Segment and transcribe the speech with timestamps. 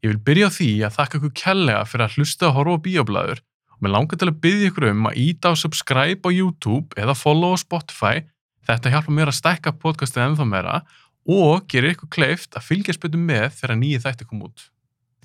[0.00, 2.84] Ég vil byrja á því að þakka ykkur kellega fyrir að hlusta að horfa á
[2.86, 6.96] bíoblæður og mér langar til að byggja ykkur um að íta á subscribe á YouTube
[6.96, 8.24] eða follow á Spotify.
[8.64, 10.80] Þetta hjálpa mér að stækka podcastið ennþá meira
[11.28, 14.66] og gerir ykkur kleift að fylgja spötum með þegar nýju þætti kom út.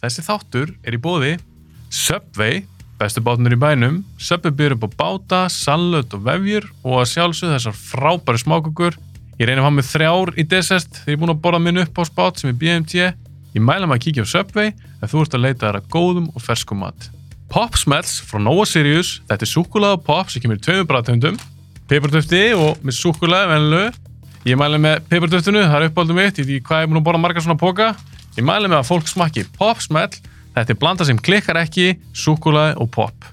[0.03, 1.33] Þessi þáttur er í bóði
[1.95, 2.65] Subway,
[2.99, 7.55] bestu bátnur í bænum, Subway byrjur upp á báta, salut og vefjur og að sjálfsögðu
[7.55, 8.99] þessar frábæri smákukur.
[9.39, 11.79] Ég reynir að hafa með þrjár í desert þegar ég er búin að borða minn
[11.85, 13.13] upp á spát sem er BMT.
[13.55, 16.25] Ég mæla maður að kíkja á Subway ef þú ert að leita þær að góðum
[16.35, 17.05] og ferskum mat.
[17.47, 21.37] Pop Smells frá Nova Sirius, þetta er súkulega pop sem kemur í tveimur bræðtöndum,
[21.87, 23.83] pipartöfti og með súkulega venlu.
[24.45, 27.05] Ég mæli með pipartöftinu, það er uppáldum mitt, ég veit hvað ég er búin að
[27.07, 27.87] borða margar svona póka.
[28.35, 30.11] Ég mæli með að fólk smakki Pop Smell,
[30.57, 33.29] þetta er blanda sem klikkar ekki, súkulega og pop.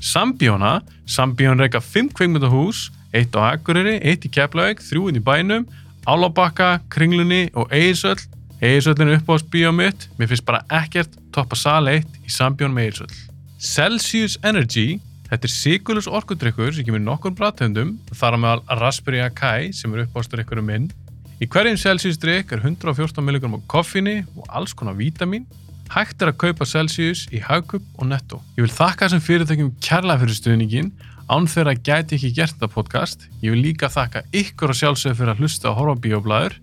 [0.00, 5.68] Sambjóna, Sambjón reyka 5 kveikmyndahús, eitt á Akureyri, eitt í Keflavík, þrjú inn í bænum,
[6.06, 8.24] Álabakka, Kringlunni og Eirsöll.
[8.64, 12.86] Eirsöllin er uppáðs bíó mitt, mér finnst bara ekkert toppa sal 1 í Sambjón með
[12.88, 13.16] Eirsöll.
[13.60, 14.96] Celsius Energy,
[15.28, 20.06] þetta er sigurljus orkudrykkur sem kemur nokkur bræðtöndum, þar á meðal Raspberry Akai sem er
[20.06, 20.88] uppáðsdrykkurum minn.
[21.36, 25.44] Í hverjum Celsius drykk er 114 mg af koffinni og alls konar vítamin.
[25.92, 28.40] Hægt er að kaupa Celsius í Hagkup og Netto.
[28.56, 30.94] Ég vil þakka þessum fyrirtækjum kærlega fyrir stuðningin,
[31.28, 33.28] án þeirra gæti ekki gert þetta podcast.
[33.44, 36.56] Ég vil líka þakka ykkur og sjálfsögur fyrir að hlusta á bíoblæður.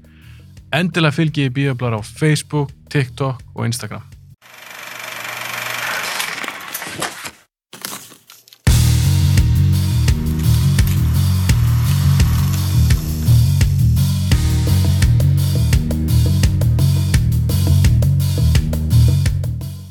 [0.74, 4.02] Endilega fylgi ég bíoblæður á Facebook, TikTok og Instagram.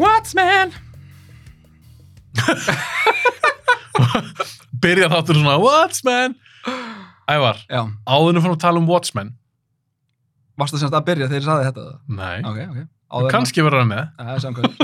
[0.03, 0.75] What's man?
[4.83, 6.35] Byrja þáttur svona, what's man?
[7.31, 8.91] Ævar, áðurinn fórum að tala um
[10.63, 10.65] Watchmen.
[10.65, 11.87] varstu semst að byrja þegar ég saði þetta?
[12.09, 12.83] Nei, Ok, ok.
[13.13, 13.31] okay.
[13.35, 14.05] kannski verður það með.
[14.19, 14.75] Það er samkvæður.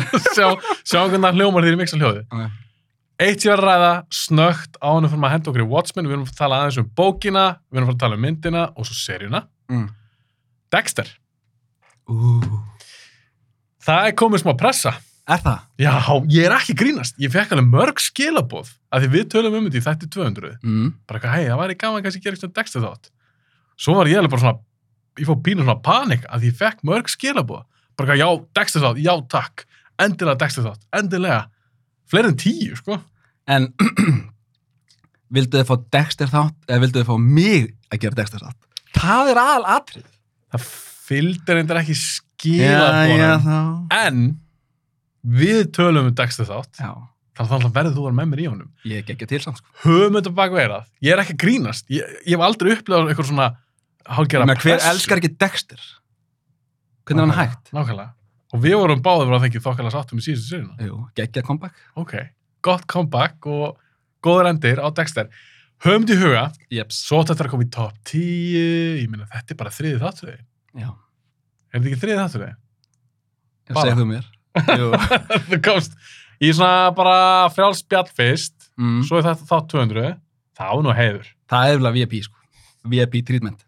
[0.84, 2.24] sjá, hvernig það hljómar þegar ég miksa hljóði.
[2.28, 2.64] Ok.
[3.18, 6.14] Eitt ég var að ræða snögt á hann fyrir að henda okkur í Watchmen, við
[6.14, 9.40] erum að tala aðeins um bókina, við erum að tala um myndina og svo seríuna.
[9.72, 9.88] Mm.
[10.70, 11.08] Dexter,
[12.08, 12.38] Ú,
[13.84, 14.92] það er komið smá pressa.
[15.28, 15.64] er það?
[15.82, 15.92] Já,
[16.32, 17.18] ég er ekki grínast.
[17.20, 20.54] Ég fekk alveg mörg skilaboð að því við tölum um þetta í þætti 200.
[20.62, 20.86] Mm.
[21.08, 23.10] Bara eitthvað, hei, það væri gaman kannski að gera eitthvað Dexter þátt.
[23.78, 24.62] Svo var ég alveg bara svona,
[25.18, 27.64] ég fór pínu svona panik að ég fekk mörg skilaboð.
[27.98, 29.64] Bara eitthvað, já, Dexter þátt, já, takk.
[29.98, 31.40] Endilega Dexter þátt, endilega.
[32.08, 32.98] Fleiri en tíu, sko.
[33.50, 33.70] En
[35.34, 38.68] vildu þið fá Dexter þátt eða vildu þið fá mig að gera Dexter þátt?
[38.98, 40.06] Það er al atrið.
[40.54, 40.68] það
[41.08, 43.58] fylgir reyndar ekki skilaboðum þá.
[44.06, 44.24] en
[45.38, 46.90] við tölum um Dexter þátt Já,
[47.36, 49.40] þannig að það verður þú að vera með mér í honum ég gekk ekki til
[49.44, 49.74] samt, sko.
[49.84, 53.30] höfum þetta bak veirað, ég er ekki að grínast ég, ég hef aldrei upplegað eitthvað
[53.32, 53.48] svona
[54.16, 55.80] hálfgerða Menna, hver elskar ekki Dexter?
[57.08, 57.70] Hvernig er hann hægt?
[57.72, 58.08] nákvæmlega,
[58.54, 61.74] og við vorum báðið að fengið þokkala sáttum í síðustu sérina Jú, geggja comeback.
[61.96, 62.14] ok,
[62.64, 63.78] gott comeback og
[64.24, 65.28] góður endir á Dexter
[65.84, 67.02] höfum þetta í huga, Jeps.
[67.06, 70.32] svo þetta að koma í top 10 ég meina þetta er bara þriði þáttur
[70.78, 73.90] Já, er þetta ekki þriði þáttur ég Bara.
[73.90, 74.24] segðu mér.
[75.52, 75.92] Þú komst
[76.40, 79.00] í svona bara frjáls spjall fyrst Mm.
[79.02, 80.02] svo er þetta þátt 200
[80.54, 82.36] það á nú heiður, Það er vel að VIP, sko.
[82.86, 83.64] VIP treatment.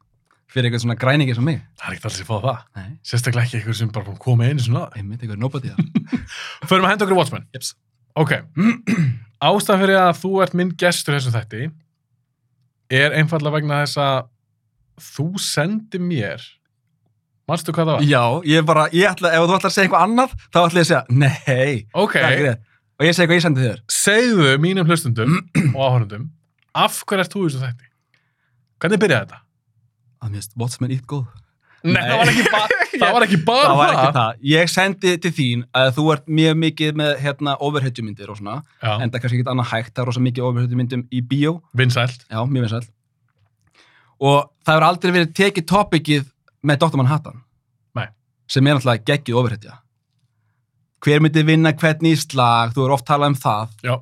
[0.50, 1.60] Fyrir eitthvað svona græningi sem mig.
[1.78, 4.48] það er ekkert allir sem fá það Nei, sérstaklega ekki eitthvað sem bara að koma
[4.50, 6.24] einu svona einmitt eitthvað nobody það.
[6.70, 7.74] förum að henda okkur í Watchmen Jeps.
[8.18, 8.32] ok,
[9.50, 11.68] ástæðan fyrir að þú ert minn gestur þessum þætti
[13.00, 14.18] er einfallega vegna þess að
[15.10, 16.42] þú sendi mér
[17.50, 18.08] manstu hvað það var?
[18.10, 20.84] Já, ég bara, ég ætla, ef þú ætlar að segja eitthvað annað, þá ætla ég
[20.84, 22.18] að segja, nei, ok.
[23.00, 23.78] Og ég segi hvað ég sendi þér.
[23.90, 25.38] segðu mínum hlustundum
[25.74, 26.26] og áhörundum
[26.78, 27.88] af hverju ert þú í þessu þætti?
[28.80, 29.40] hvernig byrjaði þetta?
[30.20, 31.26] Að mér finnst Watchmen ítt góð.
[31.81, 32.66] Nei, það var ekki bara
[33.00, 33.12] það.
[33.16, 34.41] Var ekki bara það var ekki það.
[34.50, 38.91] Ég sendi til þín að þú ert mjög mikið með hérna overheadjumyndir og svona, Já,
[39.00, 42.26] en það er kannski ekki annað hægt, það er rosa mikið overheadjumyndum í bíó, vinsælt.
[42.28, 42.82] já, mjög vinsæl.
[44.20, 46.26] Og það hefur aldrei verið tekið topikið
[46.69, 46.98] með Dr.
[47.00, 47.41] Manhattan.
[47.97, 48.10] Nei.
[48.53, 49.78] Sem er náttúrulega geggið overheadja.
[51.00, 53.74] Hver myndi vinna hvern í slag, þú er oft talað um það.
[53.89, 53.97] Já,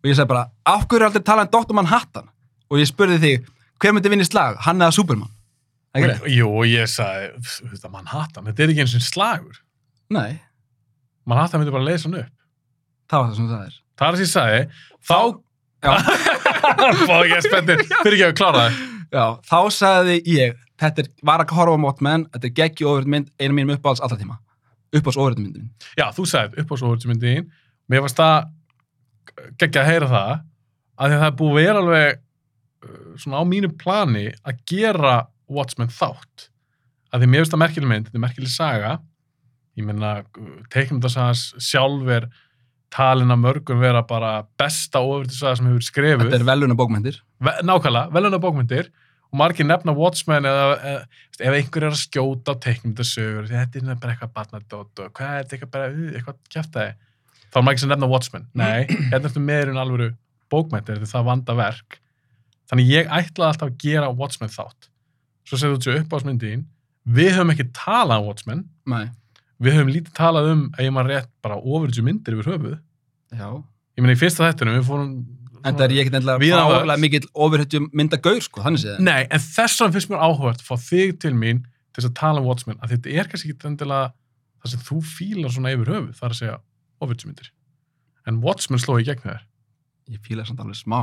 [0.00, 1.76] Og ég segi bara, af hverju er aldrei talað um Dr.
[1.76, 2.30] Manhattan?
[2.72, 3.48] Og ég spurði þig,
[3.80, 5.30] hver myndi vinna í slag, hann eða Superman?
[6.30, 7.30] Jú, ég sagði,
[7.72, 9.60] þetta Manhattan, þetta er ekki eins og slagur.
[10.14, 10.38] Nei,
[11.28, 12.34] Manhattan myndi bara leysa hann upp.
[13.10, 13.78] það var það sem það er.
[13.98, 14.60] Það er það sem ég sagði,
[15.10, 15.20] þá...
[17.08, 18.78] Fá ekki að spendir, fyrir ekki að klára það.
[19.10, 23.10] Já, þá sagði ég, þetta er, var að horfa á Motman, þetta er geggi ofurð
[23.16, 24.38] mynd, einu mínum uppáhalds allra tíma.
[24.94, 25.70] Uppáhalds ofurð myndin.
[25.98, 27.48] Já, þú sagði upp á svo orðsmyndi þín,
[27.90, 28.52] mér varst það
[29.58, 30.32] geggja að heyra það,
[31.00, 32.20] að að það er búið að vera alveg
[33.20, 35.14] svona á mínu plani að gera
[35.50, 36.48] Watchmen þátt.
[37.10, 38.92] Að því mér finnst það merkileg mynd, þetta er merkileg saga,
[39.78, 40.12] ég meina,
[40.70, 42.28] teiknumdagsans sjálf er
[42.94, 46.26] talin að mörgum vera bara besta ofurðisaga sem hefur skrifuð.
[46.26, 47.20] Þetta er veluna bókmyndir.
[47.42, 48.90] Ve nákvæmlega, veluna bókmyndir
[49.30, 53.78] og margir nefna Watchmen eða, eða veist, ef einhver er að skjóta á teiknumdasögur, þetta
[53.78, 56.96] er bara eitthvað barnadótt og hvað er þetta eitthvað bara, eitthvað kjæftæði.
[57.50, 58.48] Þá er margir sem nefna Watchmen.
[58.58, 58.80] Nei,
[59.12, 60.10] hérna ertu meirinn alvöru
[60.50, 62.00] bókmyndir, þetta er það vanda verk.
[62.70, 64.90] Þannig ég ætlaði alltaf að gera Watchmen þátt.
[65.48, 66.62] Svo segðu þú þessu upp á smyndiðin.
[67.10, 68.62] Við höfum ekki talað um Watchmen.
[68.90, 69.10] Nei.
[69.60, 72.78] Við höfum lítið talað um, ef ég maður rétt, bara ofurðsju myndir yfir höfuð.
[73.34, 73.48] Já.
[73.98, 75.10] Ég meina í fyrsta þettunum, við fórum...
[75.60, 76.44] En það er ég ekkert öll.
[76.56, 79.02] oflega mikill ofurhetjum myndagaur, sko, þannig séð.
[79.04, 81.60] Nei, en þess vegna finnst mér áhugavert að fá þig til mín
[81.92, 84.14] til að tala um Watchmen, að þetta er kannski ekki endilega
[84.62, 86.56] það sem þú fílar svona yfir höfuð, það er að segja
[87.04, 87.52] ofurðsmyndir.
[88.30, 89.44] En Watchmen sló í gegn þér.
[90.10, 91.00] Ég fíla samt alveg smá.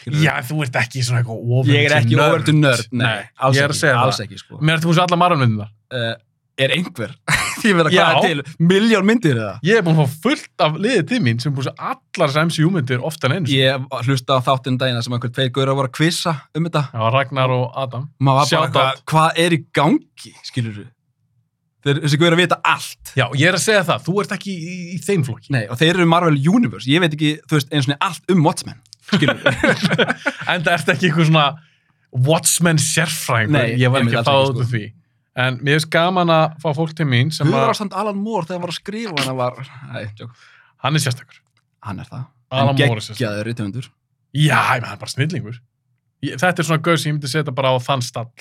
[0.00, 0.22] skilurðu.
[0.24, 1.76] Já, þú ert ekki svona eitthvað ofurðsmyndir.
[1.78, 3.18] Ég er ekki ofurhetjum nörd, nei.
[3.38, 4.24] Alls ég er að ekki, segja alls það.
[4.28, 4.58] ekki, sko.
[4.62, 5.68] Mér er þú svo alla marunmyndirna.
[5.94, 6.14] Uh,
[6.58, 7.12] er einhver?
[7.62, 8.02] Því verða Já.
[8.08, 8.56] hvað er til?
[8.70, 9.52] Miljón myndir eða?
[9.66, 12.30] Ég er búin að fá fullt af liðið til mín sem búin að sjá allar
[12.32, 13.46] þessar MCU-myndir ofta en einu.
[13.46, 13.62] sinni.
[13.62, 16.82] Ég hlusta á þáttinn dagina sem einhver tveir gauður að voru að kvissa um þetta.
[16.94, 18.06] Já, Ragnar og Adam.
[18.18, 20.86] Maður var bara Shout eitthvað, hvað er í gangi, skilur du?
[21.86, 23.12] Þeir, þessi gauður að vita allt.
[23.14, 25.52] Já, ég er að segja það, þú ert ekki í, í, þeim flokki.
[25.54, 26.90] Nei, og þeir eru Marvel Universe.
[26.90, 28.80] Ég veit ekki, þú veist, eins og allt um Watchmen,
[29.14, 31.44] en það ert ekki eitthvað svona
[32.28, 34.66] Watchmen sérfræðingur, Nei, ég var ekki að fá af sko.
[34.72, 34.84] því.
[35.38, 38.56] En mér finnst gaman að fá fólk til mín Hugur að, ástand Alan Moore þegar
[38.58, 39.58] hann var að skrifa hann var,
[39.94, 40.32] æ, tjók,
[40.82, 41.38] hann er sérstakur.
[41.86, 42.24] hann er það.
[42.50, 43.90] Alan en geggjaður í töfundur.
[44.34, 45.60] Já, það er bara snillingur.
[46.24, 48.32] Þetta er svona gauð sem ég myndi setja bara á þann stall.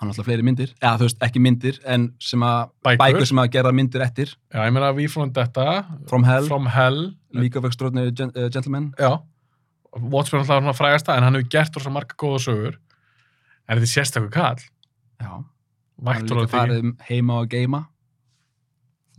[0.00, 3.00] Hann alltaf fleiri myndir, eða þú veist, ekki myndir, en sem að, Bækur.
[3.02, 4.30] bækur sem að gera myndir eftir.
[4.54, 5.66] Já, ég meina, We From Detta,
[6.08, 7.02] From Hell, From Hell,
[7.36, 8.94] League of Extraordinary Gen uh, Gentlemen.
[8.98, 9.18] já,
[9.92, 12.78] Watchmen alltaf svona frægasta, en hann hefur gert rosa marga góða sögur.
[13.68, 14.62] En þetta er sérstakur kall.
[15.20, 15.44] Já, hann
[16.00, 16.56] Vaktur er á líka því.
[16.56, 17.82] farið um heima og geima.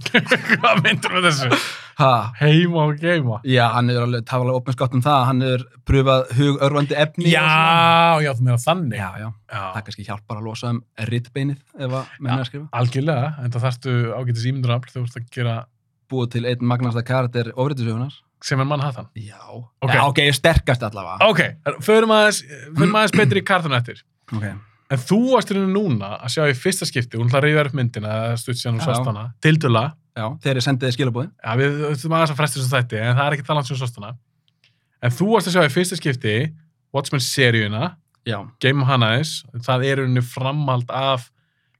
[0.09, 1.59] Hvað myndir með þessu?
[1.99, 3.41] Ha, Heima og geima.
[3.43, 7.25] já, hann er alveg tafalega opinskátt um það, hann er pröfað hugörvandi efni.
[7.25, 7.31] og.
[7.31, 8.97] Já, já, þú meina þannig.
[8.97, 9.61] Já, já, já.
[9.75, 12.67] það kannski hjálpar að losa um rittbeinið ef að menn er að skrifa.
[12.81, 15.59] Algjörlega, en það þarftu ágætis ímyndurafl þegar þú ert að gera
[16.11, 18.11] Búið til einn magnasta karakter ofriðtisögunar.
[18.43, 19.05] sem er mann hattan.
[19.15, 19.69] Já, Ok.
[19.81, 21.29] ok, ok, sterkast allavega.
[21.29, 21.39] Ok,
[21.85, 22.41] förum aðeins,
[22.75, 24.01] förum aðeins betri í kartun eftir.
[24.33, 24.43] Ok,
[24.91, 27.73] En þú varst hérna núna að sjá í fyrsta skipti, hún ætla að reyða upp
[27.79, 30.00] myndina, eða stutt síðan hún Já.
[30.17, 31.31] Já, þegar ég sendi þið skilabóðin.
[31.43, 33.97] Já, við þurfum aðeins að fresta þessu þætti, en það er ekki talað sem sást
[33.99, 34.11] hana.
[35.01, 36.35] En þú varst að sjá í fyrsta skipti
[36.93, 37.95] Watchmen seríuna,
[38.27, 39.31] Já, Game of Hanaðis,
[39.65, 41.29] það er henni framhald af,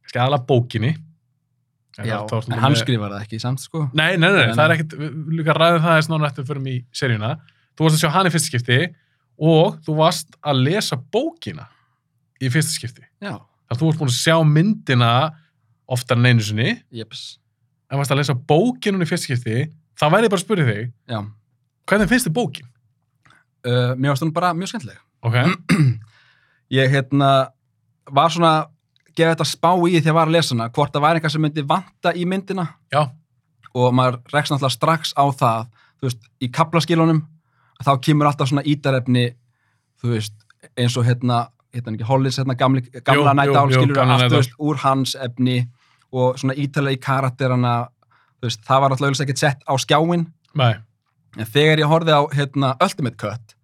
[0.02, 0.94] kannski aðalega bókinni.
[2.00, 3.84] En já, en hann með- skrifar það ekki, samt sko.
[3.94, 6.62] Nei, nei, nei, Nei, það er ekkert, við líka ræðum það eða nána eftir fyrir
[6.64, 7.34] mig í seríuna.
[7.78, 8.80] Þú varst að sjá hann í fyrsta skipti
[9.42, 11.68] og þú varst að lesa bókina
[12.42, 13.04] í fyrsta skipti.
[13.22, 13.38] Já,
[16.92, 17.41] Þannig
[17.92, 19.64] að varst búin að að lesa bókinu í fyrsta skipti,
[20.00, 21.20] þá væri ég bara að spyrja þig, já.
[21.90, 22.70] hvernig finnst þið bókin?
[23.62, 25.02] Uh, mér varst hún bara mjög skemmtileg.
[25.22, 25.38] Ok,
[26.72, 27.52] Ég, hérna,
[28.16, 28.52] var svona,
[29.12, 31.44] gefa þetta spá í því ég var að lesa hana, hvort það væri eitthvað sem
[31.44, 33.02] myndi vanta í myndina já,
[33.76, 35.66] og maður rekst náttúrulega strax á það,
[36.00, 37.20] þú veist, í kaplaskilunum,
[37.84, 39.26] þá kemur alltaf svona ítarefni,
[40.00, 40.38] þú veist,
[40.80, 41.42] eins og hérna,
[41.76, 43.36] hérna ekki, Hollis, hérna gamli, gamla
[43.68, 44.40] skilur gamla Night þú Owl.
[44.40, 45.58] veist, úr hans efni
[46.12, 47.76] og svona ítalega í karakterana,
[48.44, 50.28] veist, það var alltaf ekkert sett á skjáin,
[50.60, 50.74] nei,
[51.38, 53.56] en þegar ég horfði á, hérna, Ultimate Cut,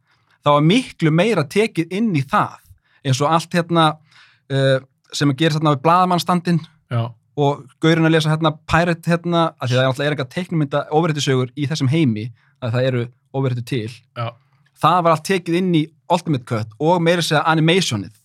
[0.45, 2.57] þá var miklu meira tekið inn í það,
[3.03, 3.89] eins og allt, hérna,
[4.53, 4.79] uh,
[5.15, 6.59] sem að gera þarna við blaðamannstandin
[6.91, 7.01] já,
[7.37, 10.83] og gaurinn að lesa hérna Pirate hérna, að því það er alltaf er eitthvað teiknumynda
[10.97, 12.25] ofrættisögur í þessum heimi
[12.63, 13.03] að það eru
[13.37, 13.91] ofrættu til.
[14.17, 14.31] Já,
[14.81, 18.16] það var allt tekið inn í Ultimate Cut og meira segja animationið.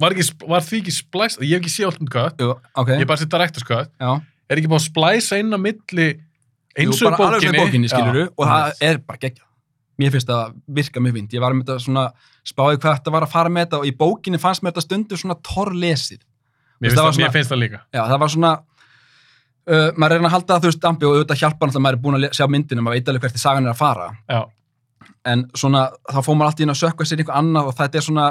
[0.00, 3.02] Var, ekki, var því ekki splæst, ég hef ekki séð alltaf gött, Jú, ok, ég
[3.04, 4.10] hef bara séð Director's Cut, já.
[4.50, 6.06] Er ekki búin að splæsa inn á milli
[6.80, 9.46] eins og bókinni, bókinni skiluru og það er bara geggjað.
[10.00, 12.04] Mér finnst það virka mjög vind ég var með þetta svona
[12.48, 15.18] spáði hvað þetta var að fara með þetta og í bókinni fannst mér þetta stundu
[15.20, 16.22] svona torrlesið.
[16.80, 17.80] Mér, finnst það það, svona- mér finnst það líka.
[17.92, 18.52] Já það var svona
[19.70, 22.02] uh, maður er að halda það þú veist dampi og auðvitað hjálpa náttúrulega maður er
[22.06, 24.08] búin að sjá myndinu maður veit alveg hvert í sagan er að fara.
[24.30, 24.40] Já,
[25.34, 28.06] en svona þá fór maður alltaf inn að sökka sér einhver annað og þetta er
[28.08, 28.26] svona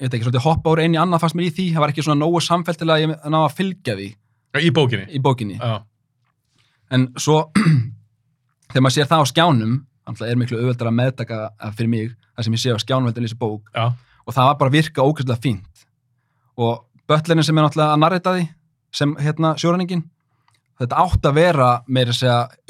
[0.00, 1.66] ég veit ekki, svolítið hoppa úr einu í annað fannst mér í því.
[1.74, 4.06] Það var ekki svona nógu samfellt til að ég ná að fylgja því.
[4.60, 5.58] Í bókinni, í bókinni.
[5.60, 5.82] Já,
[6.96, 7.42] en svo
[8.72, 9.76] þegar maður sér það á skjánum
[10.26, 13.26] er miklu auðveldar að meðtaka að fyrir mig það sem ég sé á skjánum heldur
[13.26, 13.68] í þessi bók.
[13.76, 13.92] Já,
[14.24, 15.84] og það var bara að virka ógæslega fínt.
[16.58, 16.80] Og
[17.10, 18.48] bötlerinn sem er náttúrulega að narrita því
[18.96, 20.02] sem hérna sjóræningin
[20.80, 22.16] þetta átt að vera meira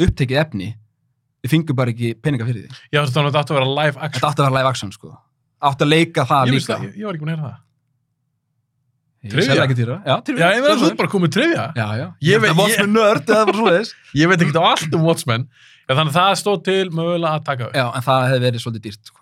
[0.03, 0.71] upptekið efni.
[1.41, 2.85] Við fingum bara ekki peninga fyrir því.
[2.93, 5.15] Já, þetta átti að vera live action, átt vera live action sko
[5.61, 7.59] átt að leika það líka ég, ég var ekki búin að heyra það,
[9.21, 10.01] Trivia?
[10.07, 10.47] Já, trivia.
[10.49, 11.65] Já, ég meina þú ert bara komið trivja.
[11.77, 12.07] Já, já.
[12.25, 13.91] Ég veit- veit, var nörd eða bara svo þess.
[14.17, 15.43] Ég veit ekki allt um Watchmen.
[15.85, 17.75] Já, þannig að það stóð til mögulega að taka upp.
[17.77, 19.21] Já, en það hefði verið svolítið dýrt, sko.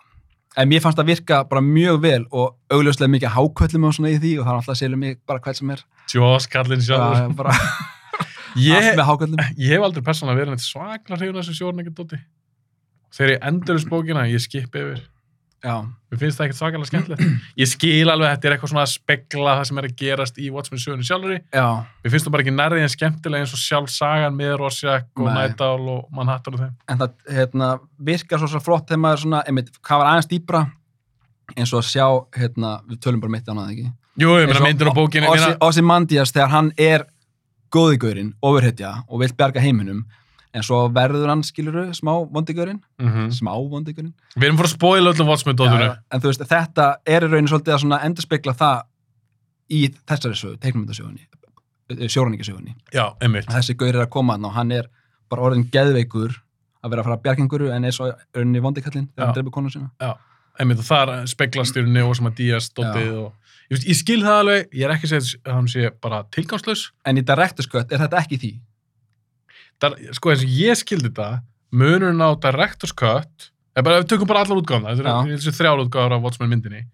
[0.58, 4.18] En mér fannst það virka bara mjög vel og augljóslega mikið háköllum og svona í
[4.22, 5.80] því og það er alltaf að selja mig bara hvert sem er.
[6.14, 7.18] Joss Kallin sjálfur.
[7.18, 7.52] Já, bara
[8.58, 9.38] Ég, allt með háköllum.
[9.58, 11.94] ég hef aldrei persónulega verið neitt svakla hrifun þessu sjórnækja
[15.64, 15.74] Já,
[16.08, 17.22] Mér finnst það ekkert svakalega skemmtilegt.
[17.58, 20.38] Ég skil alveg að þetta er eitthvað svona að spegla það sem er að gerast
[20.38, 21.38] í Watchmen sögunni sjálfuri.
[21.52, 21.64] já,
[22.04, 25.28] Mér finnst það bara ekki nærðið en skemmtilega eins og sjálf sagan með Rorschach og.
[25.34, 26.74] Night Owl og Manhattan og þeim.
[26.94, 27.70] en það hérna,
[28.10, 30.62] virkar svo, svo flott þegar maður svona, einmitt, hvað var aðeins dýbra
[31.56, 32.06] eins og að sjá,
[32.38, 33.90] hérna, við tölum bara mitt á hana, ekki?
[34.18, 35.28] Jú, ég meina myndir á bókinu.
[35.64, 37.04] Ossi, Mandias þegar hann er
[37.74, 40.04] góðigurinn, ofurhetja og vill bjarga heiminum
[40.58, 43.30] en svo verður hann, skiluru, smá vondigurinn Mm -hmm.
[43.38, 45.96] smá vondigurinn Við erum fyrir að spoila öllum Watchmen dótinu.
[46.10, 48.82] en þú veist, þetta er í rauninni svolítið að svona endurspegla það
[49.70, 51.26] í þessari sögu, teiknumyndasögunni
[51.88, 53.46] sjóraningasögunni, Já, einmitt.
[53.48, 54.88] þessi gaur er að koma þarna og hann er
[55.30, 56.34] bara orðin geðveikur
[56.84, 59.24] að vera að fara að bjarga einhverju en er svo í rauninni vondikallinn þegar Já.
[59.26, 59.90] hann dreipur konu sína.
[60.58, 60.78] Einmitt.
[60.78, 63.32] Og þar speglast í rauninni og sem að Díaz dótið og
[63.70, 66.22] ég, veist, ég skil það alveg, ég er ekki að segja að hann sé bara
[66.34, 66.90] tilgangslaus.
[67.04, 68.52] En í Director's Cut er þetta ekki því
[69.82, 71.30] það, sko eins og ég skildi þetta
[71.72, 75.18] munurinn á Director's Cut bara, við tökum bara allar útgáðan þetta Já.
[75.22, 76.84] er þessi þrjár útgáðar af Watchmen myndinni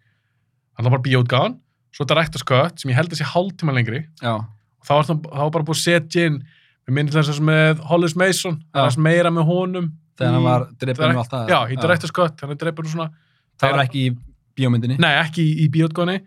[0.78, 1.58] allar bara bíóutgáðan
[1.94, 4.02] svo Director's Cut sem ég held að sé hálftíma lengri.
[4.22, 6.40] Já, og þá var það bara búið setja inn
[6.84, 10.64] við minnum þess að með Hollis Mason það er meira með honum þegar hann var
[10.74, 11.52] dreipur Direct- og allt það.
[11.54, 13.06] Já, í Director's Cut, þannig að dreipur svona.
[13.62, 14.10] Það var ekki í
[14.58, 14.98] bíómyndinni.
[15.02, 16.18] Nei, ekki í, í bíótgáni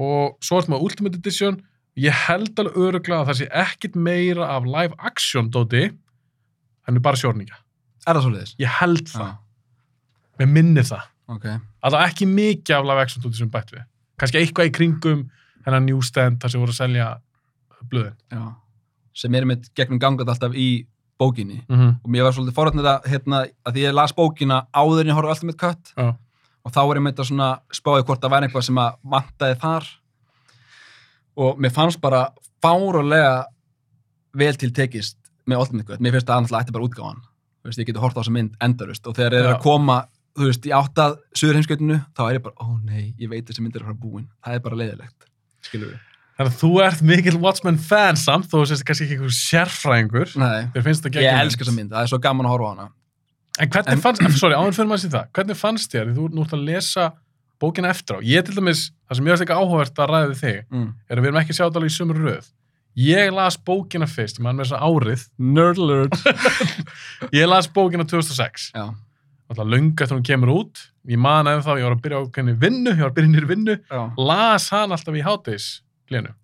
[0.00, 1.60] og svo er þetta með Ultimate Edition
[2.00, 5.90] ég held alveg öruglega að það sé ekkit meira af live action dóti
[6.88, 7.58] en bara sjórninga
[8.06, 8.54] er það svolítið?
[8.62, 9.34] ég held það, já,
[10.40, 11.10] mér minnir það.
[11.32, 11.44] Ok.
[11.82, 13.84] Að það ekki mikið af live action dóti sem bætt við.
[14.20, 15.22] Kannski eitthvað í kringum
[15.66, 17.12] hennar newsstand þar sem voru að selja
[17.90, 18.18] blöðin.
[18.32, 18.42] Já.
[19.12, 20.86] sem er með gegnum gangat alltaf í
[21.20, 21.60] bókinni.
[21.68, 21.96] Mm -hmm.
[22.02, 25.14] og mér var svolítið forrætnið að, hérna, að því ég las bókina áður en ég
[25.14, 26.16] horfði alltaf með kött Já.
[26.64, 29.84] og þá var ég þetta svona spáði hvort það væri eitthvað sem að vantaði þar
[31.36, 32.26] og mér fannst bara
[32.62, 33.44] fárulega
[34.38, 37.22] vel til tekist með Ultimate Cut, mér finnst það annars ætti bara útgáfan.
[37.62, 39.50] Þú veist, ég geti hort á þessa mynd endurust og þegar er Já.
[39.56, 39.96] að koma,
[40.38, 43.62] þú veist, í áttað suður heimskautinu, þá er ég bara, ó nei ég veit þessi
[43.64, 45.28] mynd er að fara búin, það er bara leiðilegt
[45.62, 46.00] skilur við,
[46.38, 50.32] þannig að þú ert mikill Watchmen fan samt þú sést kannski ekki einhver sérfræðingur.
[50.42, 50.66] Nei.
[50.74, 52.72] Þér finnst það ég geggjum elska þessa mynd, það er svo gaman að horfa á
[52.72, 52.88] hana.
[53.60, 56.34] En hvernig En- fannst, sorry, áður fyrir maður sér það, hvernig fannst þér, þú ert
[56.38, 57.06] nú ert að lesa
[57.62, 60.42] bókina eftir á, ég til dæmis, það sem ég varst ekki áhugavert að ræða við
[60.42, 60.88] þig, mm.
[61.08, 62.50] er að við erum ekki að sjá þetta alveg í sömur röð.
[63.02, 66.18] Ég las bókina fyrst, ég man með þess að árið, nerd alert,
[67.38, 68.84] ég las bókina 2006, já,
[69.48, 72.22] alltaf löngu eftir hún kemur út, ég man eða þá, ég var að byrja á
[72.36, 75.70] henni vinnu, ég var að byrja nýri vinnu, já, las hann alltaf í hátdeis
[76.12, 76.34] lénu.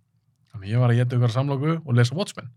[0.55, 2.49] Þannig ég var að geta ykkur samlóku og lesa Watchmen.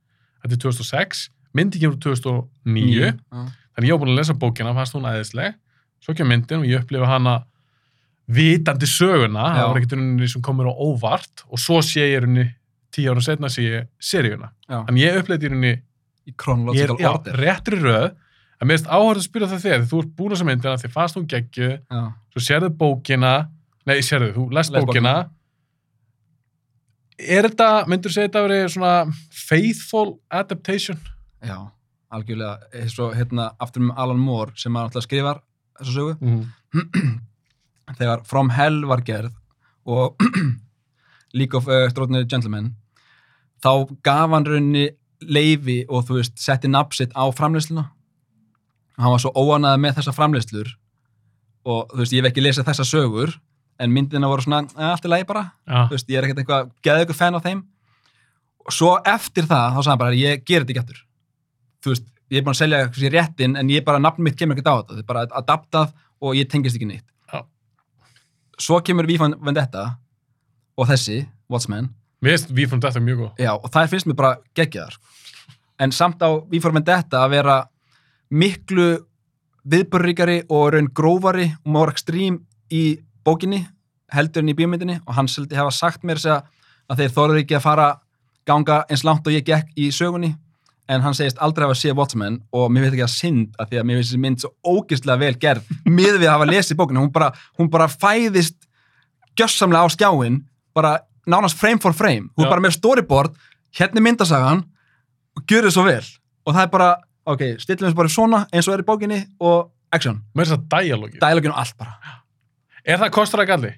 [0.42, 1.26] Þetta er 2006,
[1.58, 3.44] myndi kemur úr 2009, já.
[3.76, 5.60] Þannig ég var búin að lesa bókina, fannst hún æðisleg.
[6.02, 7.42] Svo kemur myndin og ég upplifa hana
[8.36, 9.56] vitandi söguna, Já.
[9.60, 12.48] það var ekkert unni sem komur á óvart og svo sé ég unni
[12.92, 14.52] tíu ára setna sé ég seríuna.
[14.68, 15.74] Þannig ég upplifði unni,
[16.28, 18.12] í já, order réttri röð,
[18.62, 20.92] en mér finnst áhörð að spyrja það því þú ert búin að þessa myndina, því
[20.96, 21.70] fannst hún geggju,
[22.34, 23.32] svo sérðu bókina,
[23.90, 25.16] nei, sérðu, þú lest Les bókina.
[27.22, 28.94] Er þetta, myndur segja þetta að vera svona
[29.48, 31.00] faithful adaptation?
[31.42, 31.58] já,
[32.14, 35.42] algjörlega eins og hérna aftur með Alan Moore sem hann alltaf skrifar
[35.80, 36.42] þessu sögu Mm.
[38.00, 39.34] þegar From Hell var gerð
[39.90, 40.22] og
[41.38, 42.74] League of uh, Extraordinary Gentlemen
[43.64, 43.72] þá
[44.04, 44.88] gaf hann raunni
[45.22, 47.84] leifi og þú veist, setti nafnsitt á framleiðsluna.
[48.98, 50.72] Hann var svo óanaði með þessa framleiðslur
[51.70, 53.36] og þú veist, ég hef ekki lesið þessa sögur
[53.82, 55.52] en myndina voru svona, "Eh, allt í lagi bara.
[55.68, 57.64] Já, þú veist, ég er ekkert eitthvað, geði eitthvað fan á þeim.
[58.66, 61.06] Og svo eftir það, þá sagði hann bara ég ger þetta ekki eftir
[61.82, 64.70] þú veist, ég er búin að selja réttin en ég bara, nafn mitt kemur ekkert
[64.70, 64.96] á þetta.
[64.96, 67.08] Þetta er bara adaptað og ég tengist ekki neitt.
[68.62, 69.96] Svo kemur Vífan Vendetta
[70.78, 71.90] og þessi, Watchmen.
[72.22, 73.32] Mér finnst við frá þetta mjög góð.
[73.42, 74.98] já, og það finnst mér bara geggjaðar.
[75.82, 77.58] En samt á Vífan Vendetta að vera
[78.30, 78.90] miklu
[79.66, 82.42] viðbörríkari og raun grófari og more extreme
[82.72, 83.66] í bókinni
[84.14, 85.02] heldur en í bíómyndinni.
[85.08, 87.90] Og hann seldi hafa sagt mér að þeir þorður ekki að fara
[88.46, 90.36] ganga eins langt og ég gekk í sögunni
[90.92, 93.80] en hann segist aldrei hafa séð Watchmen og mér veit ekki að synd að því
[93.82, 97.04] að mér finnst þessi mynd svo ógeðslega vel gerð miður við að hafa lesið bókina.
[97.06, 97.30] Hún bara,
[97.60, 98.58] hún bara fæðist
[99.40, 100.42] gjössamlega á skjáin
[100.76, 102.28] bara nánast frame for frame.
[102.36, 103.36] Hún er bara með storyboard,
[103.78, 104.66] hérna myndasagan
[105.38, 106.04] og gjör þið svo vel.
[106.48, 106.90] Og það er bara,
[107.32, 110.20] ok, stillum við bara svona eins og er í bókinni og action.
[110.36, 111.20] Mér finnst það dialógi.
[111.22, 111.98] dialogin og allt bara,
[112.84, 113.72] Er það kostur að galli?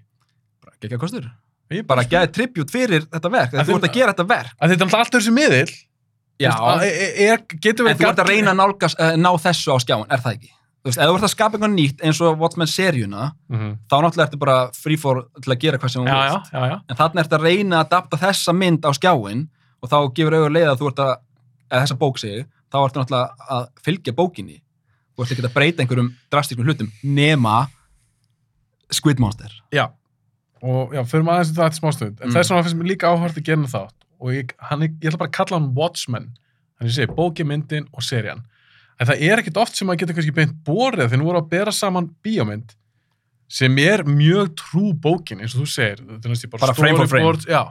[0.64, 1.26] bara geggja kostur.
[1.74, 4.26] Ég bara geði tribut fyrir þetta verk, Að þegar þú þið- ert að gera þetta
[4.30, 4.54] verk.
[4.62, 5.74] að þetta er alltaf alltaf þessi miðill
[6.40, 9.30] Veist, að- er, er, getur en verið þú ert að reyna að nálgast, uh, ná
[9.40, 10.50] þessu á skjáin, er það ekki?
[10.84, 13.70] Þú veist, ef þú ert að skapa eitthvað nýtt eins og Watchmen seríuna, Mhm.
[13.88, 17.24] þá náttúrulega ertu bara free for til að gera hvað sem þú já, En þannig
[17.24, 19.48] ertu að reyna að adapta þessa mynd á skjáin
[19.82, 21.16] og þá gefur auðvitað leið að þú ert að,
[21.72, 24.60] eða þessa bók segir, þá ertu náttúrulega að fylgja bókinni.
[25.16, 27.68] Þú ert ekki að breyta einhverjum drastískum hlutum nema
[28.92, 29.50] Squid Monster.
[29.72, 29.88] já
[30.64, 32.34] og já, fyrir maður aðeins í það eftir smástund en Mm.
[32.36, 35.30] þess vegna finnst mér líka áhört að gera þátt og ég, hann, ég ætla bara
[35.32, 36.30] að kalla hann Watchmen.
[36.80, 38.42] Þannig að ég segi bóki, myndin og serían.
[39.02, 41.52] En það er ekkit oft sem maður getur kannski beint borið þegar nú voru að
[41.52, 42.76] bera saman bíómynd
[43.54, 46.04] sem er mjög trú bókin eins og þú segir.
[46.08, 47.64] Bara, Bara frame for frame.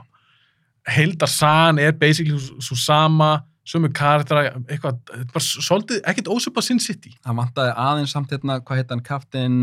[0.93, 4.97] heildarsan er basically svo sama sömu karaktera, eitthvað
[5.31, 7.13] bara svolítið, ekkit ósöpa Sin City.
[7.23, 9.53] Það vantaði aðeins samt hérna, hvað heit hann, Captain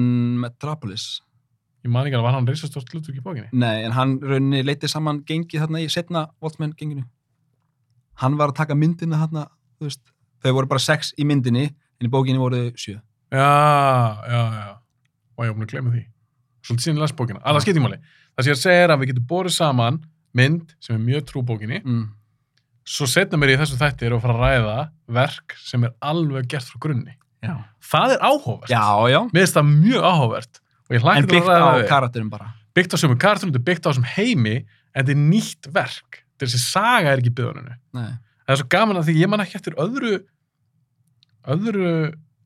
[0.41, 1.21] Metropolis.
[1.85, 4.91] Ég man ekki að var hann reisastórt hlutverk í bókinni Nei, en hann rauninni leiti
[4.91, 7.07] saman gengið þarna í setna Watchmen genginu.
[8.21, 9.47] Hann var að taka myndina þarna,
[9.79, 10.03] þú veist,
[10.45, 12.97] þau voru bara sex í myndinni, en í bókinni voru þau sjö.
[13.33, 13.51] Já,
[14.29, 14.71] já, já.
[15.39, 16.03] Og ég búin að glemja því.
[16.67, 17.43] Svolítið síðan las bókina.
[17.49, 18.01] Alla skiptímáli.
[18.37, 20.01] Það sem ég er að segja er að við getum borið saman
[20.37, 21.81] mynd sem er mjög trú bókinni.
[21.81, 22.09] Mm.
[22.91, 24.77] Svo setna mér í þessu þætti er að fara að ræða
[25.21, 27.15] verk sem er alveg gert frá grunni.
[27.41, 27.55] Já.
[27.91, 28.73] Það er áhugavert.
[28.73, 29.21] Já, já.
[29.31, 30.61] Mér finnst það mjög áhugavert.
[30.91, 32.51] Og ég En byggt á karakterum bara.
[32.75, 34.57] Byggt á sömu kartunum, þetta er byggt á þessum heimi,
[34.95, 36.25] en þetta er nýtt verk.
[36.41, 37.33] Þessi saga er ekki.
[37.95, 38.11] Nei.
[38.47, 40.17] Það er svo gaman að því ég man ekki eftir öðru
[41.51, 41.91] öðru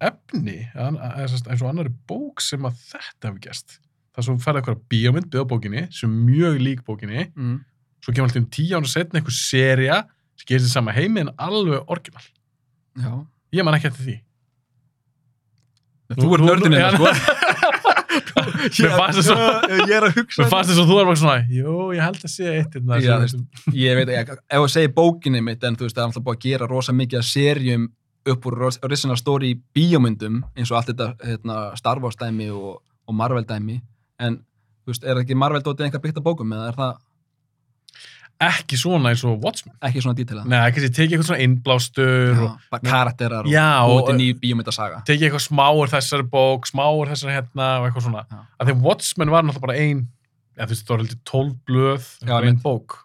[0.05, 3.79] efni sem eins og annari bók sem að þetta hefur gerst
[4.15, 7.57] það sem færði eitthvað bíómynd byggða á bókinni sem er mjög lík bókinni Mm.
[8.05, 9.97] svo kemur alltaf um tíu ára setna einhver seria
[10.37, 12.27] sem gerist í sama heimi en alveg orginal
[12.99, 13.27] Já.
[13.53, 14.21] ég man ekki eftir því
[16.15, 17.31] Þú ert nördin Já, hérna, sko.
[18.15, 21.75] Mér fannst Ég er að hugsa Mér fannst þess að þú er bara svona, jú,
[21.97, 22.99] ég held að sé eitt hérna,
[23.75, 26.47] Ég veit ef þú segir bókinni mitt, en þú veist, það er alltaf búið að
[26.49, 27.89] gera rosa mikið að serjum
[28.35, 32.79] upp úr original story í bíómyndum, eins og allt þetta hérna, Star Wars dæmi og,
[32.81, 33.81] og Marvel dæmi,
[34.23, 34.39] en
[34.85, 37.03] þú veist, er ekki Marvel dótið einhver byggt á bókum, eða er það
[38.41, 40.47] ekki svona eins og Watchmen ekki svona dítilað?
[40.51, 45.05] Nei, ekki sem tekið eitthvað svona innblástur og bara karakterar Já, og- til ný bíómyndasaga.
[45.07, 48.25] tekið eitthvað smáur þessari bók, smáur þessari hérna og eitthvað svona.
[48.31, 48.39] Já.
[48.61, 50.09] Að því Watchmen var náttúrulega bara ein,
[50.59, 52.63] ja, þú veist, það var heldur 12 blöð, Já, bara ein einmitt.
[52.63, 52.99] bók,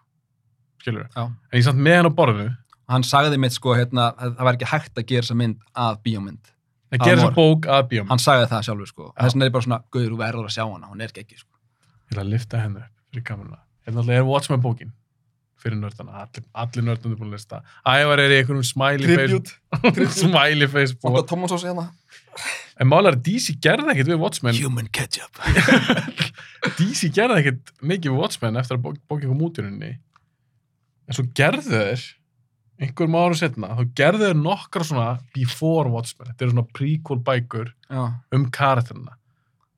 [0.82, 1.22] skilur Já.
[1.52, 2.56] En ég samt með hann á borðinu,
[2.90, 6.02] Hann sagði mitt sko, hérna, að það var ekki hægt að gera þessa mynd að
[6.02, 6.42] bíómynd.
[6.92, 8.08] að gera þessa bók að bíómynd.
[8.08, 9.12] Hann sagði það sjálfur, sko.
[9.16, 9.22] Já.
[9.22, 9.34] Þess
[15.62, 15.76] fyrir.
[15.76, 17.62] Hérna alltaf nördana, allir, allir nördana er búin að lista.
[17.86, 21.20] Ævar er í einhverjum smiley face, smiley face bók.
[21.30, 21.88] Thomas ás hérna.
[22.80, 25.36] En málar DC gerði ekkit við Watchmen, Human ketchup.
[26.78, 29.92] DC gerði ekkit mikið við Watchmen eftir að bók, kom út í rauninni.
[31.10, 32.04] En svo gerðu þeir,
[32.80, 36.30] einhverjum árum setna, þá gerðu þeir nokkra svona before Watchmen.
[36.30, 38.04] Þetta eru svona prequel bækur Já.
[38.36, 39.16] um karakterina.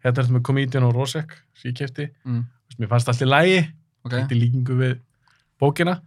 [0.03, 2.09] Þetta er þetta með Comedian og Rosek, sem ég kefti.
[2.27, 2.45] Mm.
[2.79, 3.59] Mér fannst allt í lægi,
[4.03, 4.13] Ok.
[4.17, 4.95] þetta er líkingu við
[5.63, 6.01] bókina.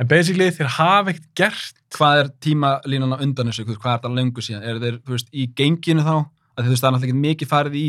[0.00, 1.80] En basically þeir hafa ekkert gert.
[1.94, 3.66] Hvað er tímalínan á undan þessu?
[3.70, 4.64] Hvað er það lengur síðan?
[4.66, 6.16] Er þeir, veist, í genginu þá?
[6.58, 7.84] Að veist, það er náttúrulega mikið farið í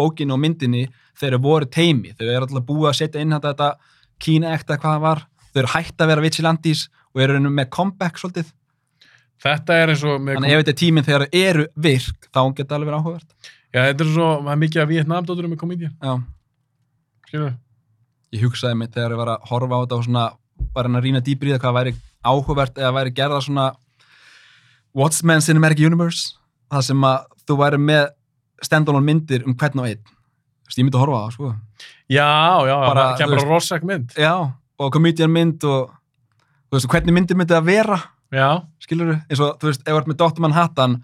[0.00, 0.86] bókinu og myndinni
[1.20, 2.14] þeir voru teimi.
[2.16, 5.22] Þeir eru alltaf búið að setja inn þetta, þetta kína ekta hvað það var.
[5.50, 8.52] Þeir eru hætt að vera vigilantis og eru með comeback svolítið.
[9.40, 10.20] Þetta er eins og.
[10.28, 13.50] Þannig ef þetta er tíminn þegar þeir eru virk, þá geta það alveg verið áhugavert.
[13.70, 15.96] Já, þetta er svo, það mikið að Vietnamdótturum með Comedian.
[16.00, 16.16] Já.
[17.28, 17.52] Skilur
[18.32, 20.24] Ég hugsaði mig þegar ég var að horfa á þetta og svona,
[20.74, 21.92] var hann að rýna dýbri í það hvað væri
[22.30, 23.64] áhugavert eða væri gerða svona
[24.94, 26.34] Watchmen Cinematic Universe
[26.70, 28.08] það sem að þú væri með
[28.66, 31.50] stand-alone myndir um hvern og einn Þú veist, ég myndi að horfa á það, sko
[32.10, 32.28] Já,
[32.70, 34.12] já, Bara, það þú bara veist- Rosek mynd.
[34.18, 34.34] Já,
[34.78, 35.90] og comedian mynd og
[36.70, 37.98] þú veist, hvernig myndir myndi að vera
[38.30, 38.48] Já,
[38.84, 40.40] skilur eins og, þú veist, ef þú ert með Dr.
[40.46, 40.98] Manhattan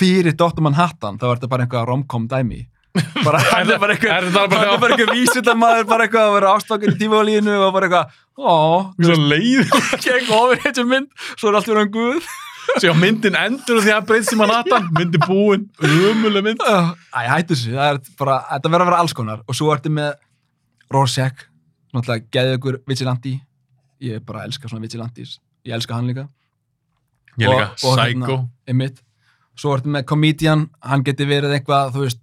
[0.00, 0.60] fyrir Dr.
[0.66, 2.64] Manhattan, þá er þetta bara einhvað romcom dæmi
[3.26, 6.94] bara, hann er bara eitthvað hann er bara eitthvað vísindamaður, bara eitthvað að vera ástokkin
[6.94, 8.56] í tífálínu og bara eitthvað, ó,
[8.98, 9.72] svo leið
[10.04, 12.28] gegn ofir eitthvað mynd, svo er allt verið hann guð.
[12.66, 16.64] Svo já, myndin endur og því að breytst í Manhattan, myndin búin, umuleg mynd.
[16.66, 19.44] Æ, hættu þessu, það er bara, þetta verður að vera alls konar.
[19.46, 20.16] Og svo ertu með
[20.92, 21.46] Rorschach,
[21.94, 23.36] náttúrulega geðið ykkur Vigilanti,
[24.02, 26.26] ég bara elska svona Vigilantis, ég elska hann líka.
[27.38, 28.36] Ég líka, Og- og Psycho.
[28.66, 28.92] hérna-
[29.56, 32.20] svo ertu með Comedian, hann geti verið eitthvað, þú veist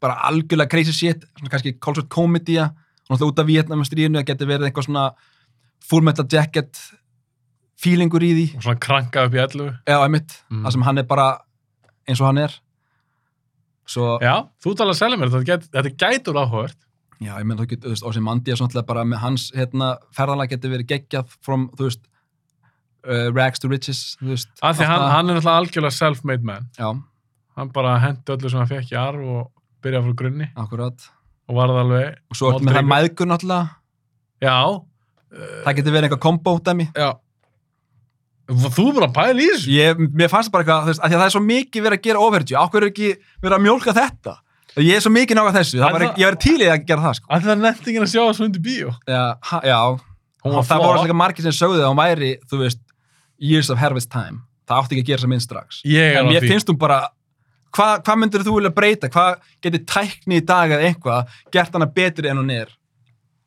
[0.00, 2.70] bara algjörlega crazy shit, svona kannski cultured comedya,
[3.08, 5.06] náttúrulega út af Vietnamastríðinu það geti verið eitthvað svona
[5.86, 6.78] full metal jacket
[7.80, 9.66] feelingur í því, Og svona kranka upp í ellu.
[9.86, 10.64] eða einmitt Mm.
[10.64, 11.38] það sem hann er bara
[12.08, 12.52] eins og hann er
[13.86, 16.76] svo, Já, þú talar að selja mér, þetta, get, þetta gætur áhugavert.
[17.20, 19.96] Já, ég menn þú getur, þú veist, Ósi Mandi er svona bara með hans, hérna,
[20.12, 22.00] ferðalag getur verið geggjað from, þú veist,
[23.08, 24.48] uh, rags to riches, þú veist.
[24.62, 25.10] af því hann, það.
[25.14, 26.90] hann er náttúrulega algjörlega self-made man Já,
[27.56, 29.50] hann bara hendi öllu sem hann fekk í arf og
[29.86, 31.06] byrjaði frá grunni akkurat.
[31.48, 33.68] og varði alveg Og svo með það mæðgur náttúrulega,
[34.42, 34.56] já,
[35.64, 36.88] það getur verið einhver kombo dæmi.
[36.96, 37.10] já
[38.46, 41.20] þú er bara að pæla í þessu Ég, mér fannst bara eitthvað, af því að
[41.20, 43.08] það er svo mikið verið að gera overtjö, ákveður er ekki
[43.42, 44.34] verið að mjólka þetta?
[44.76, 47.14] Ég er svo mikið nága þessu, það var, það- ég verið tílið að gera það,
[47.18, 47.26] sko.
[47.32, 49.78] það er nettingin að sjá þessu undir bíó Já, ha, já,
[50.44, 52.80] og var það voru flott líka margir sem sögðu að hún væri, þú veist,
[53.40, 54.42] years of harvest time.
[54.68, 55.80] Það átti ekki að gera þess að minn strax.
[55.84, 57.00] ég er En á mér því finnst hún bara,
[57.76, 59.08] hvað hva myndir þú vilja breyta?
[59.12, 62.72] Hvað getur tækni í dag eða eitthvað gert hana betri en hún er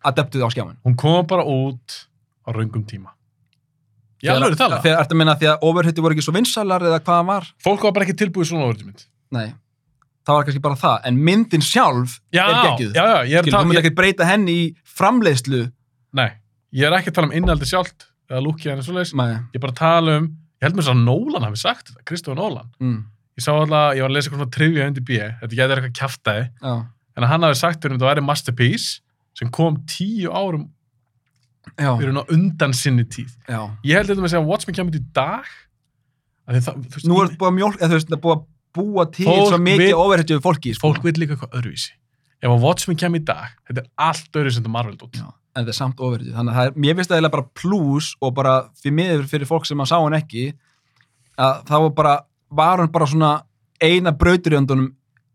[0.06, 0.78] adeptuð á skjáin?
[0.86, 2.04] hún kom bara út
[2.46, 3.12] á raungum tíma
[4.24, 6.84] ég alveg er tala Þegar ertu að minna því að overhitti voru ekki svo vinsalar
[6.90, 7.50] eða hvað það var?
[7.64, 9.48] fólk var bara ekki tilbúið svona overtjumynd Nei,
[10.26, 10.96] það var kannski bara það.
[11.06, 12.96] En myndin sjálf já, er geggjuð.
[12.98, 14.64] já, já, ég er að Skilur, þú myndir ég, ekki breyta henni í
[14.98, 15.60] framleiðslu.
[16.18, 16.30] nei,
[16.74, 19.30] ég er ekki að tala um innaldi sjálft eða lúkið henni svoleiðis Nei.
[19.54, 20.28] ég er bara að tala um,
[20.60, 23.00] ég held mér svo að Nolan hafi sagt þetta, Kristofur Nolan Mm.
[23.40, 25.96] Ég sá alltaf, ég var að lesa eitthvað svona trivia undir B þetta getur eitthvað
[26.02, 26.74] kjaftaði Já.
[27.18, 29.00] en hann hafi sagt um þetta væri masterpiece
[29.40, 30.68] sem kom tíu árum
[31.80, 31.92] Já.
[32.00, 33.62] fyrir hún á undan sinni tíð Já.
[33.86, 35.50] ég held þetta með að segja að Watchmen kemur út í dag
[36.50, 38.24] að það, þú veist, Nú er í- búið að mjólk, eða þú veist, það er
[38.26, 38.46] búið að
[38.80, 40.72] búa til Fólk svo mikið vill- overhitti fólki.
[40.76, 40.88] Sko.
[40.88, 41.92] fólk vil líka eitthvað öðruvísi
[42.42, 45.28] ef að Watchmen kemur í dag, þetta er allt öðruvísi en þetta Marvel dót Já,
[45.56, 46.34] en það er samt overhitti.
[46.34, 49.50] Þannig að það er, mér finnst það eiginlega bara plus og bara fyrir miður fyrir
[49.50, 50.46] fólk sem að sá hann ekki
[51.38, 52.14] að það var bara,
[52.52, 53.32] var hann bara svona
[53.82, 54.90] eina brauturjöndunum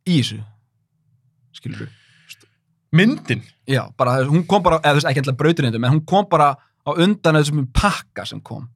[0.07, 0.40] í þessu.
[1.55, 1.90] Skilur þú?
[2.94, 6.27] myndin, Já, bara hún kom bara, eða þú veist ekki alltaf brauturjöndum, en hún kom
[6.31, 6.53] bara
[6.85, 8.68] á undan þessum pakka sem kom.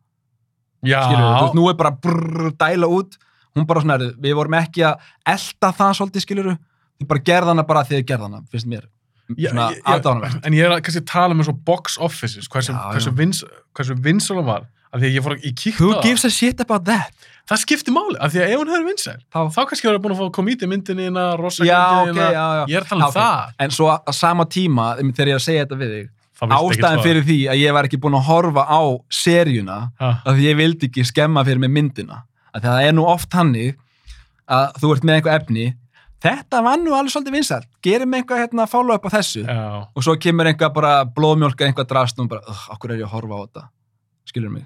[0.83, 1.35] já Skilur þú?
[1.37, 3.19] Þú veist, nú er bara brrr, dæla út,
[3.55, 6.57] hún bara svona, við vorum ekki að elda það svolítið, skilur þú?
[6.99, 8.89] Þið bara gerða hana bara því þið gerða hana, finnst mér.
[9.37, 10.41] Já, Svona aðdánavert.
[10.49, 13.11] en ég er að kannski að tala um eins og box offices hversu, Já, hversu,
[13.13, 13.17] já.
[13.19, 13.45] vins,
[13.77, 16.31] hversu vinsal hann var af því að ég fór að, ég kíkti Who gives a
[16.33, 17.13] shit about that?
[17.49, 20.15] Það skipti máli, af því að ef hún hefur vinsæl Þá, þá kannski hefur búin
[20.15, 22.63] að fá komíti myndinni ina, rosa já, ok, myndinni já, já.
[22.69, 23.19] ég er að tala um Já, ok.
[23.19, 23.57] það.
[23.65, 26.09] En svo að, að sama tíma, þegar ég er að segja þetta við þig,
[26.59, 28.81] ástæðan fyrir því að ég var ekki búin að horfa á
[29.11, 32.21] seríuna, af því ég vildi ekki skemma fyrir mig myndina.
[32.53, 33.77] Af því að það er nú oft hannig
[34.49, 35.67] að þú ert með einhver efni,
[36.25, 39.59] þetta var nú alveg svolítið vinsælt, gerum einhver hérna follow up á þessu, já,
[39.95, 43.15] og svo kemur einhver bara blóðmjólka, einhver drast og bara, "Ugh, okkur er ég að
[43.17, 43.63] horfa á þetta,
[44.31, 44.65] skilur mig.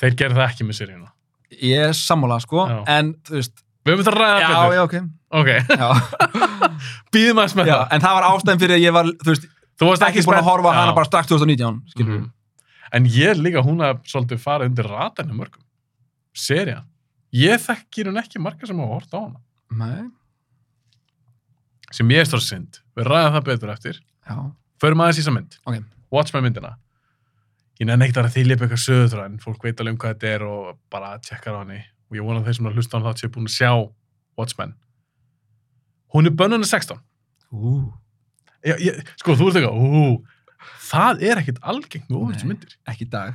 [0.00, 1.08] þeir gerðu það ekki með seríuna
[1.60, 2.78] Ég er sammála, sko, Já.
[2.98, 4.74] en þú veist, við höfum þetta að ræða já, betur.
[4.74, 4.94] já, ok,
[5.40, 5.88] ok, já.
[7.14, 7.88] býðum aðeins með já, það.
[7.96, 9.46] en það var ástæðan fyrir að ég var, þú veist,
[9.78, 10.96] þú varst ekki búin að spennt- horfa á hana Já.
[11.00, 12.30] bara strax 2019 skilur Mhm.
[12.92, 15.62] en ég líka, hún hafði svolítið farið undir ratarnu mörgum.
[16.34, 16.84] Serían,
[17.32, 19.40] ég þekkir hún ekki marga sem hafa hort á hana.
[19.72, 20.08] Nei,
[21.92, 23.98] sem ég er stór synd, við ræðum það betur eftir.
[24.28, 24.36] Já,
[24.80, 25.58] förum aðeins í þessa mynd.
[25.66, 25.82] Ok.
[26.12, 26.74] Watchmen myndina
[27.80, 30.30] ég nefn ekkert að þýlja upp eitthvað söður en fólk veit alveg um hvað þetta
[30.36, 31.80] er og bara tjekkar á henni.
[32.10, 33.70] Og ég vona þeir sem er að hlusta á hann þátt séu búin að sjá
[34.38, 34.74] Watchmen.
[36.12, 37.00] Hún er bönnuna 16
[37.52, 37.72] ú,
[38.64, 40.04] ég, ég, sko þú ert eitthvað ú,
[40.88, 42.52] það er ekkert algengt ofurstu Nei.
[42.52, 42.76] myndir.
[42.88, 43.34] ekki dag.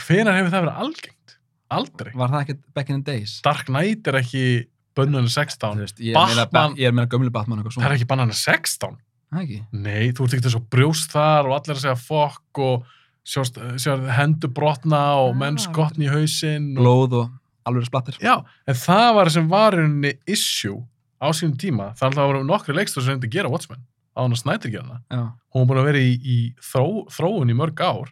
[0.00, 1.18] Hvenar hefur það verið algengt?
[1.72, 2.12] aldrei.
[2.12, 3.38] Var það ekki back in the days?
[3.44, 4.42] Dark Knight er ekki
[4.96, 7.94] bönnuna Þú 16 veist, ég er meina, Batman- ég er meina gömlu Batman það er
[7.96, 8.98] ekki bannana 16
[9.32, 9.60] Það ekki?
[9.72, 12.86] Nei, þú ert ekki þess að brjóst þar og allir að segja fokk og
[13.24, 15.38] sjást, sjást hendur brotna og Ah.
[15.40, 16.72] menn skotni í hausinn.
[16.76, 16.82] Og...
[16.82, 17.30] Blóð og
[17.64, 20.82] alveg splattir Já, en það var sem var henni issue
[21.22, 21.92] á sínum tíma.
[21.96, 25.00] Það voru nokkri leikstur sem hefði að gera Watchmen á hann að snætir gera hana.
[25.08, 25.22] Já,
[25.54, 28.10] Hún var búin að vera í, í þró, þróun í mörg ár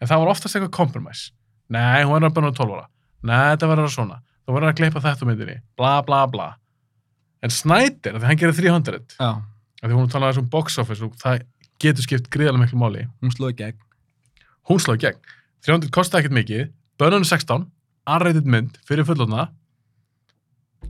[0.00, 1.32] en það var oftast eitthvað compromise.
[1.70, 2.86] Nei, hún var að bönna 12 ára.
[3.24, 4.20] Nei, þetta verður svona.
[4.44, 5.56] Það verður að gleypa þetta myndinni.
[5.80, 6.48] Bla, bla, bla.
[7.42, 9.30] En Snyder, þegar hann gerir 300, já,
[9.90, 11.44] því hún talaði um box office og það
[11.82, 13.08] getur skipt gríðarlega miklu máli.
[13.20, 13.78] hún slóði gegn.
[14.68, 15.18] Hún sló í gegn.
[15.66, 16.70] 300 kosti ekkert mikið,
[17.00, 17.66] börnunum 16
[18.06, 19.48] unrated mynd fyrir fullotna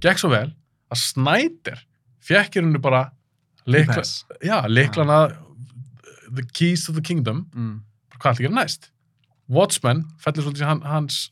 [0.02, 0.48] gekk svo vel
[0.92, 1.78] að Snyder
[2.24, 3.06] fekk í hennu bara
[3.64, 4.24] Pass.
[4.44, 5.36] já, liklana
[6.34, 7.46] the keys to the kingdom.
[7.54, 7.80] Mm.
[8.18, 8.90] hvað ætla að gera næst?
[9.48, 11.30] Watchmen fellur svolítið hans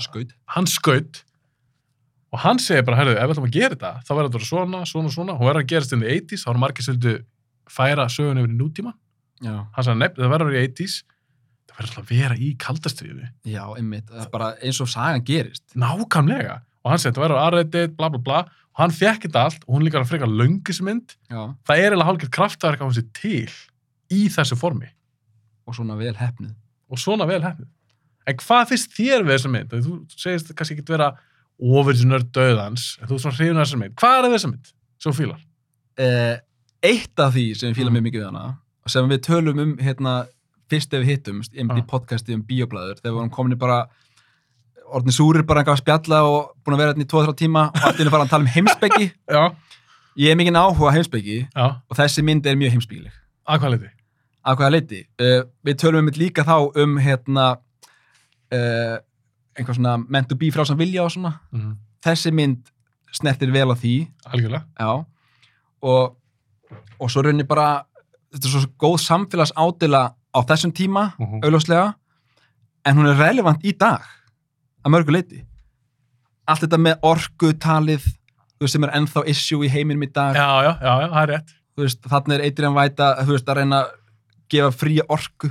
[0.00, 0.32] Skaut.
[0.56, 1.24] hans skaut
[2.30, 4.82] og hann segir bara, herðu, ef við ætlum að gera þetta þá verður þetta svona,
[4.86, 5.36] svona, svona.
[5.36, 7.16] Og verður að gerast inn í 80s, þá eru margir svolítið
[7.70, 8.92] færa sögun yfir í nútíma.
[9.40, 10.96] Já, hann sagði, nefn, það verður í 80s
[11.70, 14.06] það verður alltaf að vera í kaldastriði já, einmitt.
[14.10, 15.64] Það er bara eins og sagan gerist.
[15.78, 16.56] Nákvæmlega.
[16.84, 18.40] Og hann segi, það verður aðrættið, bla bla bla.
[18.70, 22.34] Og hann fekk þetta allt og hún líka að freka löngismynd það er eiginlega hálfgett
[22.36, 23.50] kraftverk á hans til
[24.10, 24.90] í þessu formi.
[25.66, 26.54] Og svona vel hefnuð
[26.90, 27.68] og svona vel hefnið
[28.28, 29.74] en hvað finnst þér við þessa mynd?
[29.74, 31.10] þú segist kannski ekki vera
[31.60, 35.12] ofurðsnörd döðans en þú er svona hrifin af þessa mynd hvað er þessa mynd sem
[35.12, 35.40] þú fílar?
[36.00, 36.36] eh,
[36.82, 37.96] eitt af því sem ég fíla Mm.
[37.98, 40.14] mjög mikið við hana sem við tölum um hérna
[40.70, 41.86] fyrst ef við hittumst, einmitt í Já.
[41.90, 43.80] podcasti um bíoblæður, þegar við vorum komin í bara
[44.90, 47.82] orðin súrir bara einhvað að spjalla og búin að vera hérna í 2-3 tíma og
[47.86, 49.08] allt inni bara að tala um heimsbyggi
[50.24, 53.12] ég er mikið áhuga á heimsbyggi og þessi mynd er mjög heimsbyggileg
[53.46, 53.90] að hvað leiti?
[54.42, 55.00] af hvaða leiti.
[55.20, 57.46] Uh, við tölum um líka þá um hérna
[58.54, 58.96] uh,
[59.58, 61.34] einhvað svona meant to be frá sem vilja og svona.
[61.52, 61.76] Mm.
[62.04, 62.70] Þessi mynd
[63.12, 63.94] snertir vel á því,
[64.30, 64.64] Algjörlega.
[65.82, 66.16] Og,
[67.00, 67.82] og svo raunir bara,
[68.32, 71.40] þetta er svo góð samfélags ádela á þessum tíma, Mhm.
[71.44, 71.94] augljóslega,
[72.86, 74.00] en hún er relevant í dag,
[74.84, 75.44] að mörgu leiti.
[76.46, 77.00] Allt þetta með
[78.60, 81.28] veist, sem er ennþá issue í heiminum í dag, Já, já, já, já, það er
[81.34, 81.50] rétt.
[81.76, 83.90] veist, þarna er Adrian Væta, þú veist, að reyna að
[84.50, 85.50] gefa fría orku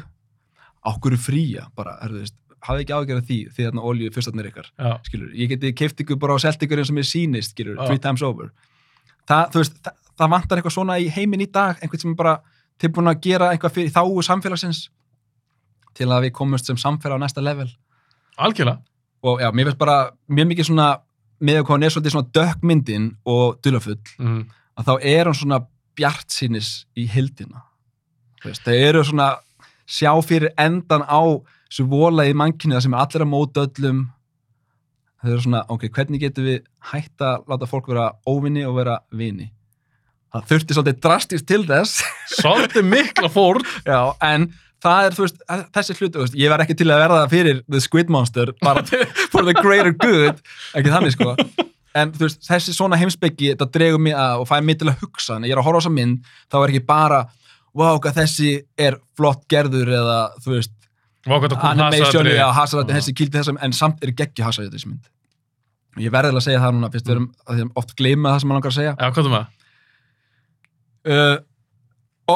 [0.86, 4.67] á hverju fría, bara, er, veist, hafði ekki ágjörð því, því þarna olíu fyrstarnir ykkar,
[5.08, 7.86] skilur, ég geti keift ykkur bara á selt ykkur eins og mér sýnist, skilur, Já.
[7.88, 8.50] three times over.
[9.30, 12.36] Þú veist, það, það vantar eitthvað svona í heiminn í dag, einhvern sem er bara
[12.80, 14.89] tilbúin að gera eitthvað fyrir þáu samfélagsins
[15.95, 17.69] til að við komumst sem samfélag á næsta level.
[18.38, 18.80] algjörlega.
[19.24, 20.89] Og já, mér finnst bara mjög mikið svona,
[21.43, 24.45] með hvað hún er svolítið svona dökkmyndin og dullafull, Mm.
[24.78, 27.63] að þá er hún svona bjart sínis í hildina
[28.39, 29.38] það eru svona
[29.89, 31.22] sjá fyrir endan á
[31.70, 34.08] þessu vola í mannkynniða sem er allir að móta öllum.
[35.20, 36.60] Það eru svona, ok, hvernig getum við
[36.94, 39.50] hægt að láta fólk vera óvinni og vera vini?
[40.30, 42.02] Það þurfti svolítið drastist til þess.
[42.38, 43.66] Svolítið mikla fórn.
[43.90, 44.48] já, en
[44.84, 45.42] það er, þú veist,
[45.76, 48.86] þessi hluti, þú veist, ég var ekki til að verða fyrir The Squid Monster, bara
[49.34, 50.40] for the greater good,
[50.78, 51.34] ekki þannig sko.
[51.98, 55.04] En þú veist, þessi svona heimsbyggi þetta dregur mig að og fæði mig til að
[55.04, 55.36] hugsa.
[55.36, 57.24] En ég er að horfa á þessa mynd, þá er ekki bara
[57.78, 60.76] wow, hvað þessi er flott gerður eða, þú veist,
[61.30, 62.36] Vá, hvað það kom animation hasaðri.
[62.39, 62.98] eða hasarætti, Já.
[63.00, 65.10] þessi kildi þessum en samt er geggi hasarætti þessi mynd
[65.98, 68.42] og ég verði að segja það núna, fyrst við erum að að oft gleyma það
[68.44, 69.48] sem maður langar að segja Já, hvað er það?
[71.13, 71.38] uh,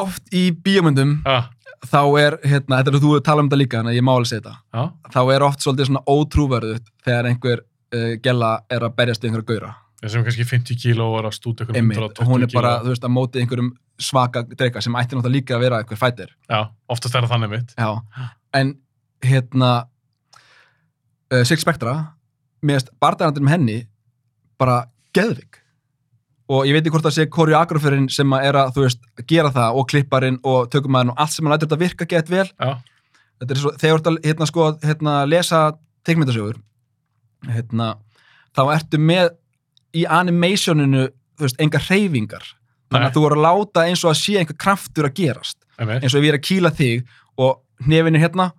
[0.00, 1.38] oft í bíómyndum Já,
[1.84, 4.30] þá er, hérna, þetta er þú að tala um þetta líka en ég má alveg
[4.32, 8.94] segja þetta já, þá er oft svolítið svona ótrúverðut þegar einhver uh, gella er að
[9.00, 9.72] berjast við einhverja gauðra
[10.04, 12.84] er kannski 50 kíló og er að stúta einmitt, 120 og hún er bara, kíló.
[12.84, 13.70] þú veist, að móti einhverjum
[14.04, 17.52] svaka dreika sem ætti náttúrulega líka að vera einhver fætir Já, oftast er það þannig
[17.54, 17.76] mitt.
[17.78, 18.28] já,
[18.60, 18.74] en
[19.24, 19.72] hérna
[21.32, 21.96] uh, Six Spectra
[22.64, 23.78] meðast bardagandur með henni
[24.60, 24.84] bara
[25.16, 25.60] geðvig
[26.52, 29.52] og ég veit ekki hvort það sé koreografurinn sem að er að, þú veist, gera
[29.54, 32.44] það og klipparinn og tökumæðin og allt sem hann lætur þetta virka gett vel.
[32.60, 32.74] Já,
[33.40, 35.62] þetta er svo, þegar þú ert að hérna, sko, hérna, lesa
[36.04, 36.58] teikmyndasögur
[37.54, 37.88] hérna,
[38.56, 39.32] þá ertu með
[39.96, 42.50] í animationinu þú veist, enga hreyfingar.
[42.92, 45.58] Þannig að þú voru að láta eins og að sé einhver kraftur að gerast.
[45.74, 46.04] Einmitt.
[46.04, 47.00] eins og ef ég er að kýla þig
[47.42, 48.52] og hnefin er hérna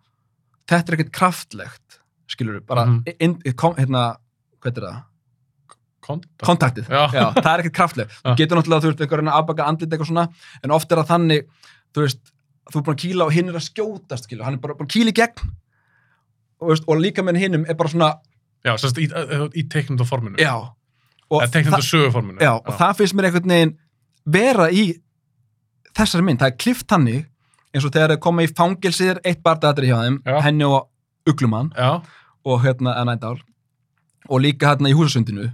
[0.70, 3.04] þetta er ekkert kraftlegt skilur bara, Mhm.
[3.20, 4.16] in, kom, hérna
[4.62, 5.04] hvað er það?
[6.06, 6.46] Kontakt.
[6.46, 7.34] kontaktið, Já.
[7.34, 8.30] það er ekkert kraftlegt Já.
[8.30, 10.28] þú getur náttúrulega, þú veist, einhver að afbaka andlit eitthvað svona,
[10.64, 11.48] en oft er það þannig
[11.96, 12.20] þú veist,
[12.72, 14.86] þú er búin að kýla og hinn er að skjótast skilur, hann er bara búin
[14.86, 15.50] að kýla í gegn
[16.62, 18.12] og, veist, og líka með hinnum er bara svona,
[18.66, 19.06] Já, sérst í,
[19.62, 20.38] í teiknum og forminu.
[20.38, 22.40] já og, Það söguforminu.
[22.40, 23.78] já, og það finnst mér einhvern veginn
[24.26, 24.86] vera í
[25.96, 27.26] þessari mynd, það er klift hannig
[27.76, 30.40] eins og þegar þeir koma í fangilsir eitt bardaðatri hjá þeim, Já.
[30.46, 30.88] henni og
[31.30, 32.00] uglumann Já,
[32.46, 33.38] og hérna Ennændal
[34.30, 35.52] og líka hérna í húsasundinu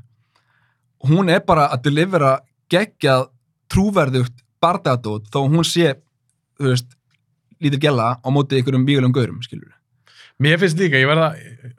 [1.09, 2.37] hún er bara að delivera
[2.71, 3.27] geggjað
[3.71, 5.95] trúverðugt bardaðadót þó hún sé
[6.59, 6.97] þú veist,
[7.59, 9.73] lítil gella á móti einhverjum vígulegum gaurum, skilur
[10.41, 11.33] mér finnst líka, ég verða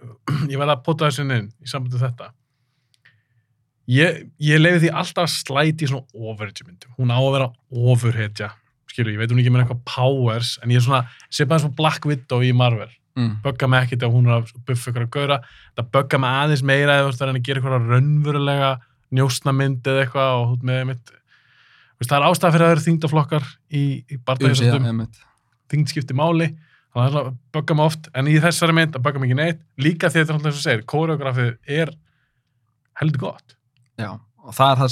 [0.53, 2.33] ég verða að pota þessu inn í sambandi við þetta.
[3.93, 6.93] Ég, ég leiði því alltaf slæti í svona overhedge myndum.
[6.99, 7.49] Hún á að vera
[7.93, 8.53] overhedja.
[8.93, 11.69] Skilur, ég veit hún ekki með eitthvað powers, en ég er svona, sé bara eins
[11.71, 12.91] og Black Widow í Marvel.
[13.17, 13.35] mm.
[13.45, 15.39] bögga mig ekkert ef hún er að buffa ykkur að gaura
[15.77, 18.71] það bögga mig aðeins meira eða þú veist að reyna að gera eitthvað raunverulega
[19.13, 22.87] njósnamynd eða eitthvað og veist með mitt veist, það er ástæða fyrir að það eru
[22.87, 25.25] þingdaflokkar í, í barndæðisastum, einmitt.
[25.73, 26.49] þingd skipti máli
[26.93, 29.31] þannig að það er að bögga mig oft en í þessari mynd að bögga mig
[29.31, 30.67] ekki neitt líka því þetta er alltaf eins og
[31.69, 31.95] er
[34.57, 34.91] það er það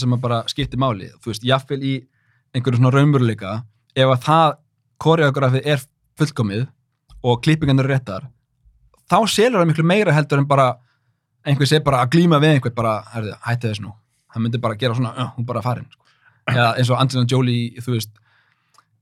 [2.55, 3.59] einhverju svona raunveruleika
[3.96, 4.53] ef að það
[5.00, 5.83] koreografið er
[6.20, 6.66] fullkomið
[7.24, 8.29] og klippingan eru réttar
[9.11, 10.68] þá selur það miklu meira heldur en bara
[11.46, 13.94] einhver sé bara að glíma við einhvern bara, herði, hætti þess nú.
[14.31, 16.05] Það myndi bara gera svona, uh, hún bara farin sko.
[16.53, 18.11] eða eins og Angelina Jolie, þú veist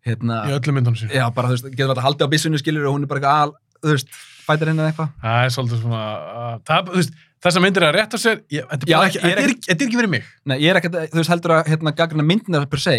[0.07, 2.87] hérna, í öllum myndunum sín já, bara þú veist, getur alltaf haldið á byssunni skilur
[2.88, 4.14] og hún er bara eitthvað al, þú veist
[4.46, 5.11] fætir henni eða eitthvað.
[5.24, 8.79] Það er svolítið svona uh, það, þú veist, þessar myndir er að rétta sér þetta
[8.79, 10.31] er ekki- ekki, er er ekki, er ekki verið mig.
[10.48, 12.96] Nei, ég er ekkert, þú veist, heldur að hérna, gagrina myndina per se,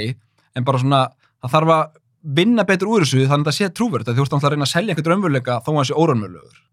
[0.59, 1.01] en bara svona
[1.43, 1.99] það þarf að
[2.39, 4.93] vinna betur úr þessu þannig að það sé trúverð, þú ert að reyna að selja
[4.93, 6.65] einhvern raunveruleika þó að það sé óraunverulegur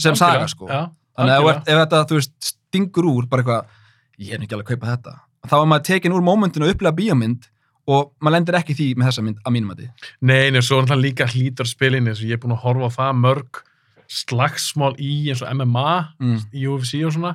[0.00, 0.68] Sem saga, sko.
[0.70, 0.86] já,
[1.18, 3.80] þannig að ef, ef þetta, veist, stingur úr bara eitthvað,
[4.22, 5.16] ég er ekki alveg að kaupa þetta.
[5.50, 7.48] Þá er maður tekin úr mómentinu að upplega bíómynd
[7.92, 9.88] og maður lendir ekki því með þessa mynd að mínum að því
[10.30, 12.88] Nei, nei, svo er náttúrulega líka hlítur spilin eins og ég er búin að horfa
[12.88, 13.60] á það mörg
[14.12, 15.88] slagsmál í eins og MMA
[16.22, 16.38] mm.
[16.54, 17.34] í UFC og svona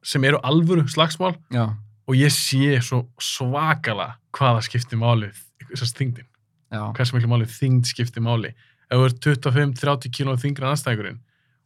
[0.00, 1.34] sem eru alvöru slagsmál.
[1.52, 1.66] Já,
[2.08, 6.26] og ég sé svo svakala hvaða skiptir máli þessast þingdin,
[6.96, 8.52] hversu miklu máli þingd skiptir máli.
[8.90, 11.20] Ef þú ert 25-30 kíló þingri en anstæðingurinn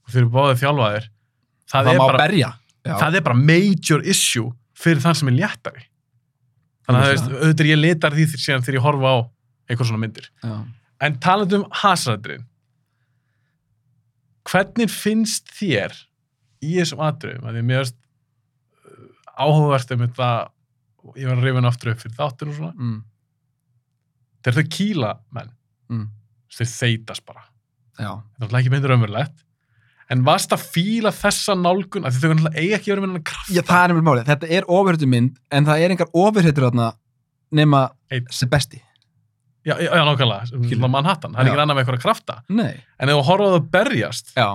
[0.04, 2.52] og þeir eru báðið þjálfaðir það, það, er bara,
[3.00, 5.86] það er bara major issue fyrir þann sem er léttari.
[6.84, 9.16] Þannig að auðvitað er ég litar því þegar ég horfa á
[9.70, 10.26] eitthvað svona myndir.
[10.44, 10.56] já.
[11.04, 12.44] En talandi um hasrætturinn,
[14.48, 15.94] hvernig finnst þér
[16.64, 17.96] í þessum atriðum, að því mér veist
[19.34, 20.28] áhugavert um þetta,
[21.18, 23.02] ég var að hann aftur upp fyrir þáttun og svona, Mm.
[24.44, 25.50] Þegar þau kýla menn,
[25.90, 26.06] Mm.
[26.54, 27.42] þeir þeitast bara.
[27.98, 29.44] já, Þetta er náttúrulega ekki myndir ömurlegt,
[30.10, 33.50] en varst að fíla þessa nálgun, að þau eiga ekki verið með hennar kraft.
[33.50, 34.26] já, það er einhver málið.
[34.26, 36.94] Þetta er ofurhættu mynd, en það er engar ofurhættur
[37.54, 38.26] nema Einn.
[38.30, 38.80] sem besti.
[39.64, 40.88] Já, já, já nákvæmlega.
[40.90, 42.42] Manhattan, það er ekki annað með eitthvað krafta.
[42.50, 44.48] nei, En ef þú horfa á það berjast, já,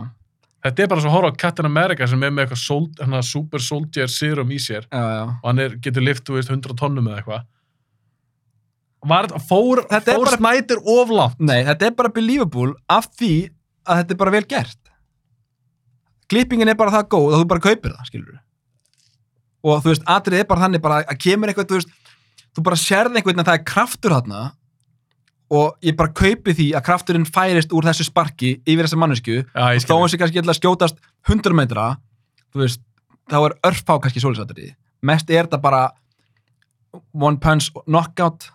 [0.66, 3.22] þetta er bara svo að horfa á Captain America sem er með eitthvað sol, hana,
[3.24, 7.24] super soldier serum í sér, og hann er, getur lift, þú veist, 100 tonnum eða
[7.24, 7.46] eitthvað
[9.08, 13.50] var, fór, Þetta er fór bara- snætir oflátt Nei, þetta er bara believable af því
[13.88, 14.78] að þetta er bara vel gert.
[16.30, 18.40] Klippingin er bara það góð að þú bara kaupir það, skilur við.
[19.70, 21.90] Og þú veist, atrið er bara þannig bara að kemur eitthvað, þú veist,
[22.56, 24.44] þú bara sérði einhvern veginn að það er kraftur þarna
[25.50, 29.72] og ég bara kaupi því að krafturinn færist úr þessu sparki yfir þessa mannesku og
[29.74, 31.88] ég þó skil hann sé kannski að skjótast 100 metra,
[32.54, 32.84] veist,
[33.30, 34.76] þá er örfá kannski sólisatriði.
[35.02, 35.82] Mest er þetta bara
[37.14, 38.52] one punch knockout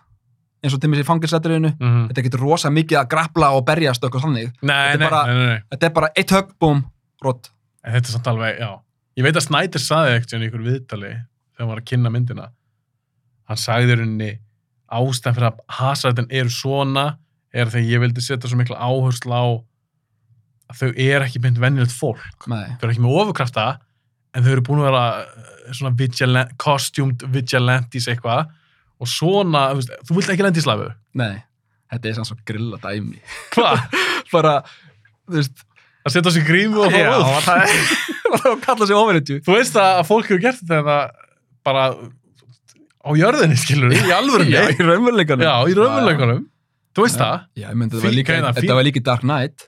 [0.65, 2.07] eins og til mér sér fangilsatriðinu mm -hmm.
[2.09, 4.51] þetta getur rosa mikið að grappla og berjast og eitthvað þannig.
[4.61, 6.83] nei, Þetta er bara- nei, nei, Þetta er bara eitt högg, búm,
[7.23, 7.49] rótt.
[7.83, 8.71] en þetta er samt alveg, já.
[9.17, 11.11] Ég veit að Snætir saði ekkert í ykkur viðtali
[11.55, 12.47] þegar hann var að kynna myndina.
[13.47, 14.39] Hann sagði rauninni
[14.91, 17.17] ástæðan fyrir að hasardin eru svona
[17.53, 19.45] er þegar ég vildi setja svo mikla áherslu á
[20.71, 22.45] að þau er ekki mynd venjulegt fólk.
[22.47, 23.65] Þau eru ekki með ofurkrafta
[24.35, 28.49] en þau eru búin að vera eh, svona vigilant, costumed vigilantes eitthvað
[29.01, 30.89] og svona, þú veist, þú vilt ekki lenda í slafu
[31.21, 31.35] Nei.
[31.91, 33.19] Þetta er sann svo grilla dæmi.
[33.53, 33.83] hvað?
[34.33, 34.53] bara,
[35.29, 35.63] þú veist,
[36.05, 37.85] að setja sig grímu og fara út það er,
[38.45, 39.39] það kalla sig ofurhetju.
[39.45, 41.05] þú veist að að fólk hefur gert þetta það
[41.65, 41.85] bara
[43.05, 45.45] á jörðinni skilur í alvörunni Já, í raunveruleikanum.
[45.45, 46.43] Já, í raunveruleikunum
[46.95, 49.67] þú veist það Já, ég myndi, fí- þetta var líka Dark Knight.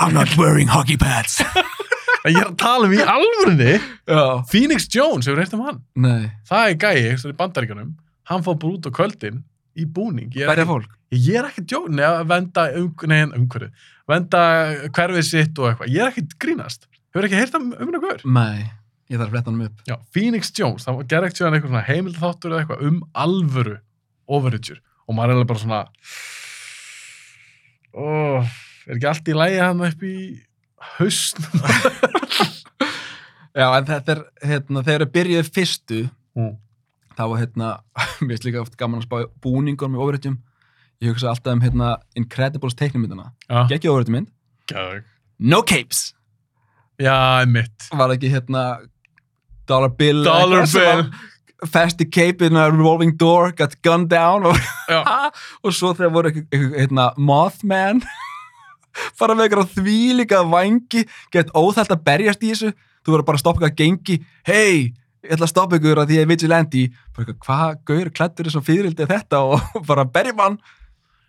[0.00, 1.38] I'm not wearing hockey pads.
[2.26, 4.22] ég er að tala um í alvörunni Já.
[4.50, 6.32] Phoenix Jones, hefur reynt um hann Nei.
[6.50, 7.92] það er gæi, eitthvað í bandaríkanum
[8.30, 9.42] hann fór bara út á kvöldin
[9.76, 10.32] í búning.
[10.36, 13.70] Ég er, ekki, ég er ekki neða að venda um, nei, umhverju
[14.08, 14.40] venda
[14.94, 15.92] hverfið sitt og eitthvað.
[15.92, 18.24] Ég er ekki grínast, hefur ekki heyrt um um einhver?
[18.24, 18.66] Nei.
[19.06, 19.82] Ég þarf að fletta hann upp.
[19.86, 23.76] Já, Phoenix Jones, það var gerðið eitthvað eitthvað svona heimildatháttur eða eitthvað um alvöru
[24.26, 25.80] overhitjur og maður er bara svona
[27.94, 30.16] oh, er ekki allt í lægi hann upp í
[30.96, 31.66] haustnum
[33.56, 36.50] Já, en þetta er, hérna, þegar þau byrjuðu fyrstu, Mm.
[37.16, 37.70] Þá var, hérna,
[38.22, 40.36] mér finnst líka oft gaman að spá búningur með ofurhetjum.
[41.04, 43.30] Ég hugsa alltaf um, hérna, Incredibles teiknumyndana.
[43.48, 44.30] Já, Gekki ofurhetjumynd.
[44.72, 45.08] geðveik.
[45.38, 46.14] No capes!
[46.96, 48.62] Já, mitt Var ekki, hérna,
[49.68, 50.22] Dollar Bill.
[50.24, 51.10] Dollar Bill.
[51.68, 54.56] Fast escape in a revolving door, got gunned down og,
[55.64, 58.02] og svo þegar voru hérna, Mothman
[59.16, 62.70] fara með eitthvað þvílíka vangi, gett óþælt að berjast í þessu,
[63.04, 64.76] þú verður bara að stoppa eitthvað að gengi, hei,
[65.24, 66.32] ég ætla að stoppa ykkur að því ég er
[67.16, 69.40] eitthvað, hvað gaur klættur þessum fyririldi er þetta?
[69.76, 70.58] Og bara berjum hann.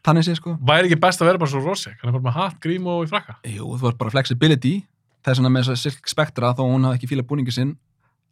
[0.08, 2.38] Þannig sé sko, væri ekki best að vera bara svo rosik hann er bara með
[2.38, 3.40] hatt, grím og í frakka.
[3.48, 4.76] Jú, þú verður bara flexibility.
[5.26, 7.74] Það er svona með þess að Silk Spectra þó hún hafi ekki fílað búningi sinn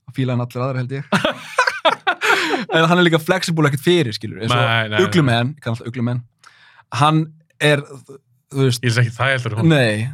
[0.08, 1.10] og fílað hann allir aðra held ég.
[2.76, 6.22] En hann er líka flexible ekkert fyrir skilur, eins og Uglumenn
[6.94, 7.26] hann
[7.62, 7.82] er,
[8.54, 9.72] þú veist Ég er ekki það heldur hún.
[9.72, 10.08] Nei,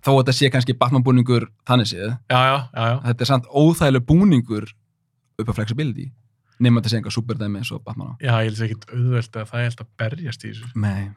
[0.00, 2.96] þó að þetta sé kannski Batman búningur þannig séð, Já, já, já, já.
[3.10, 4.68] þetta er samt óþægileg búningur
[5.42, 6.08] upp á flexibility
[6.62, 8.22] nema þetta sé einhver superdæmi eins og Batman á.
[8.22, 10.68] Já, ég er ekki auðvelt að það er held að berjast í þessu.
[10.78, 11.10] Nei.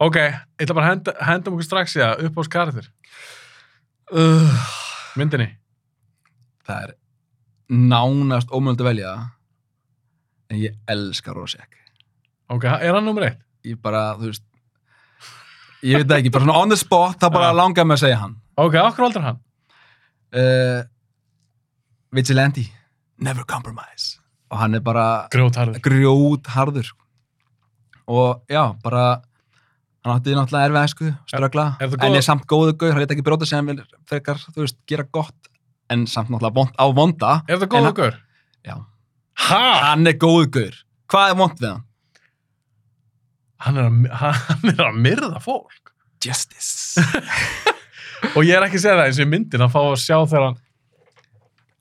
[0.00, 2.24] Ok, ég ætla bara að henda, henda okkur strax í það.
[2.28, 2.86] Upp á skarðir
[4.12, 4.68] uh,
[5.18, 5.48] myndinni?
[6.68, 6.94] Það er
[7.70, 9.12] nánast ómöld að velja
[10.50, 11.76] en ég elska Rosek
[12.50, 13.40] Ok, er hann nummer eitt?
[13.64, 14.44] ég bara, þú veist
[15.82, 18.36] ég veit ekki, bara svona on the spot þá bara langar mig að segja hann.
[18.56, 19.38] Ok, okkur aldrei hann?
[20.34, 20.82] Uh,
[22.12, 22.66] Vigilante.
[23.20, 24.18] Never compromise.
[24.50, 26.88] Og hann er bara Grjótarður grjót harður
[28.10, 29.20] og já, bara
[30.02, 33.00] hann átti náttúrulega erfið æsku, ströggla Er- er en góð- er samt góðu gaur, hann
[33.04, 35.36] leta ekki bróta sem vil frekar, þú veist, gera gott.
[35.88, 37.42] En samt náttúrulega vond, á vonda.
[37.46, 38.14] Er það En góð hann- okkur?
[38.66, 38.76] já,
[39.36, 39.74] Ha?
[39.90, 40.74] hann er góðu gaur
[41.08, 41.84] Hvað er vond við hann?
[43.66, 44.10] Hann er að,
[44.48, 45.92] hann er að myrða fólk
[46.24, 47.00] Justice.
[48.36, 50.16] og ég er ekki að segja það eins og í myndin að fá að sjá
[50.28, 50.58] þegar hann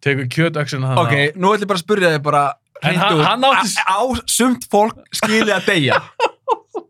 [0.06, 2.44] tekur kjötöksina ok, nú ætlum ég bara að spyrja þig bara
[2.86, 4.00] hann- hann átti- á,
[4.32, 5.98] sumt fólk skilja að deyja.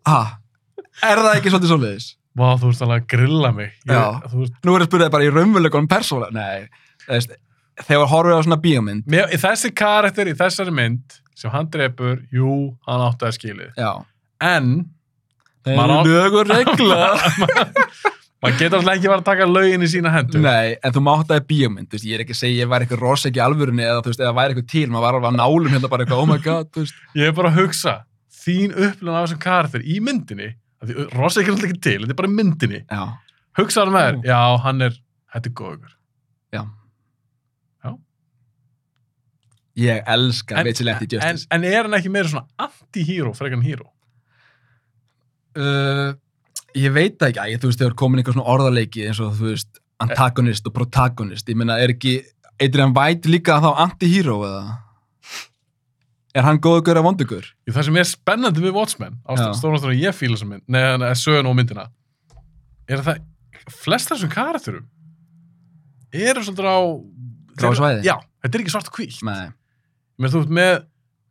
[0.06, 0.20] ha,
[1.02, 2.10] er það ekki svolítið svoleiðis?
[2.40, 5.26] Vá, þú veist alveg að grilla mig ég, veist, Nú er að spyrja þig bara
[5.26, 6.38] í raunveruleikunum persónulega.
[6.38, 6.70] Nei,
[7.88, 9.10] þegar horfum við á svona bíómynd.
[9.10, 12.54] mér, þessi karakter í þessari mynd sem hann drefur, jú,
[12.86, 13.92] hann átti að skilið Já.
[14.42, 14.72] En
[15.70, 17.00] Maður á- eru lög og regla.
[18.40, 21.28] maður getur alltaf ekki verið að taka lögin í sína hendur Nei, en þú mátt
[21.30, 23.84] það í bíómynd, veist, ég er ekki að segja ég væri eitthvað rosa ekki alvörunni
[23.84, 26.24] eða þú veist, eða væri eitthvað til, maður var alveg að nálum hérna bara eitthvað,
[26.24, 27.02] oh my god, þú veist.
[27.20, 27.96] ég er bara að hugsa
[28.40, 30.50] þín upplun af þessum karakter í myndinni
[31.12, 33.04] Rosa er ekki til, þetta er bara myndinni Já,
[33.60, 34.96] hugsaður með þér, já, hann er
[35.36, 35.92] þetta er góður
[36.56, 36.62] já.
[37.84, 37.92] Já.
[39.80, 43.92] Ég elska en, en, en er hann ekki meira svona anti-hero frekar en hero?
[45.58, 46.12] Uh,
[46.78, 49.80] ég veit ekki, æ, þú veist, þegar komin eitthvað svona orðarleiki eins og, þú veist,
[50.04, 52.20] antagonist og protagonist, ég meina, er ekki
[52.62, 54.78] Adrian White líka þá anti-hero eða?
[56.38, 57.47] Er hann góðugur eða vondugur?
[57.66, 61.50] Í það sem er spennandi við Watchmen ástæðan að ég fíla þessa mynd neða sögun
[61.50, 61.88] og myndina
[62.89, 64.86] er að það flest af þessum karakterum
[66.14, 66.80] eru svolítið á
[67.60, 68.06] Gráu svæði?
[68.08, 69.50] Já, þetta er ekki svart og hvítt Nei.
[70.20, 70.76] Mér þú ert með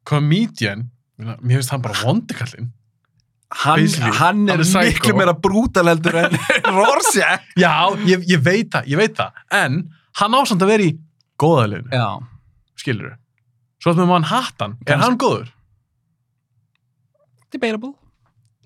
[0.09, 0.85] comedian
[1.19, 2.73] mér finnst hann bara vondikallinn
[3.49, 3.87] Hann,
[4.19, 6.35] hann er hann miklu meira brútal heldur en
[6.69, 7.47] Rorschach.
[7.57, 7.73] Já,
[8.05, 9.79] ég, ég veit það, ég veit það en
[10.21, 10.91] hann ásand að vera í
[11.41, 12.09] góðaliðinu, Já.
[12.77, 13.17] skilur
[13.79, 15.49] Svo að með mann hattan, er hann góður?
[17.55, 17.95] Debatable.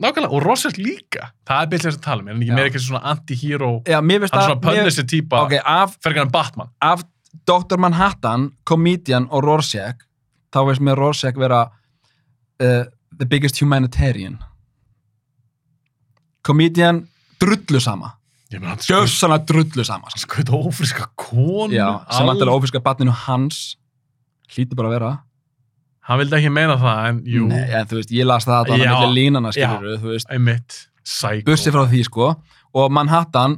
[0.03, 2.57] Nákvæmlega, og Rossett líka Það er byrðlega að tala um, er hann ekki Já.
[2.57, 4.33] meira eitthvað svona anti-hero hann er að...
[4.33, 7.05] svona pönnissi típa Ok, af, frekar en Batman af
[7.47, 7.79] Dr.
[7.81, 10.03] Manhattan, Comedian og Rorschach,
[10.53, 11.65] þá veist mér Rorschach vera
[12.63, 12.85] uh,
[13.19, 14.39] the biggest humanitarian.
[16.47, 17.03] Comedian,
[17.41, 18.17] drullu sama.
[18.53, 20.09] Hann Gjössanlega drullu sama.
[20.13, 23.77] hann skaut ófriska konu Já, sem al- vantilega ófiska batninu hans
[24.53, 25.13] hlýtur bara að vera.
[26.03, 28.73] Hann vildi ekki meina það, en jú, Nei, en þú veist, ég las það að
[28.73, 29.53] var með línana,
[31.47, 32.27] bussi frá því, sko,
[32.75, 33.55] og Manhattan,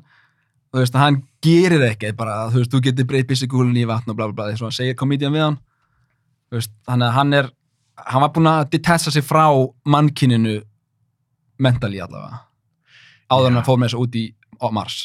[0.73, 4.17] þú veist, hann gerir ekkert bara, þú veist, þú getur breytt byssikúlunni í vatn og
[4.19, 5.57] bla bla bla, því svona segir komedian við hann,
[6.53, 7.51] þú veist, þannig að hann er,
[8.13, 9.47] hann var búinn að detessa sig frá
[9.89, 10.59] mannkyninu
[11.59, 12.43] mentally allavega,
[13.33, 14.25] áður en að fór með þessu út í
[14.73, 14.99] Mars.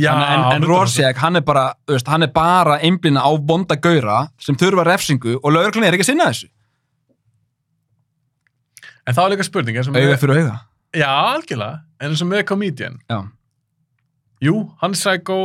[0.00, 0.70] Já, Þannig, en, en 100%.
[0.70, 5.36] Rorschach, hann er bara, veist, hann er bara einblina á bonda gaura sem þurfa refsingu
[5.42, 6.48] og lögurklun er ekki að sinna þessu.
[9.06, 10.56] En það var líka spurning, með, fyrir auga.
[10.94, 12.98] já, algjörlega, en eins og með comedian.
[13.10, 13.18] Já.
[14.44, 15.38] Jú, hann er psycho,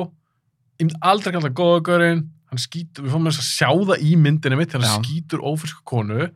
[0.80, 4.59] ég myndi aldrei kalla það góðagörinn, hann skýtur, við fórum að sjá það í myndinni
[4.59, 5.07] mitt, þegar hann Já.
[5.09, 6.30] skýtur ófriska konu,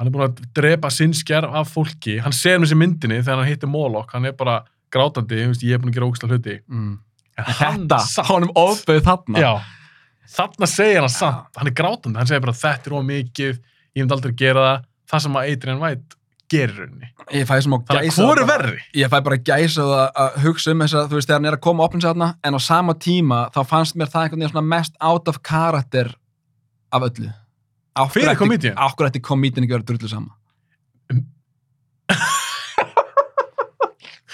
[0.00, 3.42] hann er búin að drepa sinn skerf af fólki, hann ser með sér myndinni þegar
[3.42, 6.54] hann hittir Moloch, hann er bara grátandi, veist, ég er búin að gera ógæslega hluti.
[6.72, 6.94] Mm.
[7.40, 9.42] En Þetta, samt- honum ofbauð þarna.
[9.44, 9.52] Já,
[10.38, 13.60] þarna segir hann samt, hann er grátandi, hann segir bara þetta er ómikið,
[13.94, 16.16] ég myndi aldrei gera það, það sem að Adrian White
[16.50, 18.80] gerir á Þannig að gæsa hvor bara- verri?
[18.98, 21.56] Ég fæ bara gæsa að, að hugsa um þess að þú veist, þegar hann er
[21.56, 24.96] að koma opnins þarna, en á sama tíma þá fannst mér það einhvern veginn mest
[25.00, 26.10] out of character
[26.92, 27.30] af öllu.
[28.14, 28.74] Fyrir?
[28.78, 30.32] Af hverju ætti komedian ekki að vera drullu sama?
[31.10, 31.24] Um.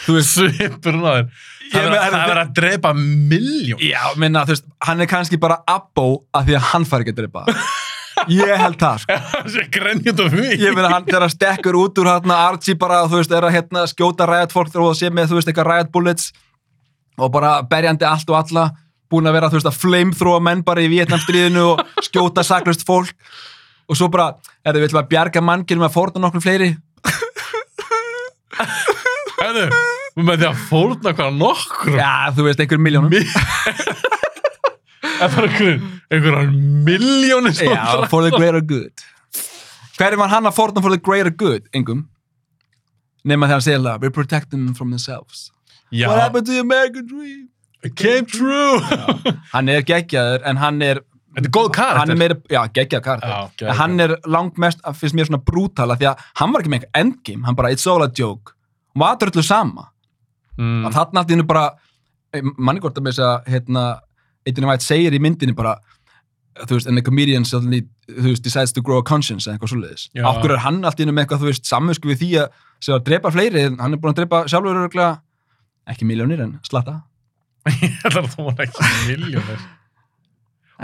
[0.06, 1.30] þú veist, Svipur hún á þér.
[1.66, 3.80] Það er meina, að- það að drepa miljón.
[3.82, 7.14] já, minna, þú veist, hann er kannski bara abbo af því að hann fær ekki
[7.16, 7.44] að drepa.
[8.32, 9.16] Ég held það, sko.
[9.32, 10.54] Það sé grenjand af mig.
[10.62, 13.82] Ég meina, hann hann stekkur út úr hérna, Archie bara, þú veist, er að hérna,
[13.90, 16.30] skjóta ræðat fólk þegar það sé með, þú veist, eitthvað ræðat bullets
[17.18, 18.64] og bara berjandi allt og alla
[19.12, 23.14] búin að vera, þú veist, að flamethrowa menn bara í Vietnamstríðinu og skjóta saklust fólk.
[23.86, 24.32] Og svo bara,
[24.66, 26.72] er við ætlum að bjarga mannkynum að fórna nokkur fleiri.
[29.36, 29.66] Hæðu,
[30.26, 31.98] með því að fórna hvað nokkur.
[32.00, 33.12] Já, þú veist, einhver miljónum
[35.16, 35.76] Það er einhver,
[36.12, 36.48] einhverjar
[36.86, 39.04] miljónir Já, for the greater good.
[39.96, 41.68] Hverju var hann að fórna for the greater good?
[41.76, 42.04] Engum
[43.26, 45.48] Nefna þegar hann segir það, we protect them from themselves.
[45.90, 47.48] Já, What happened to the American dream?
[47.86, 48.80] It came true.
[49.52, 51.02] Hann er geggjaður, en hann er
[51.36, 51.98] Þetta er góð karakter.
[52.16, 55.96] hann er já, geggjað karakter Já, en hann er langt mest, finnst mér svona brútala
[56.00, 58.54] því að hann var ekki með eitthvað endgame, hann bara it's all a joke,
[58.94, 59.90] hann var dröllu sama
[60.56, 60.86] Mm.
[60.88, 61.64] og þarna allt í hennu bara
[62.32, 63.80] eh, manni hvort að með þess að hérna,
[64.48, 65.74] eitthvað vært segir í myndinni bara
[66.62, 69.72] þú veist, and the comedian suddenly þú veist, decides to grow a conscience eða eitthvað
[69.74, 70.24] svoleiðis Já.
[70.40, 73.04] hverju er hann allt í hennu með eitthvað, þú veist, samvinsku við því að að
[73.10, 74.80] drepa fleiri, hann er búin að drepa sjálfur
[75.92, 77.02] ekki miljónir en slatta
[77.82, 79.64] Ég held að það var ekki miljónir.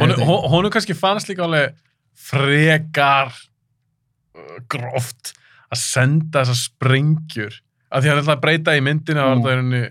[0.01, 0.13] Hún,
[0.51, 1.75] hún kannski fannst líka alveg
[2.17, 5.35] frekar uh, gróft
[5.73, 7.59] að senda þessar sprengjur
[7.93, 9.43] að því að hann ætlaði að breyta í myndinu að Mm.
[9.45, 9.83] það er henni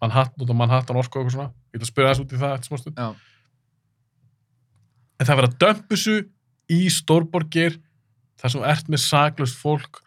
[0.00, 2.54] Manhattan út á Manhattan orku og eitthvað svona ég að spyrja þess út í það
[2.56, 3.08] eftir smástund Já.
[5.20, 6.16] en það verður að dömpu þessu
[6.70, 7.76] í stórborgir
[8.40, 10.00] þar sem ert með saklaust fólk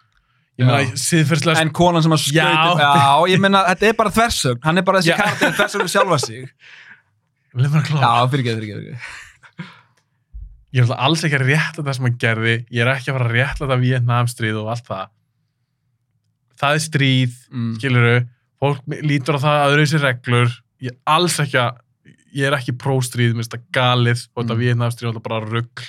[0.60, 0.70] ég Já.
[0.70, 2.46] meina siðferðslega En konan sem að Já.
[2.46, 5.18] skauti Já, ég meina, þetta er bara þversögn Hann er bara þessi Já.
[5.22, 6.44] karakter þversögn við sjálfa sig
[7.54, 8.02] Leif mér að klára.
[8.02, 9.22] Já, fyrir ekki, fyrir ekki
[10.74, 13.18] ég er alltaf alls ekki að rétta það sem hann gerði ég er ekki að
[13.20, 15.04] fara að rétta þetta Vietnamstríð og allt það
[16.64, 17.72] það er stríð, mm.
[17.78, 18.14] skiluru
[18.64, 21.82] fólk lítur á það að öðru sér reglur ég er alls ekki að
[22.34, 24.62] ég er ekki próstríð, minnst að galið og þetta Mm.
[24.64, 25.84] Vietnamstríð þetta bara rugg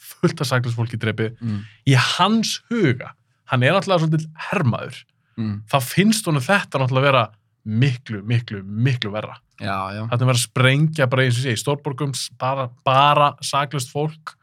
[0.00, 1.58] fullt af saklust fólki dreipið Mm.
[1.92, 3.12] í hans huga,
[3.52, 5.02] hann er alltaf svolítið hermaður,
[5.38, 5.62] Mm.
[5.64, 7.20] þá finnst honum þetta náttúrulega vera
[7.64, 9.38] miklu, miklu, miklu verra.
[9.62, 10.02] Já, já.
[10.10, 14.34] Þetta er verið að sprengja bara eins og sé, í stórborgum bara, bara saklust fólk.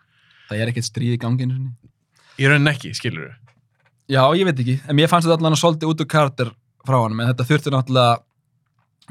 [0.49, 1.59] Það er ekkert stríð í ganginu
[2.39, 3.35] í rauninni ekki, skilur við.
[4.09, 6.51] Já, ég veit ekki, en mér fannst þetta allan að svolítið út úr karakter
[6.87, 8.17] frá hann, en þetta þurfti náttúrulega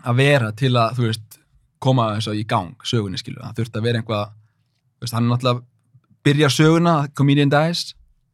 [0.08, 1.38] að vera til að, þú veist,
[1.78, 4.32] koma eins og í gang, sögunni, skilur, það þurfti að vera einhvað,
[4.98, 5.62] þú veist, hann náttúrulega
[6.26, 7.84] byrjar söguna, Comedian Dies,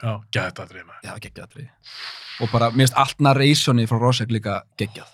[0.05, 0.97] Já, gæði þetta að dreyma.
[1.07, 1.69] já, geggjað atriði.
[2.45, 5.13] Og bara, mér finnst allt narrationi frá Rosek líka geggjað.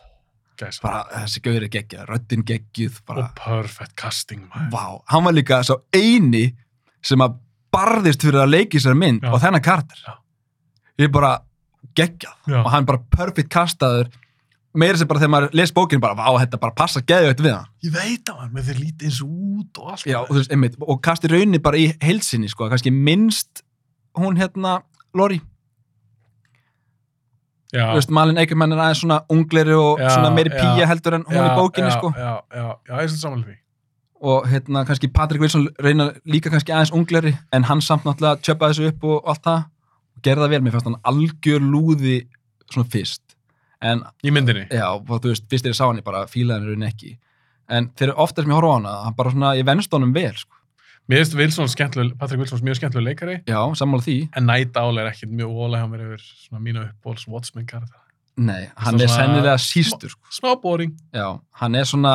[0.60, 4.70] Gæði Bara, þessi gauður er geggjað, röddin geggjuð, bara, Og perfect casting, maður.
[4.74, 5.02] vá.
[5.14, 6.50] Hann var líka svo eini
[7.02, 7.38] sem að
[7.72, 9.30] barðist fyrir að leiki sér mynd Já.
[9.32, 9.62] og þennan.
[10.04, 10.16] Já.
[10.98, 11.38] Ég er bara
[11.96, 12.34] geggjað.
[12.46, 12.58] Já.
[12.64, 14.10] og hann bara perfect kastaður
[14.74, 17.66] meira sem bara þegar maður les bókinu bara, vá, þetta bara passa geðveitt við hann
[17.82, 20.04] Ég veit að hann, með þeir lítið eins út og allt.
[20.06, 23.64] já, og, veist, einmitt, og kasti raunni bara í heilsinni sko, kannski minnst
[24.18, 24.80] hún hérna,
[25.14, 25.40] Lori
[27.72, 27.84] já.
[27.92, 31.24] þú veist, Malin Egermann er aðeins svona ungleri og Já, svona meiri píja heldur en
[31.28, 33.56] hún já, í bókinni sko Já, já, já, ég er svolítið samanlega því.
[34.20, 38.68] og hérna, kannski Patrick Wilson reyna líka kannski aðeins ungleri en hann samt náttúrulega tjöpa
[38.72, 39.62] þessu upp og allt það
[40.16, 42.16] og gerði það vel, mér fannst hann algjör lúði
[42.70, 43.22] svona fyrst
[43.80, 44.66] en Í myndinni.
[44.68, 47.14] Já, og þú veist, fyrst er ég sá hann ég bara fílaði hann rauninni ekki
[47.70, 50.34] en þegar ofta sem ég horfa á hana, hann bara svona ég venst honum vel,
[50.36, 50.56] sko.
[51.10, 55.00] Mér finnst Wilson skemmtileg, Patrick Wilson mjög skemmtileg leikari, Já, sammála því en Night Owl
[55.02, 57.98] er ekkit mjög ólega hjá mér yfir svona mínu uppbóls Watchmen karakter.
[58.40, 60.30] Nei, hann er sennilega sístur, sko.
[60.32, 60.92] Smá boring.
[61.12, 62.14] Já, hann er svona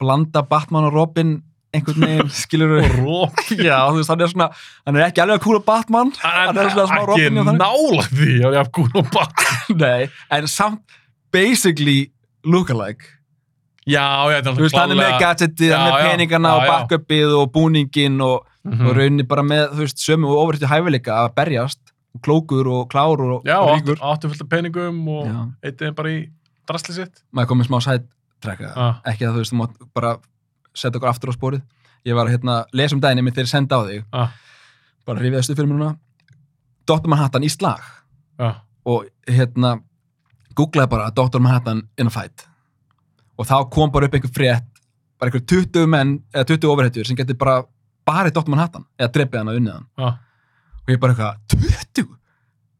[0.00, 1.34] blanda Batman og Robin
[1.74, 3.42] einhvern veginn, skilur Og róp.
[3.58, 4.48] Já, þú veist, hann er svona
[4.86, 7.62] hann er ekki alveg að kúla Batman hann er svona smá ekki Robin og þannig.
[7.66, 9.44] nála því að ég haf gún og bak.
[9.74, 10.08] Nei,
[10.38, 10.96] en samt
[11.34, 12.12] basically
[12.46, 13.06] look-alike
[13.88, 16.48] Já, já, þetta er Þú veist, hann er með gadgetið, Já, er með já, peningana
[16.48, 16.70] já, og já.
[16.72, 18.86] backupið og búningin og, Mhm.
[18.86, 21.78] og rauninni bara með, þú veist, sömu og ofrættu hæfileika að berjast
[22.20, 25.48] klókur og klár og, Já, og ríkur áttu fullt af peningum og Já.
[25.64, 26.28] eitthi þeim bara í
[26.68, 27.22] drasli sitt.
[27.34, 29.00] maður komið smá sættrekka Ah.
[29.06, 30.18] ekki að þú veist, þú mátt bara
[30.74, 31.62] setja okkur aftur á spórið
[32.04, 34.28] ég var að hérna, lesa um daginn einmitt þegar ég senda á þig Ah.
[35.06, 35.96] bara hrifið þessu fyrir mér núna
[36.86, 37.08] Dr.
[37.08, 37.80] Manhattan í slag
[38.38, 39.80] Já, og hérna
[40.54, 41.38] googlaði bara Dr.
[41.40, 42.46] Manhattan in a fight
[43.40, 44.66] og þá kom bara upp einhver frétt
[45.20, 47.60] bara einhver 20 menn eða 20 ofurhetjur sem getur bara
[48.08, 48.50] barið Dr.
[48.52, 50.08] Manhattan eða dreipið hann og unnið hann já,
[50.84, 51.58] og ég bara eitthvað,
[51.96, 52.06] 20?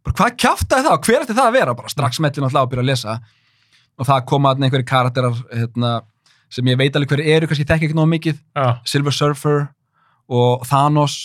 [0.06, 1.00] Bara hvað kjáftaði það?
[1.06, 1.74] Hver ætti það að vera?
[1.76, 3.16] Bara strax mellin alltaf að byrja að lesa
[4.00, 5.90] og það koma þarna einhverju karakterar hérna,
[6.50, 9.60] sem ég veit alveg hverju eru, kannski þekki ekki nóg mikið já, Silver Surfer
[10.32, 11.18] og Thanos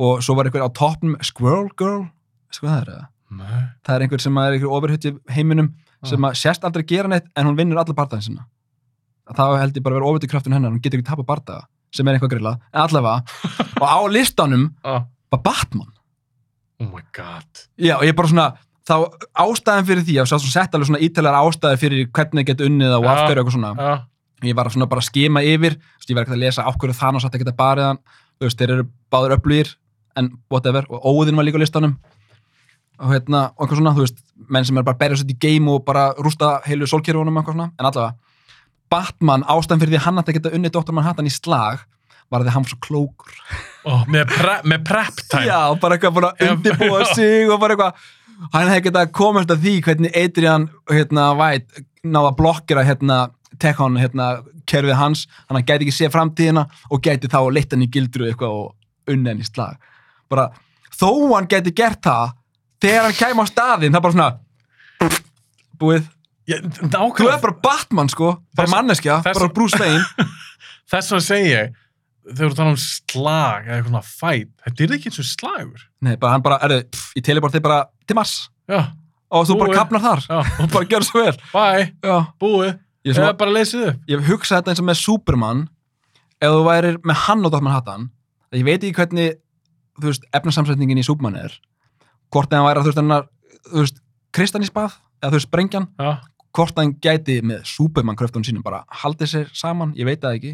[0.00, 2.08] og svo var einhver á toppnum Squirrel Girl,
[2.50, 3.06] veistu hvað það er?
[3.30, 5.70] nei, Það er einhver sem er einhver ofurhutti heiminum
[6.02, 8.40] sem að sérst aldrei gera neitt en hún vinnur alla bardaðin
[9.36, 12.06] Það held ég bara að vera ofurhutti kraftun hennar, hún getur ekki tapa bardaða sem
[12.06, 13.22] er eitthvað grillað, en allavega
[13.82, 15.90] og á listanum ah, var Batman
[16.80, 17.64] oh my god.
[17.78, 18.46] Já, og ég bara svona,
[18.88, 18.94] þá
[19.44, 23.04] ástæðan fyrir því, ég sett alveg svona ítalega ástæði fyrir hvernig það getur unnið og
[23.04, 23.10] Já.
[23.10, 23.74] af hverju og eitthvað svona.
[23.76, 23.92] Já,
[24.40, 25.74] Ég var svona bara að skima yfir,
[26.08, 27.98] ég var ekki að lesa á hverju Thanos átti að geta barið hann,
[28.40, 29.74] þú veist, þeir eru báður öflugir,
[30.16, 31.98] en whatever, og Óðinn var líka á listanum,
[32.96, 35.36] og hérna, og eitthvað svona, þú veist, menn sem er bara að berja sér í
[35.44, 38.29] game og bara rústa heilu sólkerfunum og eitthvað svona, en allavega,
[38.90, 40.94] Batman ástæðan fyrir því að hann átti að geta unnið Dr.
[40.96, 41.84] Manhattan í slag,
[42.30, 43.34] var að því hann var svo klókur.
[43.90, 45.46] oh, með, pre, með prep time.
[45.48, 48.08] Já, bara eitthvað bara Já, undirbúa sig og bara eitthvað
[48.54, 53.20] hann hefði getað komast að því hvernig Adrian hérna, White náða að blokkera hérna,
[53.60, 54.30] Tekon, hérna,
[54.70, 58.28] kerfið hans, hann hann gæti ekki séð framtíðina og gæti þá leitt hann í gildru
[58.30, 59.76] eitthvað og unni hann í slag
[60.32, 60.46] bara,
[60.94, 62.32] þó hann gæti gert það
[62.80, 64.30] þegar hann kæm á staðinn, það bara svona
[65.80, 66.08] búið,
[66.50, 68.34] þú er bara Batman sko.
[68.56, 70.02] Bara manneskja, bara Bruce Wayne.
[70.90, 71.62] Þess að segja
[72.30, 75.84] þegar þú tala um slag eða eitthvað svona fight, þetta er ekki eins og slagur.
[76.04, 78.34] nei, bara hann bara, erðu, pff, ég teliport þig bara til Mars.
[78.70, 78.80] Já,
[79.30, 80.22] og þú bara kapnar þar.
[80.28, 81.34] Já, og bara gjör svo vel.
[81.54, 82.16] Bye, já.
[82.42, 82.72] búið,
[83.08, 84.02] ég, svo, bara leysið upp.
[84.10, 85.64] ég hef hugsað þetta eins og með Superman
[86.40, 87.64] ef þú værir með hann og Dr.
[87.66, 88.08] Manhattan
[88.56, 89.38] ég veit ekki hvernig
[90.00, 91.56] þú veist, efnasamsetningin í Superman er
[92.32, 93.28] hvort að hann væri að
[93.70, 94.02] þú veist,
[94.36, 96.10] Kristanísbað, eða þú veist, Brengjan, Já,
[96.56, 100.36] hvort að hann gæti með Superman kröftunum sínum bara haldið sér saman, ég veit það
[100.40, 100.52] ekki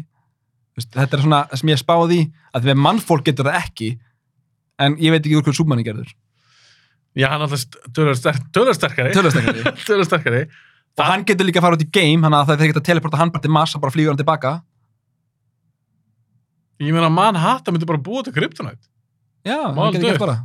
[0.77, 2.17] Þú veist, þetta er svona sem ég spáði
[2.53, 3.87] að við mannfólk getur það ekki
[4.85, 6.11] en ég veit ekki úr hvað Superman er gerður
[7.17, 7.63] já hann alltaf
[7.97, 8.13] tölur
[8.77, 9.09] sterkari.
[9.15, 9.63] Tölusterkari.
[9.87, 10.41] Tölur sterkari.
[10.97, 12.85] og hann getur líka að fara út í game þannig að það er ekki að
[12.91, 14.51] teleporta hann bara til Mars og bara flýgur hann tilbaka
[16.77, 18.85] Ég meina, Manhattan myndi bara búa til kryptonite.
[19.41, 20.35] já, Má hann getur gert bara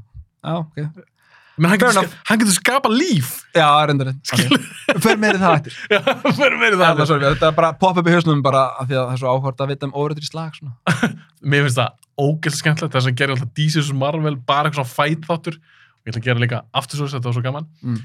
[0.41, 1.12] já, ok
[1.61, 3.33] Men hann getur, hann getur skapa líf.
[3.53, 4.47] já, reyndur okay.
[5.05, 6.01] fyrir meiri það eftir Já,
[6.39, 8.97] fyrir meiri það er sorry, þetta er bara pop upp í hausnum bara af því
[8.97, 10.57] að það er svo áhvert að vita um óreitur í slag.
[11.53, 11.93] Mér finnst það
[12.23, 13.93] ógælt skemmtilegt þess að gera alltaf vs.
[14.01, 15.61] Marvel bara eitthvað svona fæt þáttur.
[15.61, 17.69] Og ég ætla að gera líka aftur svo þetta var svo gaman.
[17.85, 18.03] Mm.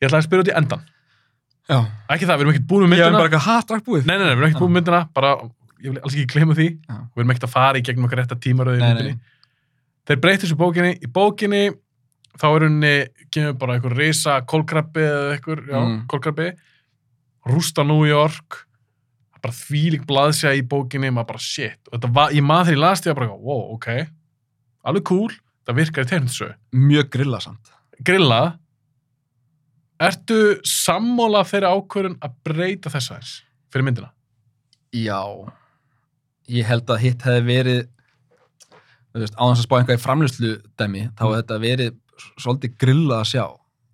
[0.00, 0.88] Ég ætla að spyrja út í endan
[1.70, 1.78] já,
[2.10, 3.20] Ekki það, við erum ekkert búin með ég er myndina.
[3.20, 4.06] bara eitthvað hatrak búið.
[4.06, 5.30] Nei, nei, nei, við erum ekkert búin með myndina bara,
[5.80, 6.68] ég vil alls ekki gleyma því.
[6.88, 6.96] Já.
[6.96, 9.36] Við erum ekkert að fara í gegnum okkar tímaröði í Nei, myndinni.
[10.10, 10.92] Þeir breytir þessu bókinni.
[10.98, 11.62] Í bókinni
[12.38, 12.94] þá er henni
[13.32, 16.06] kemur bara einhver risa kólkrabbi eða einhver, já, Mm.
[16.06, 16.50] kólkrabbi
[17.50, 18.66] rústa New York
[19.40, 22.80] bara þvílík blaðsja í bókinni maður bara shit, og þetta var, ég maður þegar ég
[22.84, 23.86] las því að bara, wow, ok
[24.84, 25.30] alveg cool,
[25.66, 27.70] það virkar í tegnitsögu mjög grillasamt.
[28.04, 28.58] Grilla.
[30.00, 33.32] Ertu sammála þeirri ákvörun að breyta þess aðeins
[33.72, 34.10] fyrir myndina?
[34.96, 35.20] Já,
[36.48, 37.82] ég held að hitt hefði verið
[39.12, 41.99] veist, á þess að spá einhvað í framlýslu dæmi, þá hefði þetta verið
[42.40, 43.44] svolítið grillað að sjá.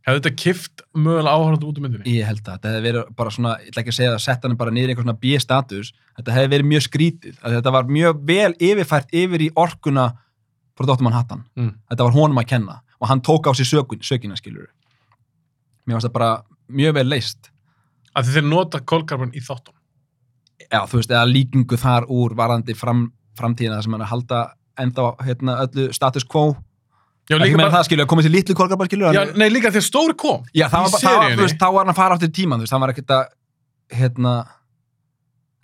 [0.07, 2.12] Hefði þetta kift mögulega áhörðandi út úr myndinni?
[2.14, 4.47] Ég held að þetta hefði verið bara svona, ég ætla ekki að segja að setja
[4.47, 8.20] hann bara niður í einhver svona B-status, þetta hefði verið mjög skrítið, þetta var mjög
[8.29, 10.05] vel yfirfært yfir í orkuna
[10.79, 11.03] frá Dr.
[11.03, 11.43] Manhattan.
[11.59, 11.72] Mm.
[11.91, 14.68] Þetta var honum að kenna og hann tók á sig sökun, sökina skilur.
[15.87, 16.31] Mér varst það bara
[16.70, 17.51] mjög vel leist.
[18.16, 19.74] Að þeir nota kólkrabban í þáttum.
[20.70, 23.09] Já, þú veist, eða líkingu þar úr varandi fram,
[23.39, 24.41] framtíðina sem hann er að halda
[24.81, 26.55] ennþá hérna, öllu status quo
[27.27, 29.49] Já, ekki líka bara, það skilur, að komið sér litlu kolgar skilur já, hann- nei,
[29.51, 30.45] líka því að stóri kom.
[30.55, 32.35] já, það var bara, það var, þú veist, þá var hann að fara áttur í
[32.39, 33.24] tíman, þú veist, hann var ekkert að
[33.99, 34.35] hérna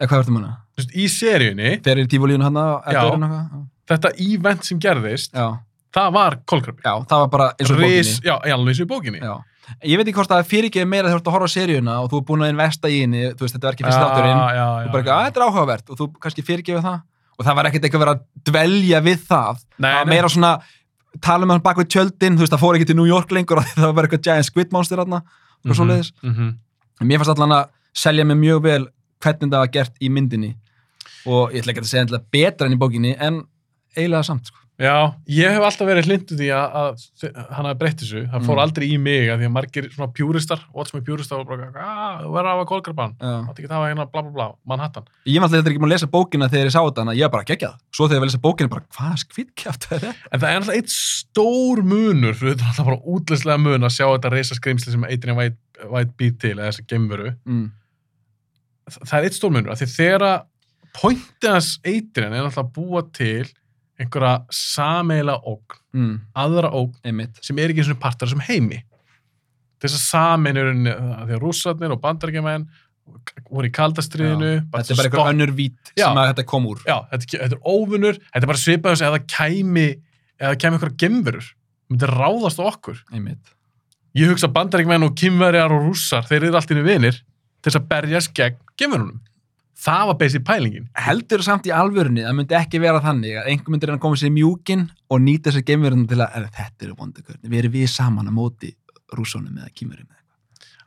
[0.00, 0.52] eða hvað verður manna?
[0.72, 3.02] Þú veist, í seríunni, Þegar er tífólíun hann að Já.
[3.04, 3.62] já.
[3.92, 5.46] þetta event sem gerðist, já,
[5.94, 6.82] það var kólkrabbi.
[6.82, 9.20] já, það var bara eins og í Ris, bókinni já, í alveg eins og bókinni.
[9.22, 9.34] já.
[9.86, 11.92] Ég veit ekki hvort það fyrir ekki meira þegar þú ert að horfa á seríuna
[12.02, 14.40] og þú er búin að investa í henni, þú veist, þetta var ekki fyrst þátturinn
[14.42, 16.98] já, já, og bara ekki, að þetta er áhugavert og þú kannski fyrirgefur það
[17.38, 20.50] og það var ekkert eitthvað verið að dvelja við það Nei, það var meira svona
[21.20, 23.60] tala um hann bak við tjöldin, þú veist, það fór ekki til New York lengur
[23.74, 24.98] það var bara eitthvað giant squid monster
[25.72, 26.12] Mhm, svoleiðis.
[26.22, 26.52] mhm.
[27.00, 28.88] En mér fannst allan að selja mig mjög vel
[29.22, 30.54] hvernig það var gert í myndinni
[31.26, 33.42] og ég ætla ekki að segja betra enn í bókinni en
[33.96, 34.58] eiginlega samt sko.
[34.80, 38.22] Já, ég hef alltaf verið hlindu því að, að hann hafi breytt þessu.
[38.32, 38.62] Það fór Mm.
[38.62, 42.22] aldrei í mig að því að margir svona pjúristar, watch me pjúristar og bara, að,
[42.24, 43.12] þú verður að hafa kólkrabban.
[43.20, 43.34] Já.
[43.46, 45.04] Það ekki það hérna bla bla bla, Manhattan.
[45.28, 47.34] Ég var alltaf ekki búin að lesa bókina þegar ég sá þetta en ég var
[47.36, 47.76] bara geggjað.
[47.92, 50.14] Svo þegar ég var að lesa bókina bara, hvað skvitkjátt er þetta?
[50.32, 54.06] En það er alltaf eitt stór munur, þetta er alltaf bara útlæslega mun að sjá
[54.08, 55.06] þetta reysa skrimsli sem
[55.36, 55.58] White,
[55.92, 57.36] White býr til, eða þessa gemveru.
[57.46, 57.68] Mm.
[58.98, 59.70] Það er eitt stór munur,
[64.03, 66.20] er einhverja sameila ógn, Mm.
[66.36, 67.38] aðra ógn Einmitt.
[67.44, 68.82] sem er ekki eins og partar sem heimi.
[69.82, 72.66] Þess að sameinurinn, því að rússarnir og bandarækjumenn
[73.50, 74.53] voru í kaldastriðinu.
[74.70, 76.07] Þetta er bara einhver önnur vít Já.
[76.07, 76.78] sem að þetta kom úr.
[76.86, 79.88] Já, þetta, þetta er óvinnur, þetta er bara svipað þess að það kæmi,
[80.40, 81.48] eða kæmi einhverja gemverur,
[81.90, 83.03] myndi ráðast á okkur.
[83.12, 83.53] Einmitt.
[84.14, 87.88] Ég hugsa bandarækjumenn og kymverjar og rússar, þeir eru allt inni vinir til þess að
[87.88, 89.20] berjast gegn gemverunum.
[89.82, 90.88] Það var basic pælingin.
[90.94, 94.30] Heldur samt í alvörunni að myndi ekki vera þannig að einhver myndir hann koma sér
[94.30, 98.28] mjúkin og nýta sér geimverðin til að, "Er, þetta eru vondakörni, við erum við saman
[98.28, 98.74] að móti
[99.16, 100.20] rússónum eða kýmurum eða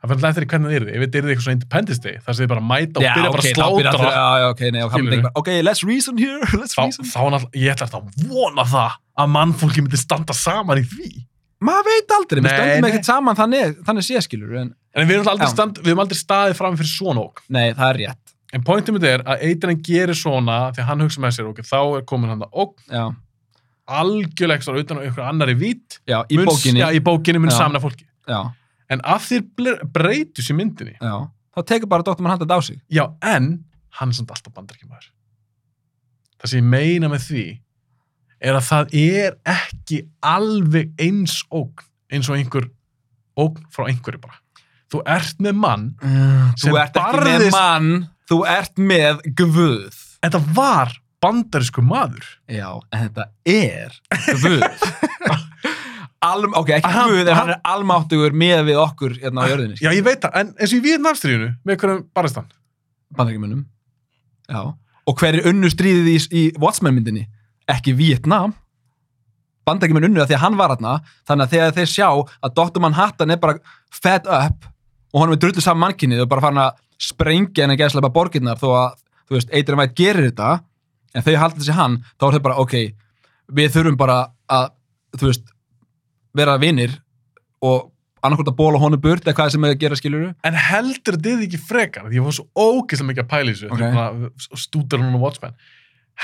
[0.06, 2.44] Það fyrir eftir hvernig það er Ef þetta er eitthvað svona Independence Day, þar sem
[2.46, 5.10] þið bara mæta og byrja bara að þá byrja allir- Já, ok, Skilurðu?
[5.10, 7.04] myndi bara, ok, let's reason here, let's Þá, reason.
[7.04, 11.10] þá náttúrulega, ég ætla alltaf að vona það að mannfólki myndi standa saman í því.
[11.60, 15.28] Maður veit aldrei, við stöndum ekkert saman þannig, þannig sé skilur, en En við erum
[15.32, 15.52] aldrei, Já.
[15.56, 17.40] stand, við erum aldrei staðið fram fyrir svona ók.
[17.48, 18.25] nei, það er rétt.
[18.54, 21.78] En pointið mitt er að Adrian gerir svona að hann hugsa með sér, ok, þá
[21.98, 23.08] er komin hann að ók Já,
[23.86, 25.98] algjörlega ekstra utan á einhver annari vít.
[26.06, 28.04] já, í mun- bókinni, Já, í bókinni mun samna fólki.
[28.28, 28.52] já,
[28.88, 29.40] En af því
[29.92, 32.22] breytus í myndinni, já, þá tekur bara Dr.
[32.22, 32.80] Manhattan þetta á sig.
[32.90, 35.10] já, en hann er samt alltaf bandarækjumæður.
[36.38, 37.60] Það sem ég meina með því
[38.40, 41.82] er að það er ekki alveg eins ógn,
[42.12, 42.70] eins og einhver
[43.36, 44.38] ógn frá einhverju bara.
[44.92, 45.96] Þú ert með mann,
[46.56, 49.94] Sem Þú ert ekki með barðist- mann, þú ert með guð.
[50.24, 52.24] þetta var bandarísku maður.
[52.50, 53.94] Já, en þetta er
[54.42, 54.64] guð.
[56.26, 59.76] Alm, ok, ekki Hann- guð, en hann- er almáttugur með við okkur hérna á jörðinni.
[59.80, 62.46] Já, ég veit það, en eins og í Vietnamstríðinu, með einhverjum barastan.
[63.16, 63.64] Bandaríkjumunum.
[64.50, 64.62] Já.
[65.06, 67.26] Og hver er unnu stríðið í, í Watchmen myndinni?
[67.70, 68.54] Ekki Vietnam.
[69.66, 70.90] bandarækjumenn unnu það því að hann var þarna
[71.26, 72.06] þannig að þegar þeir sjá
[72.46, 72.80] að Dr.
[72.84, 73.56] Manhattan er bara
[73.90, 74.68] fed up
[75.10, 78.60] og hann er drullu saman mannkynnið og bara farin að sprengja henni að geðslega borginnar
[78.60, 80.52] þó að, þú veist, Adrian White gerir þetta
[81.16, 82.76] en þau halda þessi hann, þá er þau bara, ok
[83.56, 84.16] við þurfum bara
[84.50, 84.72] að,
[85.16, 85.52] þú veist
[86.36, 86.96] vera vinnir
[87.64, 87.92] og
[88.26, 91.44] annarkvort að bóla honum burt eða hvað sem er að gera skiljuru En heldur þið
[91.46, 93.84] ekki frekar, því ég var svo ógeðslega mikið að pæla þessu, Ok.
[93.86, 94.56] okay.
[94.64, 95.54] stúdar hún og Watchmen.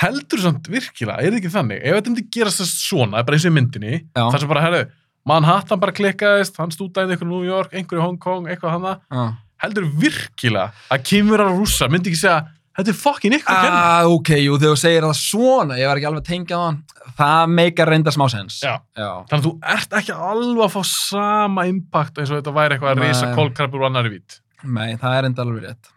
[0.03, 3.47] Heldur samt virkilega, er það ekki þannig, ef þetta myndi gerast þess svona, bara eins
[3.47, 4.25] og í myndinni, Já.
[4.25, 4.83] þar sem bara, herru,
[5.29, 9.37] Manhattan bara klikkaðist, hann stúdaði einhverju New York, einhverju Hong Kong, eitthvað hana, ah.
[9.63, 12.43] Heldur virkilega að kýmur að rússa myndi ekki segja,
[12.79, 13.81] þetta er fokkin ykkur að kenna.
[13.93, 16.81] ah, ok, jú, þegar þú segir það svona ég var ekki alveg að tengja hann
[17.19, 18.75] það meikar reynda smá sens Já.
[18.97, 19.09] Já.
[19.31, 22.95] Þannig að þú ert ekki alveg að fá sama impact eins og þetta væri eitthvað
[22.97, 24.39] að reysa kólkrabur og annari vít.
[24.63, 25.91] Nei, það er enda alveg rétt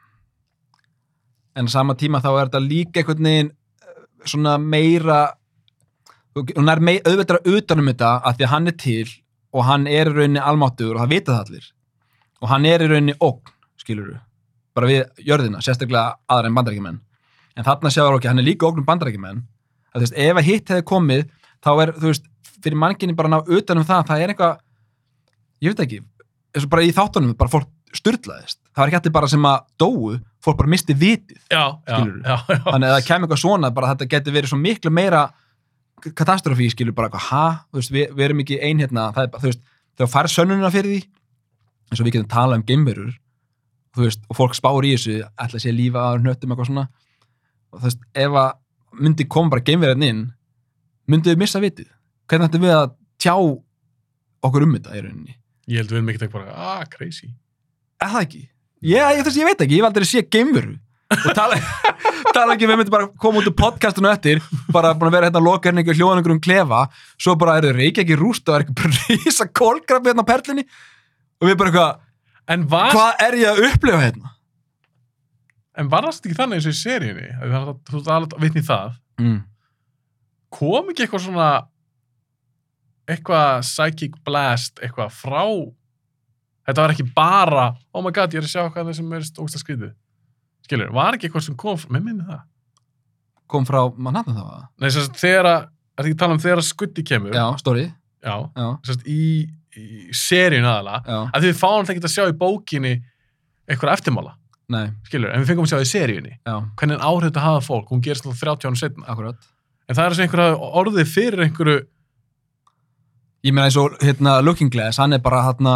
[1.56, 5.20] en sama tíma þá er þetta líka einhvern veginn eh, svona meira
[6.36, 9.06] hún er mei, auðveldra utanum þetta að því að hann er til
[9.56, 11.70] og hann er í rauninni almáttugur og það vita það allir
[12.44, 13.54] og hann er í rauninni ógn,
[13.86, 14.16] skilur
[14.76, 16.98] bara við jörðina, sérstaklega aðra en bandarækjumenn
[17.56, 19.38] en þarna sjáur okkur, hann er líka ógnum bandarækjumenn
[19.96, 21.22] að þú veist, ef að hitt hefði komið
[21.64, 22.26] þá er, þú veist,
[22.66, 24.58] fyrir manginni bara ná utanum það, það er eitthvað
[25.64, 26.02] ég veit ekki,
[26.56, 29.62] eins og bara í þáttunum bara fólk styrlaðist, það var ekki allir bara sem að
[29.80, 32.22] dóu, fólk bara misti vitið Já, Skilurðu?
[32.28, 32.60] já, já.
[32.66, 35.22] þannig að það kemur eitthvað svona, bara þetta getur verið svo miklu meira
[36.20, 39.32] katastrófi, skilur bara eitthvað, ha, þú veist, við, við erum ekki ein hérna, það er
[39.32, 39.62] bara, þú veist,
[39.96, 41.00] þegar fær sönnununa fyrir því,
[41.88, 43.14] eins og við getum talað um geimverur,
[43.96, 46.86] þú veist, og fólk spáur í þessu, ætla að sé lífa að hnöttum eitthvað svona,
[47.72, 48.52] og þú veist, ef að
[49.06, 50.22] myndi koma bara geimverðin inn
[51.12, 51.90] myndið við missa vitið?
[52.30, 53.36] Hvernig ættum við að tjá
[54.46, 57.32] okkur um þetta í rauninni, Ég held við erum ekki tekk bara, ah, crazy.
[58.02, 58.42] er það ekki?
[58.86, 60.76] Já, ég, þess, ég veit ekki, ég hef aldrei sé geimveru.
[61.16, 61.58] Og tala,
[62.36, 64.42] tala ekki við myndum bara koma út úr podcastinu eftir
[64.74, 66.84] bara að vera hérna lokarningu og hljóðan einhverjum klefa
[67.18, 70.66] svo bara eru reykja ekki rúst og er ekki bara rísa kólkrafi hérna á perlinni
[70.66, 72.00] og við bara eitthvað,
[72.70, 74.32] var, hvað er ég að upplifa hérna?
[75.76, 77.30] en var það ekki þannig eins og í seríunni?
[77.42, 78.94] Það er- Þú veist alveg vitni í það.
[79.20, 79.40] Mm.
[80.56, 81.48] Kom ekki eitthvað svona,
[83.12, 85.44] eitthvað psychic blast, eitthvað frá,
[86.66, 89.28] þetta var ekki bara, oh my god, ég er að sjá hvað það sem er
[89.44, 89.90] ógst að skrýðu.
[90.66, 92.44] Skilur, var ekki eitthvað sem kom frá, með minni það?
[93.46, 95.66] kom frá Manhattan það var Nei, þess að þegar að,
[96.00, 97.36] er ekki að tala um þegar að skuddi kemur?
[97.38, 97.84] já, stóri,
[98.26, 99.20] Já, já, þess að í,
[99.80, 101.02] í seríun aðala,
[101.36, 102.94] að við fáum þetta ekki að sjá í bókinni
[103.70, 104.36] eitthvað eftirmála,
[104.74, 106.34] nei, skilur, en við fengum að sjá í seríunni.
[106.46, 109.06] já, Hvernig áhrif þetta hafa fólk, hún gerist alltaf 30 ánum setna.
[109.08, 109.52] akkurat.
[109.90, 111.80] En það er sem einhverja orðið fyrir einhverju,
[113.46, 115.76] ég meina eins og hérna Looking Glass, hann er bara hérna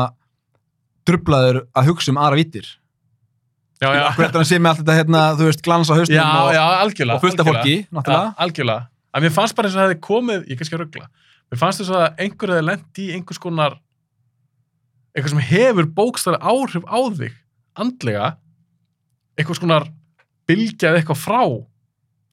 [1.09, 2.69] drublaður að hugsa um aðra vittir
[3.79, 6.49] að hann sé með allt þetta hérna, þú veist, glans á hausnum já, og,
[7.15, 7.47] og fullt af algjörlega.
[7.47, 7.75] fólki,
[8.43, 8.87] algjörlega.
[9.15, 11.05] En mér fannst bara eins og það hefði komið, ég kannski að ruggla,
[11.49, 13.77] mér fannst þess að einhverju hefði lent í einhvers konar,
[15.15, 17.33] eitthvað sem hefur bókstæði áhrif á þig,
[17.79, 18.29] andlega,
[19.39, 19.87] einhvers konar
[20.49, 21.41] bylgjað eitthvað frá.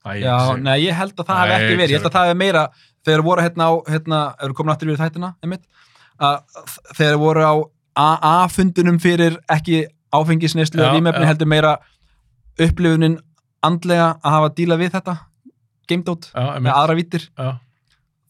[0.07, 2.27] Æ, Já, þessi- nei, ég held að það Nei, ekki verið, ég held að það
[2.27, 2.63] hefði meira,
[3.07, 5.63] þegar voru hérna á, hérna, eru komin aftur við þættina, einmitt,
[6.19, 6.37] að
[6.95, 7.53] þegar voru á
[7.97, 11.29] AA-fundunum fyrir ekki áfengisneislu og rýmefni já.
[11.31, 11.77] heldur meira
[12.61, 13.17] upplifunin
[13.65, 15.17] andlega að hafa díla við þetta,
[15.89, 17.27] gamedót, já, með aðra vittir,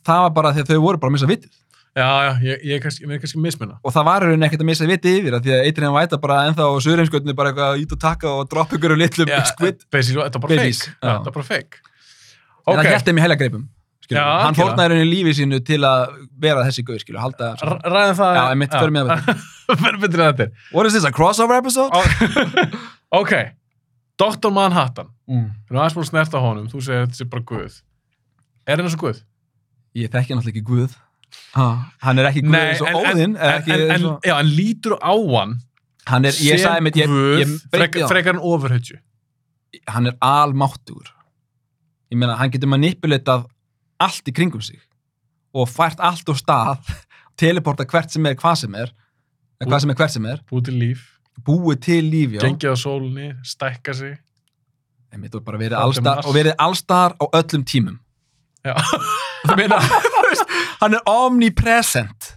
[0.07, 1.51] það var bara þegar þau voru bara að missa vitið
[1.97, 3.79] já, já, ég, ég er kannski, er kannski mismunna.
[3.83, 6.19] og það var í rauninni ekkert að missa vitið yfir að því að Eitrinn væta
[6.23, 9.31] bara ennþá á söðreimskjöldinu bara eitthvað ít og taka og droppa ykkur og litlum
[9.91, 10.53] basically, þetta var bara.
[11.01, 11.81] Já, þetta var bara fake.
[12.67, 13.65] en það hjælt þeim í helagreipum
[14.07, 14.21] skilur.
[14.21, 16.03] Já, hann fórnaði í rauninni lífið sínu til að
[16.45, 18.37] vera þessi gauð, skilur, halda r- ræðum það.
[18.37, 19.37] Já, einmitt, förum með þetta.
[19.83, 20.45] Förum betur en þetta.
[20.71, 21.91] What is this, a crossover episode?
[23.19, 23.33] Ok,
[24.19, 24.49] Dr.
[24.51, 25.09] Manhattan.
[25.31, 25.49] Mm.
[25.69, 27.75] Erum aðeins búin að snerta á honum, þú segir að þetta sé bara Guð.
[28.67, 29.19] Er hann eins og Guð?
[29.95, 30.95] Ég þekki náttúrulega ekki Guð.
[31.57, 31.67] Ha,
[32.05, 35.57] hann er ekki Guð eins og Óðinn, já, en lítur á hann
[36.07, 38.07] Hann er, ég sagði mitt, á.
[38.07, 38.95] frekar en ofurhutju.
[39.91, 41.09] Hann er almáttugur.
[42.07, 43.47] Ég meina, hann getur manipulatað
[43.99, 44.79] allt í kringum sig
[45.57, 46.87] og fært allt úr stað,
[47.41, 48.93] teleporta hvert sem er hvað sem er,
[49.59, 51.03] eða hvað sem er hvert sem er, Búið til líf,
[51.47, 52.41] búið til líf, já.
[52.45, 54.15] gengið á sólni, stækka sig.
[55.11, 56.23] Einmitt, og verið allstar,
[56.61, 57.99] allstar á öllum tímum.
[58.63, 58.75] Já.
[59.47, 62.33] Ég meina, þú veist, hann er omnipresent.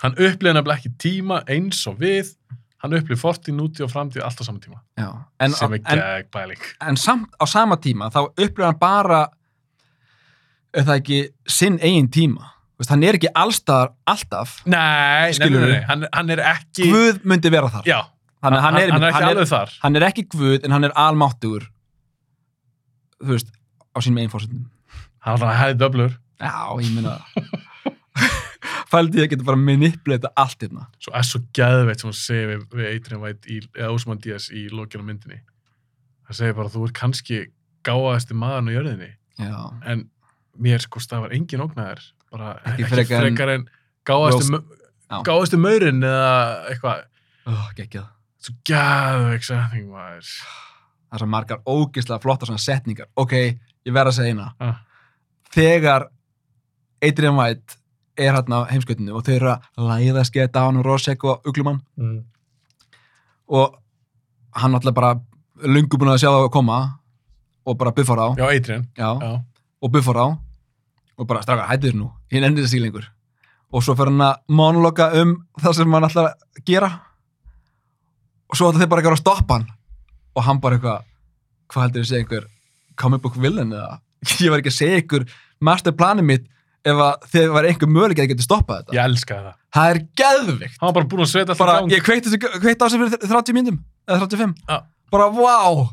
[0.00, 2.34] Hann upplifði nefnilega ekki tíma eins og við.
[2.80, 4.78] Hann upplifði fortíð, nútíð og framtíð allt á sama tíma.
[4.96, 5.10] Já.
[5.44, 6.62] En, sem er en, gegg bæling.
[6.88, 9.20] en samt á sama tíma þá upplifir hann bara
[10.74, 11.20] er það ekki
[11.50, 12.46] sinn eigin tíma
[12.80, 16.88] veist, hann er ekki allstaðar alltaf Nei, nei, nei, nei, hann, hann er ekki...
[16.88, 17.98] Guð myndi vera þar Já,
[18.44, 19.74] hann, hann, er, hann er ekki alveg þar.
[19.82, 21.66] hann er ekki Guð en hann er almáttugur
[23.20, 23.50] þú veist,
[23.92, 24.68] á sínum eigin fórsetum
[25.20, 26.12] Hann hæðið döblur.
[26.40, 27.18] Já, ég meina
[28.90, 30.88] Fældi ég að geta bara manipulata allt hérna.
[30.98, 34.48] Svo er svo geðveitt sem hann segir við, við Adrian White í, eða Osman Díaz
[34.50, 35.38] í á myndinni.
[36.26, 37.38] Það segir bara, þú er kannski
[37.86, 39.54] gáðasti maðurinn á jörðinni, Já.
[39.92, 40.02] en
[40.58, 42.02] mér sko stafar engin ógnaðir.
[42.34, 43.64] Bara Ekki ekki, frekar en- frekar en
[45.10, 45.22] Já.
[45.30, 46.34] gáðasti maurinn eða
[46.74, 47.06] eitthvað.
[47.46, 48.10] Ó, geggjað.
[48.40, 50.34] Svo geðveik setning, maður.
[51.10, 53.06] Það er svo margar ógislega flotta svona setningar.
[53.16, 53.32] Ok,
[53.86, 54.50] ég verð að segja eina.
[54.60, 54.82] Ah.
[55.54, 56.08] Þegar
[57.02, 57.76] Adrian White
[58.20, 61.46] er hérna á heimskautinu og þau eru að læða sketa á hann og Rosek og
[61.48, 61.80] Uglumann.
[61.96, 62.24] Mm.
[63.50, 63.74] og
[64.54, 65.14] hann alltaf bara
[65.66, 66.76] lungu búin að sjá það að koma
[67.66, 68.84] og bara buffar á Já, Adrian.
[68.96, 69.42] já, Já.
[69.82, 70.26] og buffar á
[71.20, 73.04] og bara strákar, hættu þér nú, hinn endur þessi lengur.
[73.72, 76.88] Og svo fer hann að monologa um það sem hann ætlar að gera.
[78.48, 79.66] Og svo ætla þeir bara gera að stoppa hann.
[80.34, 81.04] Og hann bara eitthvað
[81.70, 82.46] hvað heldur þið að segja einhver
[82.96, 84.00] comic book villain eða?
[84.40, 85.26] Ég var ekki að segja einhver
[85.60, 86.48] masterplanið mitt
[86.84, 89.56] ef að þegar var einhver möguleik að geta stoppað þetta Ég elskaði það.
[89.76, 91.90] það er geðvikt Hann var bara búinn að sveta alltaf gang.
[91.92, 93.78] ég þessu- kveikt á sig fyrir 30 myndum
[94.08, 94.78] eða 35 Já.
[95.10, 95.88] bara, wow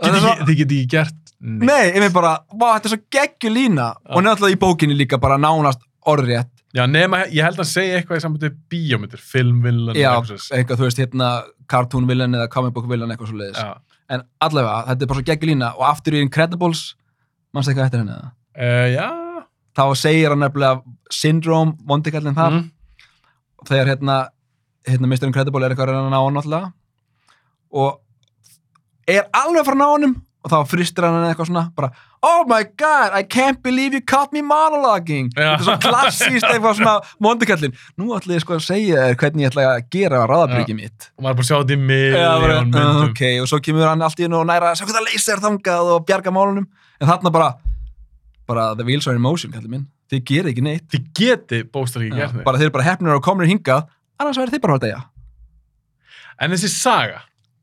[0.00, 1.66] Það svo- þið geti ekki gert neitt.
[1.68, 4.14] Nei, ég með bara, vá, þetta er svo geggjur lína Já.
[4.16, 8.16] og nefnilega í bókinni líka bara nánast orðrétt Já, nema, ég held að segja eitthvað
[8.16, 10.50] í við bíómyndir, filmvillan, Já, eitthvað svoleiðis.
[10.56, 11.28] eitthvað, þú veist, hérna
[11.68, 13.74] cartoon villain eða comic book villain eitthvað svo leiðis Já.
[14.08, 16.94] en allavega, þetta er bara svo geggjur lína og aftur í Incredibles,
[17.52, 18.30] mannstu eitthvað eftir henni eða?
[18.56, 19.08] Uh, já.
[19.76, 22.70] Þá segir hann nefnilega syndrome, vondikallin þar Mm.
[23.68, 24.14] þegar hérna,
[24.88, 25.26] hérna Mr.
[25.28, 26.72] Incredible er eitthvað að reyna að ná hann náttúrulega
[27.72, 28.00] og
[29.10, 31.90] er alveg að fara að ná honum og þá fristir hann eitthvað svona bara,
[32.24, 35.58] oh my god, I can't believe you caught me monologuing Já.
[35.58, 39.44] þetta er svo klassíst eitthvað svona vondikallin, nú ætla ég sko að segja þér hvernig
[39.44, 43.10] ég ætla að gera ráðabryggi mitt Og maður bara sjá þetta í miljón myndum.
[43.10, 45.92] ok, og svo kemur hann allt í hennu og næra sjá hvað það leysir þangað
[45.98, 46.66] og bjarga málunum
[47.00, 47.50] en þarna bara,
[48.50, 52.02] bara the wheels are in motion, kallið minn, þið gerir ekki neitt Þið geti bóstar
[52.04, 52.44] ekki gert neitt.
[52.48, 53.86] bara þeir eru bara hefnir og komnir hingað
[54.20, 55.00] annars verður þið bara að deyja
[56.40, 57.18] En þessi saga,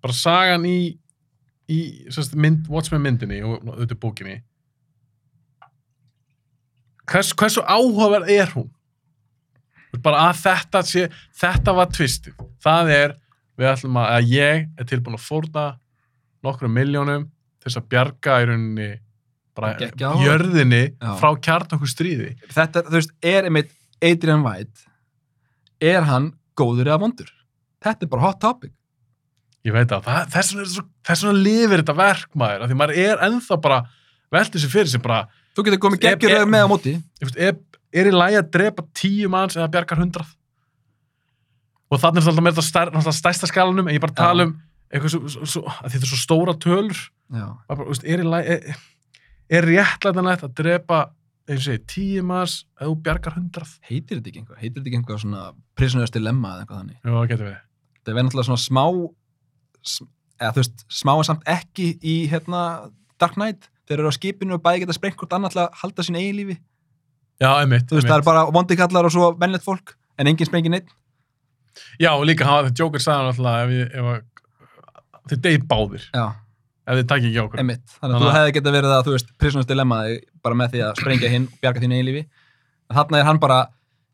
[0.05, 0.77] bara sagan í,
[1.73, 1.79] í
[2.37, 4.35] mynd, Watchmen myndinni og auðvitað bókinni,
[7.09, 8.67] hvers, hversu áhugaverð er hún?
[10.03, 11.07] Bara að þetta sé,
[11.41, 12.35] þetta var tvistið.
[12.61, 13.13] Það er,
[13.57, 15.63] við ætlum að, að ég er tilbúin að fórna
[16.45, 17.25] nokkrum miljónum
[17.57, 18.89] til þess að bjarga í rauninni
[19.57, 19.73] bara
[20.23, 21.11] jörðinni Já.
[21.19, 22.29] frá kjarnokkur stríði.
[22.53, 23.73] þetta, þú veist, er einmitt
[24.05, 24.85] Adrian White
[25.81, 27.31] er hann góður eða vondur
[27.83, 28.73] þetta er bara hot topic
[29.67, 30.53] Ég veit að þess
[31.25, 33.79] vegna lifir þetta verkmaður, af því maður er ennþá bara
[34.31, 35.17] veltið sér fyrir sem bara,
[35.57, 36.93] þú getur komið Ef- geggjur ef- með á móti
[37.35, 37.57] er,
[37.91, 40.29] er í lagi að drepa tíu manns eða bjargar hundrað?
[41.91, 42.45] Og þannig er þetta alltaf
[42.93, 44.19] með þetta stærsta skalanum, en ég bara Já.
[44.21, 44.55] tala um
[44.87, 48.57] eitthvað svo, svo, þetta er svo stóra tölur, já, maður bara, veist, er í lagi,
[49.49, 50.99] er, réttlætanlegt að drepa,
[51.47, 53.71] eins og segi, tíu manns eða þú bjargar hundrað?
[53.87, 55.43] heitir þetta ekki einhver heitir þetta ekki einhver svona
[55.79, 57.57] prisoners dilemma eða eitthvað þannig Já, það getur við.
[58.07, 58.83] er verið náttúrulega svona smá
[59.87, 62.61] sm- eða þú veist, smá er samt ekki í hérna
[63.19, 66.03] Dark Knight þeir eru á skipinu og bæði geta sprengt hvort annað til að halda
[66.05, 66.57] sín eigin lífi
[67.39, 67.85] Já, einmitt.
[67.87, 70.91] þú veist, það er bara vondikallar og svo vennlegt fólk en enginn sprengir neitt
[72.01, 74.21] Já, og líka þetta Joker sagði náttúrulega ef, ég, ef að,
[75.31, 76.25] þið deyð báðir, já,
[76.87, 77.59] ef þið takk ekki okkur.
[77.61, 80.55] Einmitt, þannig að þú að- hefði geta verið að, þú veist, prisoners dilemma þig bara
[80.55, 82.23] með því að sprengja hinn og bjarga þínu eilífi.
[82.89, 83.59] En þarna er hann bara,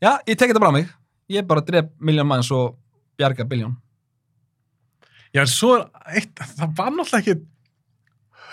[0.01, 0.89] já, ég tek þetta bara á mig,
[1.29, 2.75] ég bara dref miljón manns og
[3.17, 3.75] bjarga biljón.
[5.33, 5.85] Já, en svo er
[6.17, 7.45] eitt, það var náttúrulega ekki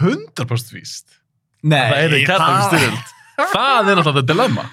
[0.00, 1.16] 100% víst.
[1.62, 1.80] Nei,
[2.24, 3.16] það er styrjöld.
[3.40, 4.64] Það er náttúrulega þetta dilemma.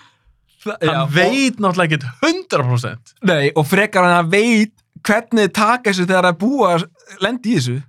[0.63, 3.13] það- Hann já, veit náttúrulega ekki 100%.
[3.21, 4.73] Og, nei, og frekar hann að veit
[5.03, 7.83] hvernig þið taka þessu þegar það er búið að lendi í þessu.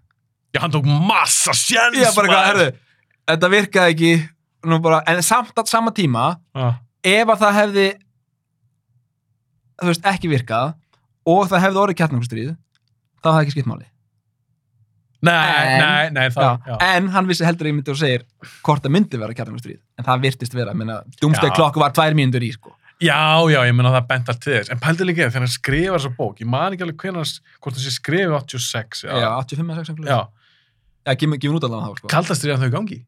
[0.55, 2.69] Já, hann tók massa sjens, Ég bara eitthvað, herðu,
[3.29, 4.13] þetta virkaði ekki,
[4.71, 6.69] nú bara, en samt að sama tíma, Já,
[7.05, 7.87] ef að það hefði,
[9.83, 10.75] þú veist, ekki virkað
[11.29, 12.51] og það hefði orðið kjartnangustríð,
[13.21, 13.87] þá hefði ekki skipt máli.
[15.19, 16.77] Nei, En- nei, nei, það, já.
[16.95, 18.23] en hann vissi heldur ekki myndi og segir
[18.63, 20.75] hvort það myndi vera kjarnarstríð en það virtist vera,
[21.19, 21.55] Doomsday Já.
[21.57, 22.71] Clock var tvær mínútur í sko.
[23.03, 23.19] Já,
[23.51, 24.71] já, ég meina það bent allt til þess.
[24.75, 27.35] En pældi líka, þegar hann skrifar þessa bók, ég man ekki alveg hvernig,
[27.83, 29.29] sé skrifið 86, já, já.
[29.43, 30.38] 85 eða 6
[31.09, 32.11] Já, gefum gefum út allan þá sko.
[32.13, 32.99] kaldastrið að þau gangi.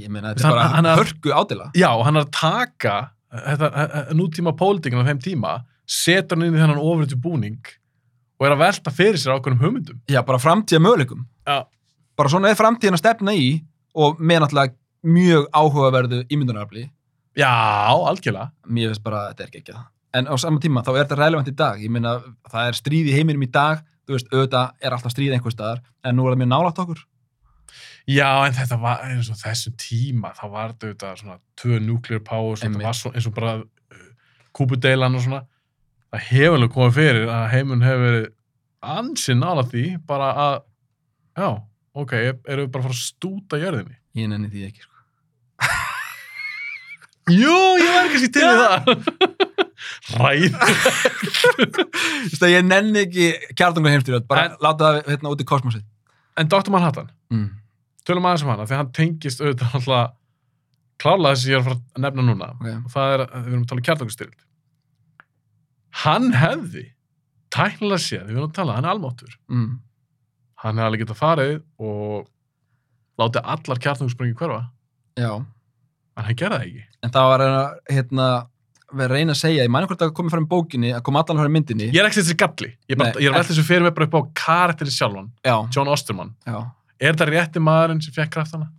[0.00, 2.94] ég meina þetta er bara hann hörku ádela Já, hann er að taka
[3.30, 5.52] þetta, þetta, nútíma pólitíkin á þeim tíma,
[5.86, 7.60] setur hann inn í þennan ofriðtu búning
[8.40, 10.00] og er að velta fyrir sér ákveðnum hugmyndum.
[10.10, 11.62] já, bara framtíða möguleikum Já.
[12.18, 13.48] bara svona er framtíðin að stefna í
[13.94, 14.74] og með náttúrulega
[15.04, 16.88] mjög áhugaverðu ímyndunarafli
[17.38, 17.50] Já,
[17.94, 18.50] algjörlega.
[18.66, 19.78] mér finnst bara að þetta er ekki ekki
[20.14, 22.16] en á sama tíma þá er þetta relevant í dag ég meina
[22.50, 25.82] það er stríð í heiminum í dag þú veist, auðvitað er alltaf stríð einhver staðar
[26.04, 27.02] en nú er það mjög nálægt okkur
[28.04, 32.60] Já, en þetta var eins og þessum tíma, það var auðvitað svona tvö nuclear powers
[32.60, 32.82] og Einmitt.
[32.82, 34.06] þetta var svo, eins og bara uh,
[34.54, 35.42] kúpudeilan og svona
[36.12, 38.26] það hefur alveg komið fyrir að heimun hefur verið
[38.94, 40.56] ansinn nála því bara að
[41.40, 41.48] já,
[42.04, 44.93] ok, erum við bara að fara að stúta jörðinni Ég nenni því ekki, sko.
[47.32, 48.82] Jú, ég var að sé til í það
[50.20, 50.56] Ræð
[51.54, 51.84] Þú
[52.28, 55.84] veist að ég nenni ekki kjartungar heimstyrjöld, bara En- láta það hérna út í kosmosið.
[56.36, 56.70] En Dr.
[56.74, 57.48] Manhattan, Mm.
[58.06, 60.12] tölum aðeins um hana því að hann tengist auðvitað alltaf
[61.00, 62.66] klárlega þessi ég er að fara að nefna núna Ok.
[62.84, 64.44] og það er, við erum að tala um kjartangustyrld
[66.04, 66.84] hann hefði
[67.54, 69.78] tæknilega séð, við erum að tala, hann er almáttur Mm.
[70.62, 72.28] hann hefði alveg getað farið og
[73.18, 74.60] látið allar kjartangussprengi hverfa
[75.16, 75.46] Já.
[76.16, 78.28] En hann gerði það ekki En það var að, hérna,
[78.94, 81.22] verið að reyna að segja, ég mæni hvort það komið fram í bókinni, að koma
[81.24, 81.88] allan í myndinni.
[81.90, 84.08] ég er ekki þessi galli, ég, bara, Nei, ég er veltið þessu fyrir mig bara
[84.08, 86.58] upp á karakteri sjálfan Já, John Osterman, já.
[87.00, 88.70] er þetta rétti maðurinn sem fekk kraftana?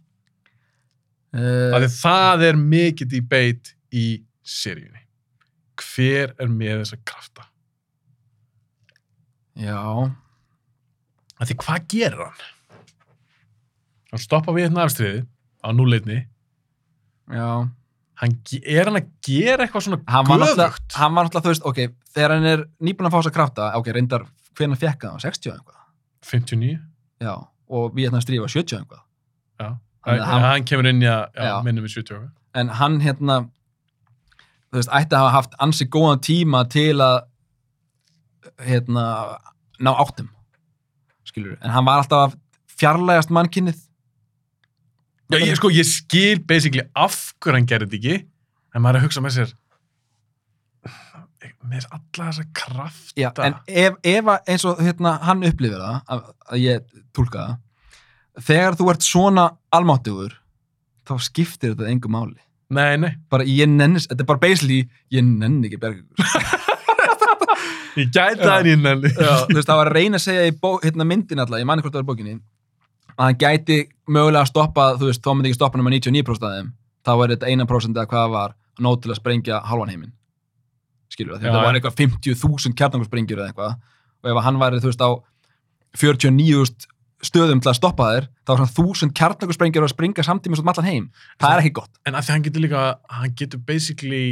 [1.35, 4.05] Uh, það er mikið debate í
[4.45, 5.03] seríunni
[5.75, 7.49] hver er með þessa krafta?
[9.55, 10.11] já,
[11.43, 12.45] því hvað gerir hann?
[14.11, 15.23] hann stoppa við hérna afstriði
[15.63, 16.21] á núleitni
[17.31, 17.69] já.
[18.21, 20.93] hann, er hann að gera eitthvað svona Hann var, náttúrulega, göfugt?
[20.99, 21.79] hann var náttúrulega, þú veist, ok,
[22.15, 25.25] þegar hann er nýbúin að fá þess að krafta, ok, reyndar, hvernig fekk hann það?
[25.27, 25.81] 60 og eitthvað?
[26.29, 26.77] 59?
[27.25, 27.33] Já,
[27.69, 29.03] og við hérna strífa 70 og eitthvað.
[29.59, 29.67] Já.
[30.05, 33.39] Hann, hann- hann kemur inn í að minnum við 70 En hann, hérna,
[34.71, 37.23] þú veist, ætti að hafa haft ansi góðan tíma til að,
[38.63, 39.05] hérna,
[39.81, 40.29] ná áttum,
[41.27, 42.35] skilur En hann var alltaf
[42.79, 43.79] fjarlægast mannkynnið.
[45.33, 48.17] Já, ég, sko, ég skil basically af hver hann gerði þetta ekki
[48.75, 49.53] en maður er að hugsa með sér
[51.65, 55.99] með alla þessa krafta Já, en ef, ef að eins og hérna, hann upplifir það,
[56.13, 57.61] að, að ég tólka það,
[58.49, 59.45] þegar þú ert svona
[59.75, 60.35] almáttugur,
[61.07, 62.37] þá skiptir þetta engu máli.
[62.73, 66.05] nei, nei, Bara ég nennis, þetta er bara basically, ég nenni ekki bergur.
[68.01, 68.45] ég gæti Já.
[68.45, 70.71] það en ég nenni Já, þú veist, það var að reyna að segja í bó,
[70.83, 72.37] hérna, myndin alltaf, ég manni hvort það var bókinni,
[73.15, 73.77] að hann gæti
[74.11, 76.71] mögulega að stoppa, þú veist, þó myndi ekki stoppa nema 99% af þeim,
[77.05, 78.55] þá var þetta 1% eða hvað var,
[78.85, 80.15] nóg til að sprengja halvan heiminn.
[81.13, 83.77] Skilur það, þetta var eitthvað 50.000 kjarnangarsprengjur eða eitthvað,
[84.25, 85.11] og ef hann væri, þú veist, á
[85.95, 86.91] 49.000
[87.25, 90.73] stöðum til að stoppa þér, þá var hann 1000 kjarnangarsprengjur að springa samtímis út um
[90.73, 91.05] allan heim.
[91.41, 91.93] Það er ekki gott.
[92.05, 92.81] en af því hann getur líka
[93.15, 94.25] hann getur basically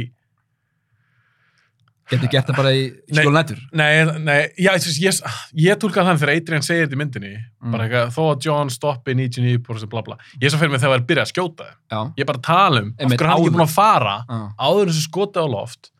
[2.10, 3.22] Getur gert það bara í Nei.
[3.24, 3.60] skóla nættur.
[3.72, 5.20] nei, nei, já, ég, ég,
[5.64, 7.30] ég tólka þann þegar Adrian segir þetta í myndinni
[7.64, 7.72] Mm.
[7.72, 11.00] bara eitthvað, þó að John stoppi 99% bla bla, ég svo fyrir mig þegar það
[11.00, 12.00] er byrjað að skjóta Já.
[12.12, 14.40] ég er bara að tala um, af hverju hann ekki búin að fara Já.
[14.60, 15.90] áður en þessu skotið á loft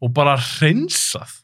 [0.00, 1.34] og bara hreinsað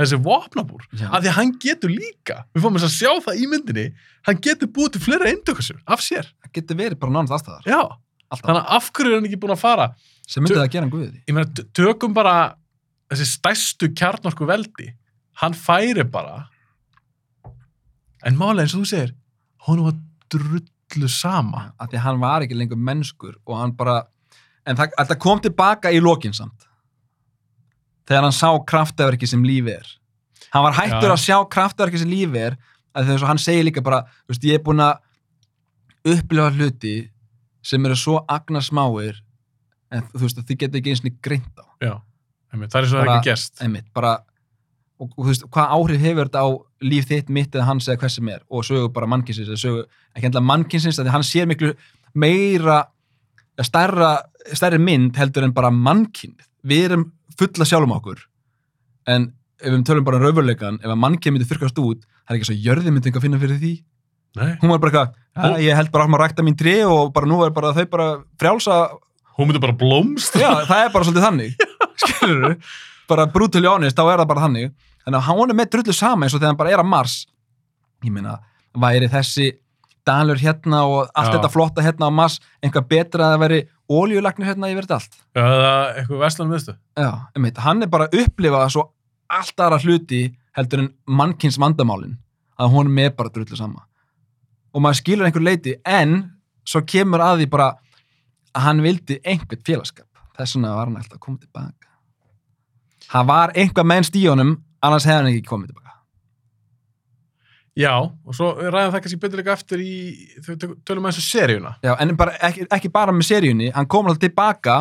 [0.00, 3.84] þessi vopnabúr, af því hann getur líka við þess að sjá það í myndinni
[4.24, 7.60] hann getur búið til fleira eindökasur af sér, Það getur verið bara nánast þar.
[7.68, 7.80] já
[8.30, 8.46] Alltaf.
[8.46, 9.90] þannig að af hverju er hann ekki búin að fara
[10.30, 11.14] Sem myndi það að gera hann guðið.
[11.28, 12.54] ég meina, tökum bara
[13.10, 14.92] þessi stærstu kjarnorku veldi
[15.40, 16.44] hann færi bara.
[18.26, 19.14] En málega eins og þú segir
[19.66, 19.96] hún var
[20.32, 21.70] drullu sama.
[21.80, 24.02] Af því að hann var ekki lengur mennskur og hann bara,
[24.68, 26.66] en það, það kom tilbaka í lokin samt.
[28.08, 29.88] Þegar hann sá kraftaverki sem lífi er.
[30.50, 31.14] Hann var hættur Já.
[31.14, 32.58] að sjá kraftaverki sem lífi er
[32.96, 34.98] að þess að hann segir líka bara veist, ég er búin að
[36.10, 36.94] upplifa hluti
[37.62, 39.20] sem eru svo agnarsmáir
[39.94, 41.66] en þú veist, þið getur ekki eins og greint á.
[41.82, 41.94] Já,
[42.52, 43.60] einmitt, það er svo Bara- ekki gerst.
[43.62, 44.12] einmitt, bara
[45.00, 46.48] og, og þú veist, hvað áhrif hefur þetta á
[46.82, 48.40] líf þitt, mitt eða hans eða hvers sem er?
[48.50, 49.84] Og sögu bara mannkynsins eða sögu,
[50.16, 51.74] ekki endla mannkynsins að því hann sér miklu
[52.14, 52.82] meira
[53.60, 54.14] stærra,
[54.56, 56.46] stærri mynd heldur en bara mannkynið.
[56.66, 57.06] Við erum
[57.38, 58.18] fulla sjálfum okkur
[59.08, 62.38] en ef við tölum bara um raunveruleikan ef að mannkyn myndi þurkast út það er
[62.38, 63.72] ekki svo jörði myndi eitthvað finna fyrir því.
[64.36, 67.12] Nei, hún var bara eitthvað, "Ja, ég held bara að maður rækta mín tré og
[67.12, 68.90] bara nú er bara þau bara frjálsa
[69.38, 71.56] hún myndi bara blómst Já, það er bara svolítið þannig
[72.02, 72.70] skilur du,
[73.10, 74.70] bara brutally honest þá er það bara þannig,
[75.04, 77.16] þannig að hann er með drullu sama eins og þegar hann bara er að Mars.
[78.06, 78.38] Ég meina,
[78.80, 79.50] væri þessi
[80.06, 81.34] dalur hérna og allt Já.
[81.36, 85.20] þetta flotta hérna á Mars, einhvað betra að það væri ólíulagnir hérna yfir þetta allt?
[85.36, 86.76] Já, er eitthvað veslanum viðstu.
[86.96, 88.86] Já, einmitt, hann er bara að upplifa svo
[89.30, 90.22] allt aðra hluti
[90.56, 92.16] heldur en mannkins vandamálin
[92.60, 93.84] að hún er með bara drullu sama.
[94.74, 96.16] Og maður skilur einhver leiti en
[96.66, 97.70] svo kemur að því bara
[98.54, 100.06] að hann vildi einhvern félagskap
[100.38, 101.89] þess vegna var hann alltaf að koma tilbaka
[103.14, 105.96] hann var einhvað mennst í honum annars hefði hann ekki komið tilbaka.
[107.78, 109.94] Já, og svo ræðum það kannski betur líka eftir í,
[110.86, 111.76] tölum eins og seríuna.
[111.86, 114.78] Já, en bara, ekki, ekki bara með seríunni hann kom alltaf tilbaka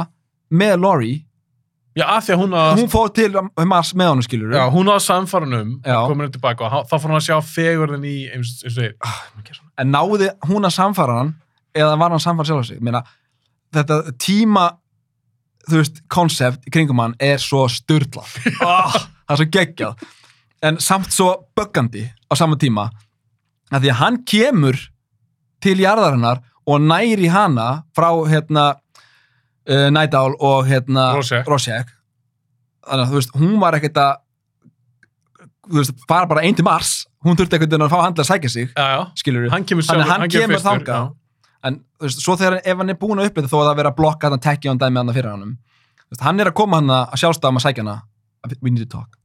[0.49, 1.19] með Laurie.
[1.97, 3.29] Já, af því að hún að, hún fór til
[3.67, 7.17] Mars með honum skilur já, hún að samfarnum, komin henni tilbaka og þá fór hún
[7.17, 9.63] að sjá fegurðin í, eins eins og segir.
[9.81, 11.33] en náði hún að samfara hann
[11.75, 12.79] eða var hann að samfara sjálf sig?
[12.85, 13.01] Meina,
[13.75, 14.69] þetta tíma
[15.71, 20.07] þú veist, koncept í kringum hann er svo styrla oh, það er svo geggjað
[20.69, 22.89] en samt svo böggandi á sama tíma
[23.71, 24.79] að því að hann kemur
[25.63, 28.65] til jarðarinnar og næri hana frá hérna
[29.69, 31.11] uh, Nædál og hérna
[31.47, 31.93] Rosek.
[32.89, 34.17] Þannig að þú veist, hún var ekkert að
[35.69, 36.93] þú veist, fara bara einn til Mars
[37.25, 39.01] hún þurfti ekkert að fá handla að sækja sig Já, já.
[39.19, 41.01] skilur Hann kemur sjálfur, að hann kemur fyrstur, þangað.
[41.03, 41.18] já.
[41.67, 43.97] En veist, svo þegar ef hann er búin að upplega þó að það vera að
[43.99, 45.57] blokka hann tekja hann dæmi hann fyrir hann
[46.09, 47.97] veist, hann er að koma hann að sjálfstafum að sækja hana.
[48.63, 49.17] We need to talk.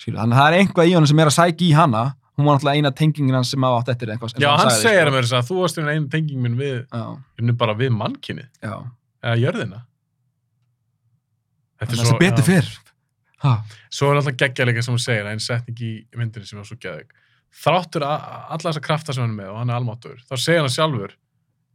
[0.00, 2.02] Skilur, þannig að það er einhvað í honum sem er að sækja í hana.
[2.32, 5.12] Hún var náttúrulega eina tengingin hans sem átt eftir og Já, hann sagði, segir sko.
[5.12, 6.78] mér þess að þú varst einu tenging minn við,
[7.60, 8.72] bara við mannkinni, já,
[9.20, 9.82] eða jörðina.
[11.82, 12.70] Þetta að það betur fyrr.
[13.92, 17.12] Svo er alltaf geggjalega sem hún segir, einn setning í myndinni sem var svo geðug.
[17.52, 20.72] Þráttur alla þessa krafta sem hann er með og hann er almáttur, þá segir hann
[20.72, 21.12] sjálfur,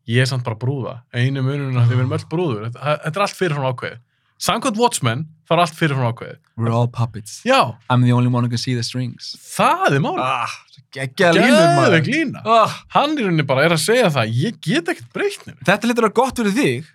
[0.10, 2.64] ég er samt bara brúða, einu munurinn að þið verðum öll brúður.
[2.72, 4.00] Þetta, er allt fyrir frá ákveðið.
[4.38, 6.40] Samkvæmt Watchmen, er allt fyrir frá ákveðið.
[6.58, 10.02] we're all puppets Já, I'm the only one who can see the strings það er
[10.02, 10.22] málið.
[10.22, 10.54] ah,
[10.94, 12.42] geggja lína.
[12.46, 15.64] ah, Hann í rauninni bara er að segja það, ég get ekkert breytt nefnir.
[15.66, 16.92] þetta litur að gott fyrir þig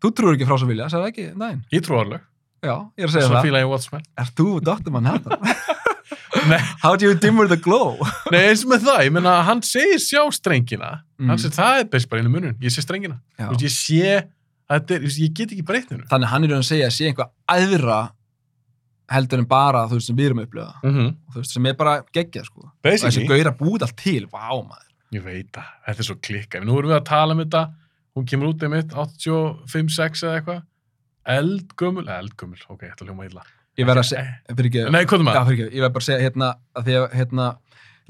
[0.00, 2.20] þú trúir ekki frá svo vilja, það ekki, næn Ég trú alveg,
[2.64, 4.04] já, ég er að segja svo það fíla ég Watchmen.
[4.20, 4.90] Er þú Dr.
[4.96, 5.40] Manhattan?
[6.84, 7.96] How do you dimmer the glow?
[8.32, 11.28] nei, eins með það, ég meina, hann segir sjá strengina, Mm.
[11.28, 13.18] hann segir það er best bara einu munun, ég sé strengina.
[13.38, 14.14] Veist, ég sé,
[14.70, 16.06] þetta er, ég get ekki breytt nefnir.
[16.08, 17.98] Þannig að hann er að segja að sé einhvað aðra
[19.10, 21.10] heldur en bara þú veist sem við erum að upplifa Mm -hmm.
[21.34, 24.48] þú veist sem er bara geggjað sko og þessi Basically, gauðra búið allt til, vá
[24.62, 26.60] maður ég veit það, þetta er svo klikka.
[26.64, 27.62] Nú erum við að tala um þetta,
[28.16, 30.62] hún kemur út einmitt, 85-6 eða eitthvað,
[31.26, 33.42] eldgömmul, eldgömmul, ok, þetta hljóma illa.
[33.80, 36.04] Ég verð að segja, fyrir ekki Nei, hvað er Já, fyrir ekki, ég verð bara
[36.04, 37.50] að segja hérna að því að hérna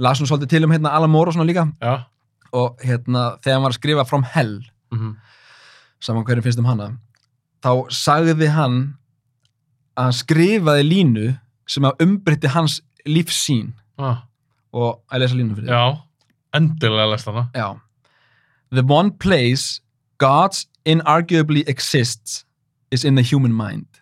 [0.00, 1.94] las hún svolítið til um hérna Alan Moore og svona líka Já,
[2.56, 4.56] og hérna þegar hann var að skrifa From Hell
[4.94, 5.12] mm
[6.00, 6.88] saman hverjum finnst um hana
[7.64, 8.78] þá sagði hann
[9.98, 11.26] að hann skrifaði línu
[11.68, 14.24] sem að umbreytti hans lífsín ah,
[14.72, 15.76] og að lesa línu fyrir þig.
[15.76, 16.00] já,
[16.56, 17.46] endilega lest hana.
[17.54, 17.68] Já.
[18.72, 19.80] The one place
[20.18, 22.44] gods inarguably exists
[22.90, 23.99] is in the human mind.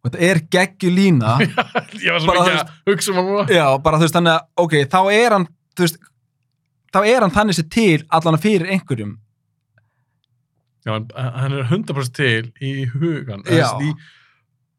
[0.00, 1.34] Og þetta er geggju lína.
[2.04, 3.50] ég var svo mikið að hugsa um hann.
[3.52, 5.44] Já, bara þú veist þannig að, ok, þá er hann,
[5.76, 5.98] þú veist,
[6.94, 9.18] þá er hann þannig sér til allan að fyrir einhverjum.
[10.88, 13.44] Já, hann er 100% til í hugan.
[13.44, 13.92] Þess, í,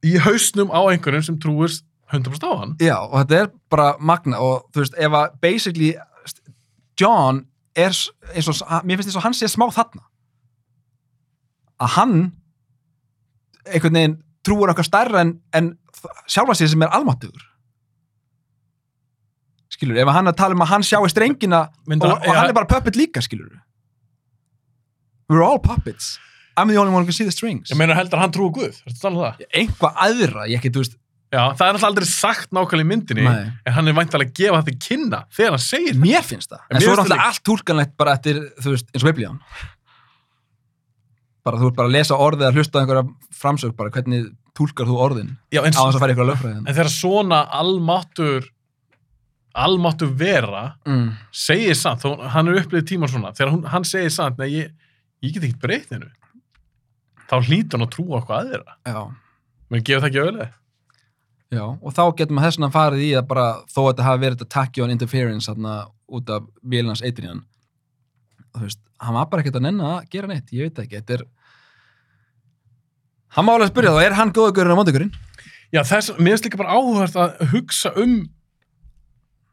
[0.09, 1.77] í hausnum á einhverjum sem trúir
[2.09, 2.73] 100% á hann.
[2.81, 5.93] Já, og þetta er bara magna og þú veist, ef að basically
[6.99, 7.45] John
[7.77, 10.03] er eins og, mér finnst eins og hann sé smá þarna.
[11.81, 12.17] Að hann
[13.69, 15.71] einhvern veginn trúur okkar stærra en, en
[16.29, 17.43] sjálfa sér sem er almáttugur.
[19.71, 22.51] Skilur, ef hann er að tala um að hann sjáu strengina Mynda, og, og hann
[22.51, 23.53] er bara puppet líka, skilur.
[25.31, 26.17] We're all puppets.
[26.57, 27.71] I'm the only one who can see the strings.
[27.71, 29.45] Ég meina heldur hann trúi Guð, ertu að tala um það?
[29.61, 30.97] Einhvað aðra, ég ekki, þú veist,
[31.31, 33.51] Já, það er alltaf aldrei sagt nákvæmlega í myndinni, Nei.
[33.63, 36.01] en hann er væntalega að gefa þetta kynna þegar hann segir það.
[36.03, 36.63] Mér finnst það.
[36.65, 39.37] En En svo er alltaf allt túlkanlegt bara eftir, þú veist, eins og biblíðan.
[41.43, 44.27] Bara þú ert bara að lesa orðið að hlusta einhverja framsög, bara hvernig
[44.57, 46.67] túlkar þú orðin Já, en, á þess að fara ykkur að lögfræðin.
[46.67, 48.49] en þegar svona almáttur,
[49.55, 51.11] almáttur vera Mm.
[51.31, 54.71] segir samt, þó hann er upplifið tíman svona, þegar hún, hann segir samt, nei, ég,
[55.23, 56.09] ég get ekkert breytt hennu,
[57.29, 58.75] þá hlýtur hann að trúa okkur aðeira.
[58.85, 59.11] Já.
[59.71, 60.53] Menn gefur það ekki auðvitað?
[61.51, 64.21] Já, og þá getur maður þess vegna farið í að bara, þó að þetta hafi
[64.23, 65.73] verið þetta tachyon interference þarna
[66.11, 67.41] út af vélans eitriðan,
[68.55, 71.17] þú veist, hann var bara ekkert að nenna að gera neitt, ég veit ekki, þetta
[71.17, 71.23] er,
[73.37, 75.11] hann má alveg spyrja þá, er hann góðugurinn á móndugurinn?
[75.71, 78.21] Já, þess, mér finnst líka bara áhugavert að hugsa um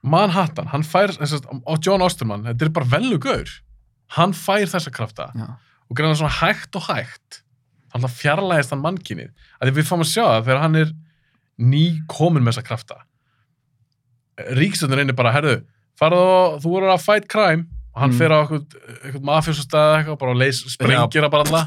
[0.08, 3.50] Manhattan, hann fær, þess að, og John Osterman, þetta er bara velu gaur,
[4.14, 5.48] hann fær þessa krafta Já.
[5.90, 7.42] og greina svona hægt og hægt,
[7.98, 10.92] að fjarlægist hann mannkynið, að við fáum að sjá það þegar hann er
[11.58, 12.98] ný komin með þessa krafta.
[14.54, 15.56] Ríkistöndin reynir bara, herðu,
[15.98, 18.18] farðu þú voru að fight crime og hann Mm.
[18.18, 21.62] fer á eitthvað, mafjósustæð eitthvað, bara og leys, sprengir það bara alla.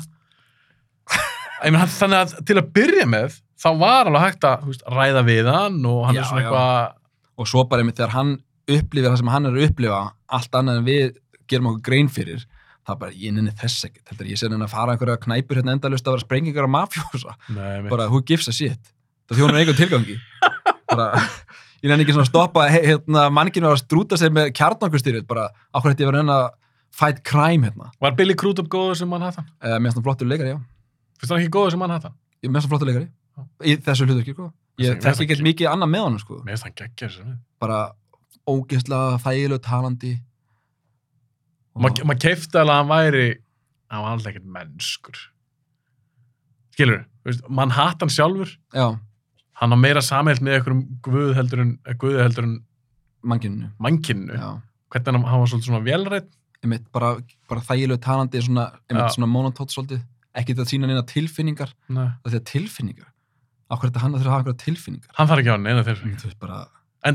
[1.66, 5.22] Ég meina, þannig að til að byrja með, þá var alveg hægt að veist, ræða
[5.28, 6.96] við hann og hann Já, er svona eitthvað,
[7.38, 8.32] og svo bara einmitt þegar hann
[8.72, 10.00] upplifir það sem hann er að upplifa
[10.38, 11.12] allt annað en við
[11.52, 12.42] gerum okkur grein fyrir
[12.88, 15.60] það er bara, ég nenni þess ekkert heldur, ég sé henni að fara einhverja knæpur
[15.60, 17.36] hérna endalust að vera sprengingar á mafjósa,
[17.92, 18.80] bara who gives a shit?
[19.30, 20.18] Það þjónar einhvern tilgangi.
[20.92, 21.22] Bara,
[21.82, 25.48] ég nenni ekki svona að stoppa hérna, mannkinn var að strúta sig með kjarnangustyrjut bara,
[25.74, 26.50] ákveð þetta ég henni að
[26.92, 29.46] fight crime hérna, var Billy Crudup góður sem Manhattan?
[29.64, 30.60] uh, mér finnst hann flottur leikari, já.
[31.22, 32.14] Finnst hann ekki góður sem Manhattan?
[32.44, 33.08] ég mér finnst hann flottur leikari,
[33.66, 34.52] í þessu hlutur ekki, sko.
[34.82, 36.40] Ég þekki ekki mikið annað með hann, sko.
[36.46, 37.38] Mér finnst hann geggjör sem við.
[37.62, 37.80] bara
[38.50, 40.14] ógeðslega þægilegu talandi.
[41.76, 43.28] Og- Ma- Maður keifti alveg að hann væri
[43.92, 45.20] hann var alltaf ekkert mennskur.
[46.76, 48.52] Skilur, veist, Manhattan sjálfur.
[48.74, 48.88] Já,
[49.62, 51.72] hann á meira samhælt með einhverjum guð heldur en,
[52.02, 52.56] guð heldur en
[53.80, 54.50] mannkynnu já,
[54.92, 56.30] hvernig hann, hann var svolítið svona velrætt
[56.62, 57.16] einmitt, bara,
[57.50, 59.16] bara þægilegu talandi svona, einmitt, Já.
[59.16, 60.04] svona monotótt svolítið.
[60.38, 61.72] Ekki þetta að sína neina tilfinningar.
[61.90, 63.08] Það er tilfinningar
[63.72, 65.16] ákveð þetta hann að þurfa að hafa einhverja tilfinningar?
[65.18, 66.60] Hann þarf ekki á hann eina þeir þú veist bara,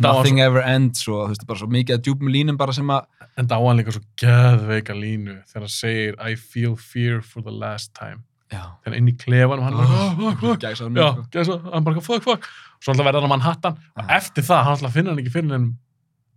[0.03, 3.05] nothing ever ends og þú veist bara svo mikið að djúpum línum bara sem að
[3.07, 7.43] svo- enda á hann líka svo geðveika línu þegar hann segir I feel fear for
[7.45, 10.61] the last time þegar hann inn í klefanum hann oh, fuck, fuck, fuck.
[10.63, 11.25] gæsa á Já, sko.
[11.35, 12.47] gæsa, hann bara fuck, fuck.
[12.79, 13.81] Svo alltaf verður hann á Manhattan.
[13.97, 14.09] Og Já.
[14.19, 15.67] eftir það, hann alltaf finnur hann ekki fyrir en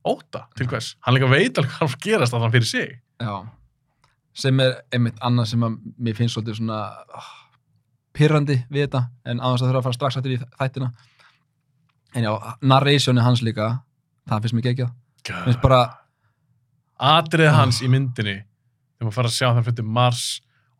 [0.10, 2.96] óta, til hvers, hann líka veit alveg hvað hann gerast að hann fyrir sig.
[3.20, 3.36] Já,
[4.40, 6.80] sem er einmitt annað sem að mér finnst svolítið svona
[7.20, 7.30] oh,
[8.16, 10.92] pirrandi við þetta en aðeins að þurfa að fara strax aftur í þættina.
[12.16, 12.32] En já,
[12.66, 13.72] narrationi hans líka
[14.30, 14.90] það finnst mér
[15.30, 15.82] Mér finnst bara,
[17.00, 20.24] atrið hans í myndinni þegar maður fara að sjá þann fyrir Mars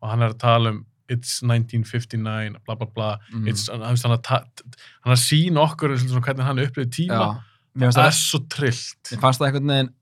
[0.00, 3.98] og hann er að tala um it's 1959, bla bla bla mm, it's, hann, hann,
[4.04, 9.10] hann, að- hann sína okkur hvernig hann upplifið tíma já, það það er svo trillt
[9.14, 9.92] Mér fannst það einhvern veginn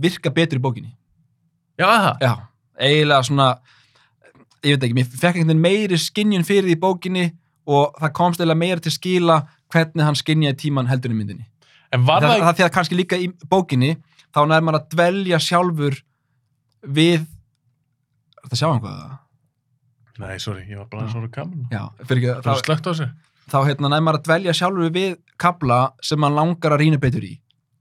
[0.00, 0.92] virka betur í bókinni.
[1.80, 2.32] já, það, Já.
[2.80, 3.46] Eiginlega svona,
[4.64, 7.24] ég veit ekki, mér fekk einhvern veginn meiri skinjun fyrir því í bókinni
[7.70, 9.40] og það komst eiginlega meira til skila
[9.70, 11.44] hvernig hann skinjaði tíman heldur í myndinni.
[11.90, 13.90] Það, það, það því að kannski líka í bókinni
[14.30, 15.98] þá nær maður að dvelja sjálfur
[16.86, 17.26] við
[18.40, 19.16] Er þetta að sjá einhvað það?
[20.20, 22.90] Nei, sorry, ég var bara aðeins orðið gaman Já, fyrir ekki, það er slögt á
[22.92, 23.10] þessu
[23.50, 27.24] þá hérna nær maður að dvelja sjálfur við kabla sem maður langar að rýna betur
[27.26, 27.32] í.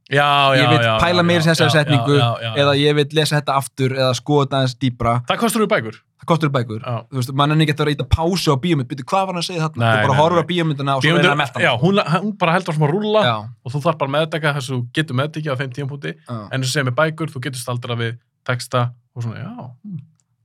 [0.09, 0.25] já,
[0.57, 2.53] já, Ég vil já, pæla já, meira í já, þessari já, setningu já, já, já.
[2.63, 5.13] eða ég vil lesa þetta aftur eða skoða þetta aðeins dýbra.
[5.29, 6.81] það kostur við bækur Það kostur bækur.
[6.83, 6.95] já.
[7.09, 9.45] þú veist, mann er eftir að íta pásu á bíómynd byrju, hvað var hann að
[9.47, 9.79] segja þarna?
[9.85, 12.33] Nei, þú bara horfur á bíómyndina og svo Bíómyndir- reyna að melta já, hún, hún
[12.41, 15.15] bara heldur að rúlla já, og þú þarf bara að meðdeka þess að þú getur
[15.21, 16.35] meðdekið á þeim tímpúti já.
[16.35, 18.17] en eins og segja með bækur, þú getur staldra við
[18.49, 18.81] texta
[19.15, 19.53] og svona, já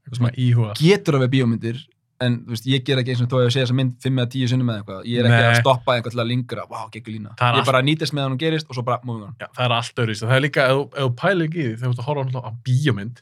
[0.05, 0.75] eitthvað svona íhuga.
[0.81, 1.83] Getur að vera bíómyndir
[2.25, 4.29] en veist, ég ger ekki eins og þó að ég segja þessa mynd 5 eða
[4.33, 5.49] 10 sinnum eða eitthvað, ég er ekki Nei.
[5.51, 8.23] að stoppa eitthvað til að lingra, vá, geggur lína Það er ég bara nýtist með
[8.25, 9.35] hann og gerist og svo bara moving on.
[9.43, 11.67] Já, það er allt öðru það er líka, ef, þú- ef þú pælir ekki í
[11.67, 13.21] því þegar þú ert að horfa náttúrulega á bíómynd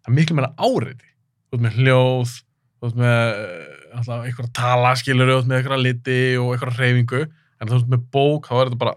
[0.00, 1.08] það er miklu meira áriði
[1.44, 5.60] þú ert með hljóð þú ert með eh, alltaf, að tala skilur þú ert með
[5.60, 8.96] eitthvað liti og eitthvað reyfingu en þú ert með bók, þá er þetta bara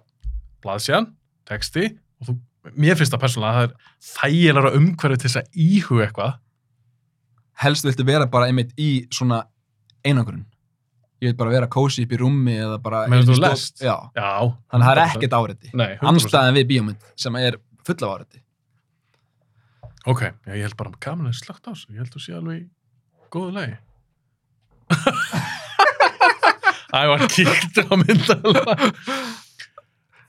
[0.64, 1.11] blaðsjan,
[1.52, 1.85] texti
[2.23, 2.38] og þú,
[2.80, 6.34] mér finnst það persónulega að það er þægilega umhverfið til þess að íhuga eitthvað
[7.63, 9.43] helst viltu vera bara einmitt í svona
[10.05, 10.45] einangurinn
[11.21, 13.81] ég vil bara vera kósi upp í rúmi eða bara í þú lest?
[13.81, 14.27] já, já,
[14.69, 15.15] þannig að það er 100%.
[15.17, 15.38] ekkert
[15.73, 16.11] 100%.
[16.11, 17.57] anstæðan við bíómynd sem er
[17.88, 18.43] full af áreiti
[20.07, 21.89] Ok, já, ég held bara að gaman að slögt á þessu.
[21.91, 22.67] Ég held að þú sé alveg í
[23.34, 23.73] góðu lagi.
[26.95, 28.75] Æ, var kíkt á myndalega.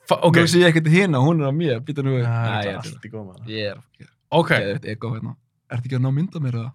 [0.09, 0.25] Ok.
[0.25, 2.73] ok, nú sé ég ekkert hérna, hún er á mér býta nú, Það er ég
[2.75, 3.45] er góð með það.
[3.69, 3.77] er
[4.35, 5.37] Ok, ég er ego hérna
[5.69, 6.71] ertu ekki að ná mynda mér eða?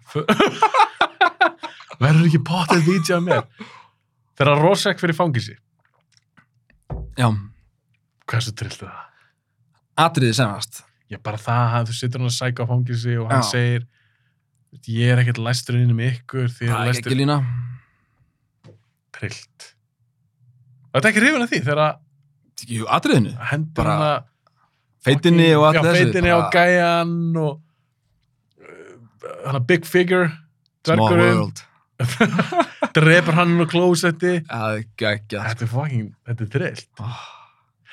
[2.02, 3.72] verður ekki potið DJ að mér.
[4.34, 5.54] Þegar Rosek fyrir fangisi,
[7.18, 7.28] já,
[8.26, 9.10] hversu trillt er það?
[9.94, 13.44] atriði semast Ég bara það að þú situr hann að sæka á fangisi og hann
[13.44, 13.50] Já.
[13.52, 13.84] segir
[14.90, 17.36] ég er ekkert læstur inn um ykkur því það er ekki lína
[19.14, 19.66] trillt.
[20.90, 21.82] Þetta er ekki hrifin að því þegar
[22.64, 24.16] Jú, atriðinu, hendur hann að
[25.04, 27.58] feitinni og allt já, þessu feitinni á gæjan og
[29.44, 30.30] hann að big figure
[30.84, 31.64] Small dvergurinn, world.
[32.96, 34.36] Drepur hann á klósetti.
[34.50, 37.24] Þetta er fucking, þetta er trillt oh,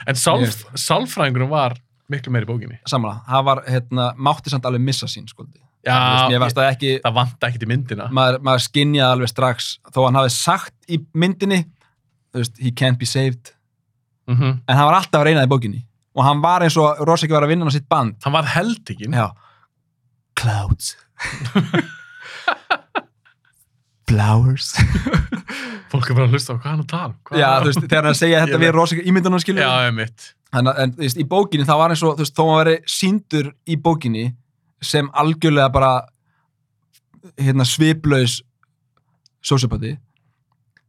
[0.10, 1.78] en sálf, sálfræðingurum var
[2.12, 2.80] miklu meir í bókinni.
[2.90, 5.96] Samanlega, það var, hérna, mátti samt alveg missa sín skuldi já,
[6.54, 8.08] það ekki, það vant ekkert í myndina.
[8.14, 11.62] Maður, maður skinjaði alveg strax þó hann hafi sagt í myndinni
[12.36, 13.54] veist, he can't be saved.
[14.30, 14.38] Mm
[14.68, 15.86] en hann var alltaf að reyna það í bókinni.
[16.16, 18.18] Og hann var eins og Roseki var að vinna á sitt band.
[18.24, 19.16] Hann var heldikinn
[20.42, 20.96] Clouds.
[24.10, 24.74] Flowers.
[25.92, 27.16] Fólk er bara að hlusta á hvað hann að tala um.
[27.28, 30.26] Hvað- Já, þú veist, þegar hann segja þetta við Roseki ímyndunum skilur já, ég mitt
[30.52, 32.76] en, en þú veist, í bókinni þá var eins og þú veist, þó hann veri
[32.92, 34.26] síndur í bókinni
[34.84, 35.92] sem algjörlega bara
[37.40, 38.40] hérna sviplaus
[39.46, 39.94] sociopati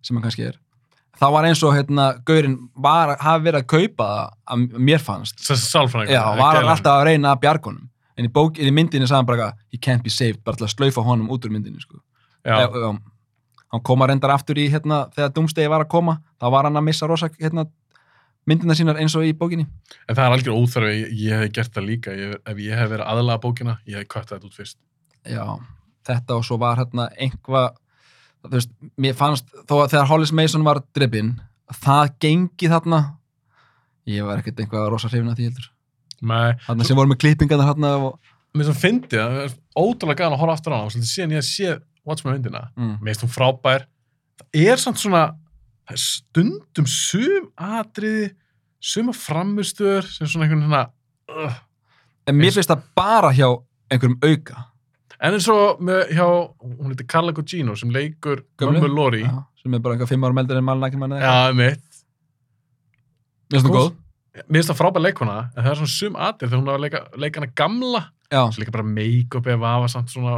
[0.02, 0.58] sem hann kannski er
[1.20, 5.38] þá var eins og hérna Gaurin var, hafi verið að kaupa það að mér fannst.
[6.10, 9.46] Já, var alltaf að reyna að bjargunum en í, bók, í myndinni sagði hann bara
[9.46, 12.00] eitthvað, he can't be saved bara til að slaufa honum út úr myndinni sko.
[12.44, 12.92] e, e,
[13.72, 16.88] hann koma reyndar aftur í hérna, þegar Doomsday var að koma þá var hann að
[16.88, 17.66] missa rosa hérna,
[18.46, 19.68] myndina sínar eins og í bókinni.
[20.08, 22.90] En það er algjör óþarfi ég, ég hef gert það líka ég, ef ég hef
[22.90, 24.78] verið aðlaga bókina ég hef kvætt þetta út fyrst.
[25.22, 25.46] Já,
[26.08, 27.78] þetta og svo var hérna einhvað
[28.42, 31.36] þú veist, mér fannst þó að þegar Hollis Mason var drippinn
[31.82, 33.02] það gengi þarna
[34.10, 35.68] ég var ekkert einhvað rosa hrifin að því heldur
[36.22, 40.42] Þarna sem voru með klippingarna hérna og mér sem fyndi það er ótrúlega gæðan að
[40.42, 42.94] horfa aftur á hana og svolítið síðan ég sé Watchmen myndina mm.
[43.00, 43.86] mér finnst hún frábær.
[44.40, 45.22] Það er samt svona
[45.86, 48.32] það er stundum sum atriði
[48.82, 50.82] suma framustöður sem svona einhvern hérna
[51.30, 51.62] uh.
[52.26, 53.48] en mér finnst það bara hjá
[53.92, 54.68] einhverjum auka.
[55.22, 59.20] En eins og með, hjá, hún heitir Carla Gugino sem leikur Gömlu?
[59.22, 61.82] Já, sem er bara eitthvað fimm ára meldur en manni já, mitt
[63.52, 63.90] mér finnst það góð
[64.32, 66.84] mér finnst það frábær leikona en það er svona sum atrið þegar hún er að
[66.86, 68.02] leika, leika hana gamla
[68.32, 70.36] svo líka bara make-up eða vafa samt svona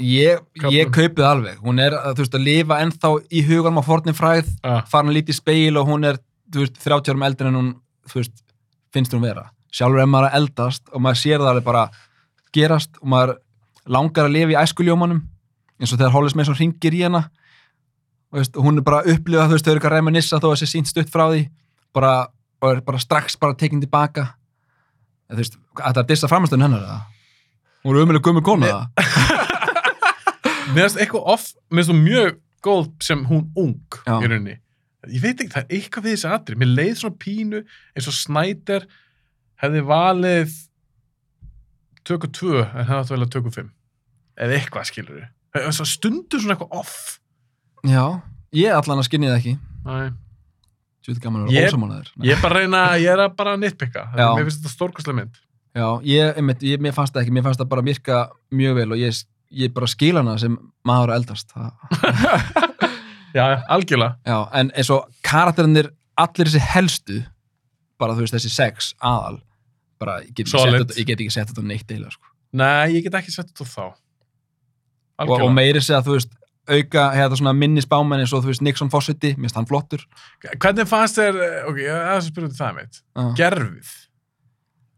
[0.00, 0.40] ég,
[0.72, 1.60] ég kaupið alveg.
[1.64, 5.20] Hún er þú veist, að lifa ennþá í huganum á fornin fræð, uh, farin að
[5.20, 6.20] líti í speil og hún er,
[6.54, 7.70] veist, 30 árum eldur en hún,
[8.12, 8.42] veist,
[8.94, 9.48] finnst hún vera.
[9.72, 11.86] Sjálfur er maður að eldast og maður sér það alveg bara
[12.56, 13.34] gerast og maður
[13.96, 15.24] langar að lifa í æskuljómanum
[15.76, 17.26] eins og þegar Hollis Mason ringir í hana.
[18.32, 20.50] Og veist, hún er bara að upplifa þú veist, þau eru eitthvað að reminissa þó
[20.50, 21.46] að sé sínt stutt frá því.
[21.96, 22.14] Bara,
[22.66, 24.28] og er bara strax bara tekin tilbaka
[25.30, 27.00] þú veist, þetta er dissa framstöðun hennar eða?
[27.86, 28.74] hún er umölu gummur kona Nei.
[28.74, 29.54] það
[30.74, 34.16] mér finnst eitthvað off, mér finnst þú mjög góð sem hún ung Já.
[34.18, 34.56] í rauninni
[35.06, 38.16] ég veit ekki, það er eitthvað við þessi atrið mér leið svona pínu eins og
[38.16, 38.86] Snyder
[39.62, 40.56] hefði valið
[42.06, 43.70] tökur 2 en hefði átt að velja tökur 5
[44.46, 46.96] eða eitthvað skilur við stundur svona eitthvað off
[47.86, 48.04] já,
[48.56, 49.54] ég allan að skinni það ekki
[49.86, 50.10] Næ.
[51.06, 53.60] Sjöld gaman að vera ósamálaður ég er bara að reyna, ég er að bara að
[53.62, 54.02] nitpicka.
[54.10, 54.26] Já.
[54.34, 55.36] mér finnst þetta stórkostlega mynd.
[55.76, 58.20] Já, ég, einmitt, ég, mér fannst það ekki, mér fannst það bara virka
[58.58, 59.20] mjög vel og ég,
[59.60, 60.56] ég bara skil hana sem
[60.88, 61.54] maður að eldast.
[63.36, 64.16] Já, algjörlega.
[64.24, 67.20] Já, en eins og karakterinir, allir þessi helstu,
[68.00, 69.38] bara þú veist þessi sex aðal,
[70.00, 72.32] bara ég get ekki, sett þetta, neitt eila, sko.
[72.56, 73.84] nei, ég get ekki sett þetta þá.
[73.86, 74.00] Og,
[75.22, 75.50] algjörlega.
[75.50, 76.32] og meiri segja, þú veist,
[76.68, 80.02] auka, hefða svona minni spámenn eins og þú veist Nixon Fawcetti, mér finnst hann flottur.
[80.58, 81.38] hvernig fannst þér,
[81.70, 83.24] ok, ég er að spyrja út í það mitt Já.
[83.42, 83.94] gerfið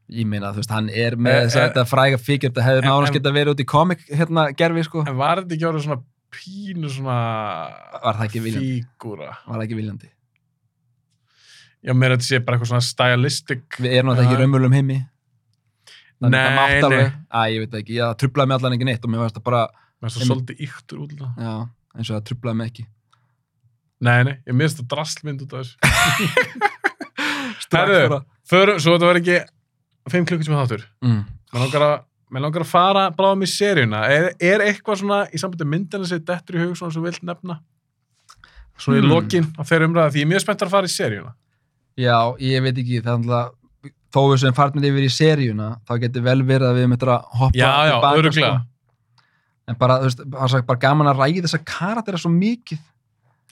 [0.09, 2.79] Ég meina, þú veist, hann er með Eh, þess eh, að þetta fræga fíkjur, þetta
[2.79, 5.03] en- náðast geta verið út í komik, hérna, gerfi, sko.
[5.07, 7.17] En var þetta ekki orðið svona pínu svona
[8.03, 8.71] Var það ekki viljandi?
[8.99, 9.29] fígúra?
[9.47, 10.09] Var það ekki viljandi.
[11.85, 13.63] Já, mér þetta sé bara eitthvað svona stylistic.
[13.79, 14.99] Við erum náttúrulega ekki raumulum heimi.
[16.21, 17.13] Nei, nei.
[17.31, 19.23] Æ, ég veit ekki, ég trublaði mig allan ekki neitt og mér
[19.99, 21.13] Mér finnst það svolítið yktur út.
[21.13, 21.45] af það.
[21.49, 21.55] já,
[21.99, 22.85] eins og það trublaði mig ekki.
[24.01, 25.77] Nei, nei, ég minnst það drastlmynd út af þessu.
[27.73, 28.21] Bara.
[28.49, 29.39] Förum, svo þetta var ekki
[30.09, 30.85] 5 klukkutíma þáttur.
[31.05, 31.19] Mm.
[31.53, 31.97] Mér langar að,
[32.33, 34.05] mér langar að fara bráðum í seríuna.
[34.15, 37.27] Er, er eitthvað svona í sambandi myndina sem dettur í hug svona sem þú vilt
[37.29, 37.59] nefna?
[38.79, 39.11] Svona í Hmm.
[39.13, 41.33] lokin á þeirra umræða því ég er mjög spenntur að fara í seríuna.
[41.99, 43.55] Já, ég veit ekki, það er alltaf,
[44.15, 47.25] þó við sem farnir yfir í seríuna, þá getur vel verið að við möttum að
[47.43, 48.53] hoppa Já, já, tilbaka, sko.
[49.69, 52.81] En bara, þú veist, bara gaman að ræði þessa karaktera svo mikið.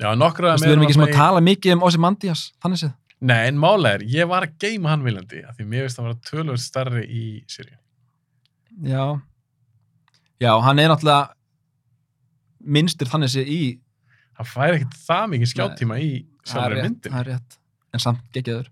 [0.01, 2.94] Já, nokkra Þú veist, við erum ekki sem að tala mikið um Ozymandias, þannig séð.
[3.26, 6.09] Nei, en málega er, ég var að geima hann viljandi af því mér finnst að
[6.09, 7.80] vera tölvöld starri í seríun.
[8.84, 9.05] Já.
[10.44, 11.32] Já, hann er náttúrulega
[12.76, 13.60] minnstur þannig séð í
[14.36, 17.12] Það fær ekkert það mikið skjáttíma í er rétt, myndin.
[17.12, 17.59] það er rétt.
[17.97, 18.66] En samt geggjaður.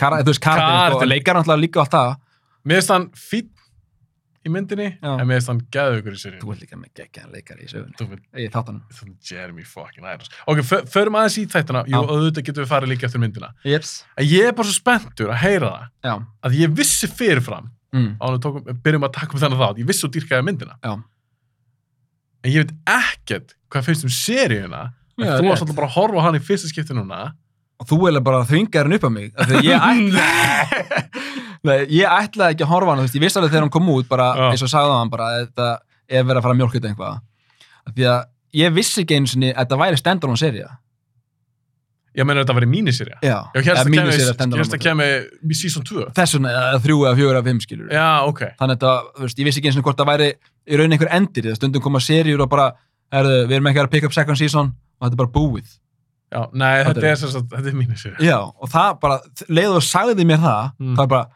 [0.00, 2.12] Kara, þú veist, karakterin, sko, leikar náttúrulega líka allt það.
[2.64, 3.50] Mér finnst hann fýtt
[4.48, 5.10] í myndinni, Já.
[5.20, 6.52] en mér finnst hann geðugur í Þú seríun.
[6.54, 7.96] er líka með geggjaðan leikari í sögunni.
[8.00, 8.80] Þú Ég þátt hann.
[8.90, 10.30] þú Jeremy fucking Irons.
[10.48, 13.52] Ok, fö- förum aðeins í þættina, jú, auðvitað getum við farið líka eftir myndina.
[13.64, 14.04] Jeps.
[14.16, 16.14] En ég er bara svo spenntur að heyra það, Já.
[16.48, 18.16] að ég vissi fyrirfram, Mm.
[18.20, 20.74] á hann tókum, byrjum að taka um þennan þátt, ég vissi og dýrkaði myndina.
[20.84, 20.92] Já.
[22.44, 26.34] En ég veit ekkert hvað finnst um seríuna, þú varst alltaf bara að horfa hann
[26.38, 27.34] í fyrsta skipti núna.
[27.78, 29.28] Og þú eiginlega bara þvingar hann upp á mig.
[29.38, 30.24] af því að Ég ætla,
[31.68, 34.26] nei, ég ætlaði ekki að horfa hann, ég vissi alveg þegar hann kom út, bara,
[34.48, 35.68] eins og sagði hann bara, að þetta
[36.08, 37.22] er verið að fara að mjólka þetta einhvað.
[37.86, 38.20] Af Því að
[38.58, 40.68] ég vissi ekki einu sinni að þetta væri stendur hún serið.
[42.18, 43.18] Ég meina að vera míniserja.
[43.22, 43.36] Já.
[43.54, 46.06] Hérst að kemi, stand-alone að í season 2.
[46.16, 47.90] Þess vegna, eða þrjú eða fjögur eða fimm, skilur.
[47.94, 48.40] Já, ok.
[48.58, 50.28] Þannig að veist, ég vissi ekki eins og hvort það væri
[50.66, 52.72] í raun einhver endir, stundum koma seríur og bara,
[53.14, 55.76] herðu, við erum ekki að pick up second season og þetta er bara búið.
[56.28, 58.18] Já, nei, Þetta er- er, er míniserja.
[58.20, 60.96] Já, og það bara, leiðu og sagði mér það, Mm.
[60.96, 61.26] það er bara,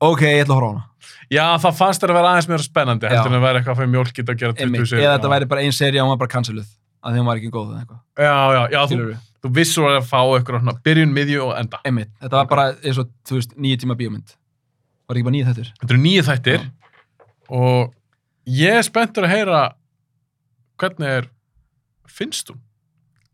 [0.00, 0.84] ok, ég ætla að horfa á hana.
[1.30, 3.80] Já, það fannst þér að vera aðeins meira spennandi, heldur en að vera eitthvað að
[3.84, 5.04] fá mjólkitt að gera 20 Einmitt, serið.
[5.04, 6.66] eða þetta væri bara ein sería og hún var bara canceluð,
[7.04, 8.00] að því hún var ekki góð eða eitthvað.
[8.18, 9.16] Já, já, já, þú, Skilurðu?
[9.44, 11.78] þú vissur að fá eitthvað svona byrjun, miðju og enda.
[11.84, 14.34] Einmitt, þetta var bara eins og, þú veist, nýju tíma bíómynd.
[15.08, 15.70] Var ekki bara nýju þettur?
[15.78, 16.70] Þetta eru nýju þættir
[17.50, 17.94] og
[18.48, 19.62] ég er spenntur að heyra
[20.80, 21.28] hvernig er,
[22.08, 22.56] finnst þú?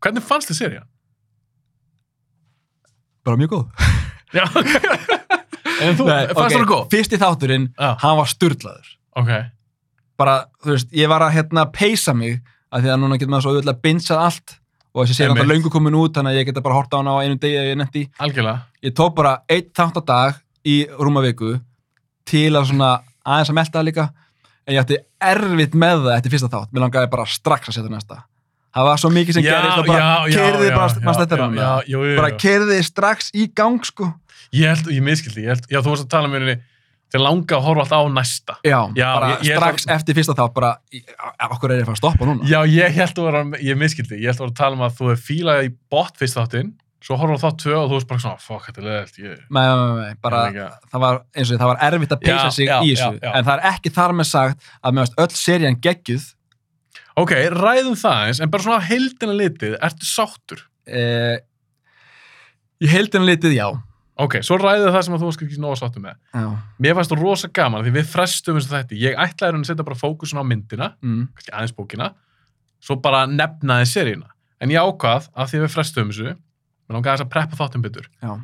[0.01, 0.87] Hvernig fannst þið serían?
[3.25, 3.65] Bara mjög góð.
[4.37, 4.45] Já,
[5.81, 6.83] en þú, Nei, fannst ok, þú góð?
[6.93, 8.87] Fyrsti þátturinn, Já, hann var sturlaður.
[9.19, 9.31] ok,
[10.21, 12.39] Bara, þú veist, ég var að hérna peysa mig,
[12.71, 14.53] að því að núna getur maður svo auðvitað binsað allt
[14.91, 15.39] og þessi sér Einmitt.
[15.41, 17.57] náttúrulega löngu komin út, þannig að ég geta bara horta á hana á einum degi
[17.57, 18.03] ef ég netti.
[18.21, 18.59] algjörlega.
[18.85, 21.55] Ég tók bara einn þátt á dag í rúma viku
[22.29, 22.89] til að svona
[23.25, 24.05] aðeins að melta það líka
[24.67, 24.99] en ég ætti
[25.31, 28.19] erfitt með það eftir fyrsta þátt mér langaði bara strax að setja næsta
[28.75, 32.37] það var svo mikið sem gerist og bara keirði bara, já, já, bara jú.
[32.43, 34.11] keirði strax í gang sko
[34.51, 36.57] Ég held, ég miskildi, ég held, já, þú varst að tala um henni
[37.11, 38.53] til langa að horfa alltaf á næsta.
[38.67, 40.71] já, Já, bara ég- ég- strax eftir fyrsta þátt bara,
[41.51, 44.19] okkur er ég að fara að stoppa núna Já, ég held að vera, ég miskildi,
[44.19, 46.71] ég held að vera að tala um að þú hefur fílað í bot fyrst þáttinn,
[47.01, 49.39] svo horfa á þátt tvö og þú veist bara svona, fuck, þetta er leðilt, ég...
[49.49, 50.41] Nei, nei, nei, nei, bara,
[50.91, 53.23] það var eins og það var erfitt að peysa Já, sig já, í þessu, já,
[53.23, 53.31] já.
[53.39, 56.27] en það er ekki þar með sagt að meðast öll serían geggjuð
[57.19, 60.61] Ok, ræðum það eins, en bara svona á heildina litið, ertu sáttur?
[60.87, 61.39] eh,
[62.81, 63.67] ég heildin litið já.
[64.21, 66.15] Ok, svo ræðum það sem að þú varst ekki nóga sáttur með.
[66.33, 66.45] já.
[66.79, 69.83] Mér fannst það rosa gaman, því við frestum eins og þetta, ég ætlaði að setja
[69.87, 71.27] bara fókusun á myndina, Mm.
[71.51, 72.13] aðeins bókina,
[72.81, 74.29] svo bara nefnaði seríuna.
[74.61, 76.35] En ég ákvað að því við frestum þessu,
[76.87, 78.07] mér langaði þess að preppa þáttum betur.
[78.21, 78.39] já,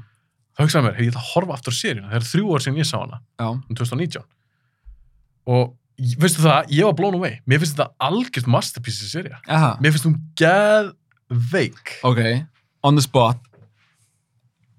[0.58, 2.46] Það hugsaði mér, hey, ég ætla að horfa aftur seríuna, það er þrjú
[5.98, 6.06] ár sem ég sá hana.
[6.06, 7.40] já, 2019 og ég- veistu það, ég var blown away.
[7.48, 9.78] Mér finnst þetta algjört masterpiece í Aha.
[9.82, 12.00] mér finnst hún geðveik.
[12.04, 12.46] Ok,
[12.84, 13.38] on the spot.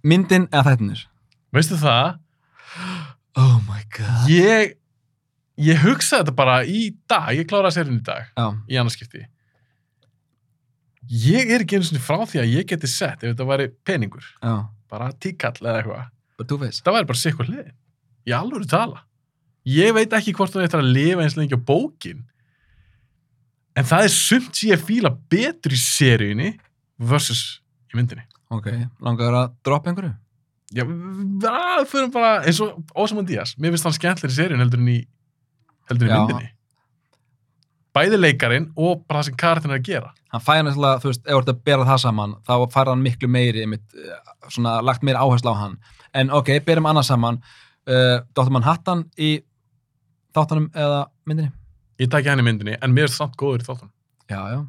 [0.04, 1.06] Myndin eða þættinir
[1.52, 2.18] veistu það,
[3.36, 4.28] oh my god.
[4.28, 4.74] Ég
[5.58, 7.34] ég hugsaði þetta bara í dag.
[7.34, 9.26] Ég kláraði serjun í dag, já, í annarskipti
[11.08, 14.24] ég er ekki einu sinni frá því að ég geti sett ef þetta væri peningur,
[14.42, 17.70] já, bara tíkall eða eitthvað, það væri bara sikkur hlið
[18.28, 19.02] í alvöru tala
[19.68, 22.24] ég veit ekki hvort hún eitthvað að lifa eins lengi á bókin.
[23.78, 26.54] En það er sumt sem ég fíla betur í seríunni
[26.98, 27.60] versus
[27.92, 28.24] í myndinni.
[28.54, 28.70] Ok,
[29.04, 30.14] langaður að droppa einhverju?
[30.74, 34.82] Já, það fyrir bara eins og Ósaman Díaz, mér finnst hann skemmtilega í seríun heldur
[34.82, 34.98] en í
[35.88, 36.50] heldur en í myndinni.
[37.96, 40.10] Bæði leikarin og bara það sem karakterin er að gera.
[40.32, 43.04] Hann fæði næstilega, þú veist, ef þú ert að bera það saman þá fær hann
[43.04, 45.78] miklu meiri einmitt, eh, svona lagt meiri áherslu á hann.
[46.14, 47.40] En ok, berum annað saman.
[47.88, 48.50] Uh, Dr.
[48.52, 49.38] Manhattan í
[50.36, 51.52] þáttanum eða myndinni
[52.02, 53.92] ég takk henni myndinni, en mér er samt góður í þáttunum
[54.28, 54.60] já, já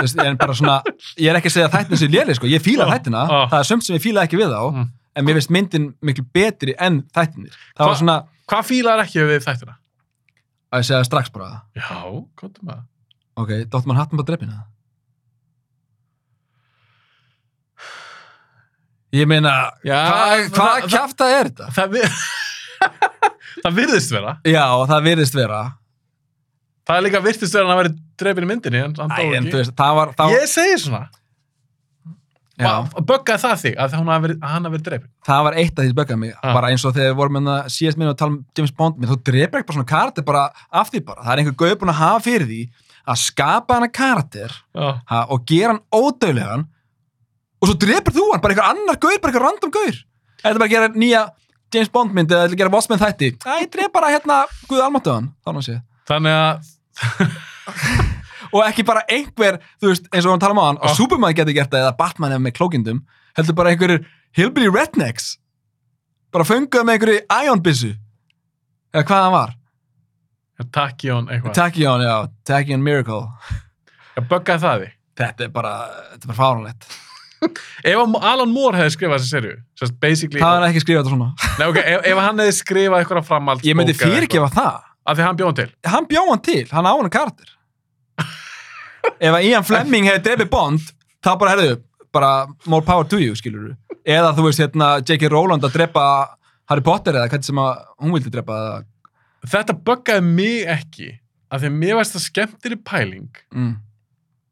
[0.00, 0.78] veist, en bara svona,
[1.18, 3.40] ég er ekki að segja að þættin sem léli, sko, ég fíla Já, þættina já.
[3.52, 4.86] það er sömt sem ég fíla ekki við þá Mm.
[5.18, 8.16] en mér finnst myndin miklu betri enn þættinir það Hva- svona,
[8.48, 9.74] hvað fílar ekki við þættina?
[10.72, 11.88] að ég segja strax bara já,
[12.38, 12.84] hvað er maður?
[13.36, 13.86] ok, Dr.
[13.90, 14.60] Manhattan bara drefina
[19.12, 19.52] ég meina
[19.82, 21.70] hvað hva það- kjafta er þetta?
[21.74, 22.06] það, við...
[23.64, 25.62] það virðist vera já, það virðist vera
[26.90, 29.16] Það er líka virtist vera að hann að vera drefin í myndinni, en hann Æ,
[29.20, 29.56] dó en ekki.
[29.60, 31.02] veist, það var það, Ég segi svona.
[32.60, 35.10] Böggaði það þig að, að hann hafi verið drefin?
[35.24, 36.52] það var eitt af því sem böggaði mig Ah.
[36.56, 39.06] bara eins og þegar við vorum með það síðast minni að tala um James Bond
[39.08, 40.42] þú drefur ekki bara svona karakter bara
[40.82, 42.60] af því bara, það er einhver gauð búin að hafa fyrir því
[43.14, 44.88] að skapa hana karakter Já.
[45.08, 46.66] ha, og gera hann ódöðlegan
[47.60, 50.02] og svo drefur þú hann, bara einhver annar gauð bara einhver random gauð
[50.44, 51.22] eða bara gera nýja
[51.74, 53.28] James Bond mynd eða að gera Watchmen þætti?
[53.60, 54.40] Ég dref bara hérna
[54.70, 55.76] Guð almáttuðan þá hann sé.
[56.10, 57.36] Þannig að,
[58.50, 61.36] og ekki bara einhver, þú veist, eins og við tala um á hann og Superman
[61.38, 63.00] getur gert það eða Batman eða með klókindum
[63.38, 64.04] heldur bara einhverjir
[64.36, 65.36] hillbilly rednecks.
[66.34, 67.92] Bara fönguð með einhverju Ion-bissu
[68.94, 69.54] eða hvað það var.
[70.76, 71.54] Tachyon eitthvað.
[71.56, 72.14] Tachyon, já,
[72.50, 73.22] Tachyon Miracle.
[74.16, 74.96] Já, Böggaði það þig.
[75.20, 75.72] þetta er bara,
[76.10, 76.90] þetta er bara fáránlegt
[77.40, 81.28] Ef Alan Moore hefði skrifað þessi serju, það er ekki skrifað þetta svona
[81.60, 85.24] nei, okay, ef, ef hann hefði skrifað eitthvað framhald ég myndi fyrirgefa það Af því
[85.24, 85.70] hann bjóð hann til.
[85.90, 87.54] hann bjó hann til, hann á hann karakter
[89.26, 90.90] ef að Ian Fleming hefði drefið Bond,
[91.24, 91.78] þá bara herðu
[92.12, 92.32] bara
[92.66, 93.72] more power to you, skilur
[94.04, 95.30] eða þú veist hérna J.K.
[95.32, 96.04] Rowland að drepa
[96.70, 98.58] Harry Potter eða hvernig sem að hún vildi drepa
[99.48, 101.14] Þetta böggaði mig ekki,
[101.48, 103.70] af því að mér veist það skemmtir í pæling, mm.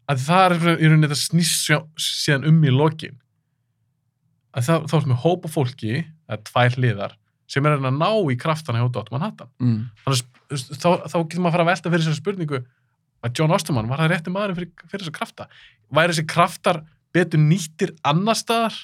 [0.09, 1.71] Að það er í rauninni þetta snýst
[2.01, 3.17] síðan um í lokin.
[4.57, 5.95] Að það, þá erum við hópa fólki,
[6.29, 7.17] eða tvær hliðar,
[7.49, 9.13] sem er að að ná í kraftana hjá Dr.
[9.15, 9.51] Manhattan.
[9.63, 9.81] Mm.
[10.05, 12.61] Þannig að þá, þá getur maður að fara að velta fyrir þessari spurningu
[13.25, 15.49] að John Osterman var það rétti maðurinn fyrir, fyrir þessa krafta.
[15.95, 16.81] Væri þessi kraftar
[17.17, 18.77] betur nýttir annar staðar?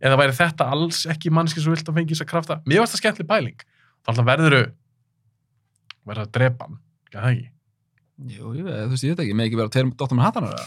[0.00, 2.58] Eða væri þetta alls ekki mannski sem vilt að fengi þessa krafta?
[2.64, 3.64] Mér varst það skemmtileg pæling.
[4.08, 4.56] Þannig að verður
[6.08, 6.78] verður að drepa hann.
[7.10, 7.48] Já, það ekki.
[8.28, 10.16] Jú, ég veit, þú veist, ég veit ekki, með ekki vera tveir Dr.
[10.18, 10.64] Manhattan eða?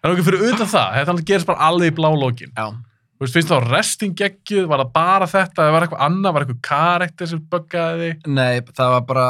[0.00, 2.50] En okkur fyrir utan það, þetta gerist bara alveg í blá lókin.
[2.56, 2.72] Já.
[3.20, 6.46] Þú veist, finnst þá resting geggjuð, var það bara þetta, eða var eitthvað annað, var
[6.46, 8.30] eitthvað karakter sem buggaði þig?
[8.32, 9.26] Nei, það var bara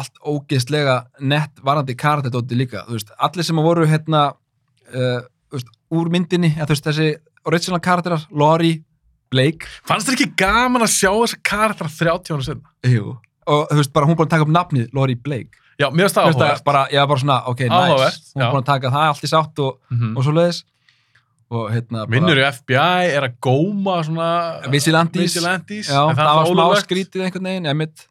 [0.00, 0.96] allt ógeðslega
[1.32, 4.20] nett varandi karakterdóti líka, þú veist, allir sem voru hérna,
[4.92, 5.16] uh,
[5.50, 7.08] þú veist, úr myndinni, þú veist, þessi
[7.48, 8.82] original karakterar, Laurie,
[9.30, 12.72] Blake, Fannst þér ekki gaman að sjá þessa karakter 30 ára senna?
[12.86, 13.16] Jú.
[13.50, 15.56] og þú veist, bara hún búin að taka upp nafnið Laurie Blake.
[15.80, 18.52] Já, mér finnst það það bara, ég var bara svona, ok, Áhugavert, nice, hún er
[18.52, 20.12] búin að taka það allt í sátt og, Mhm.
[20.16, 20.60] og svo leiðis.
[21.50, 24.26] Og hérna, Vinnur í FBI, er að góma svona...
[24.70, 25.34] Vigilantes.
[25.34, 25.88] Vigilantes.
[25.90, 26.84] Já, en það, var smá ólöglegt.
[26.86, 28.04] skrítið einhvern veginn, emitt,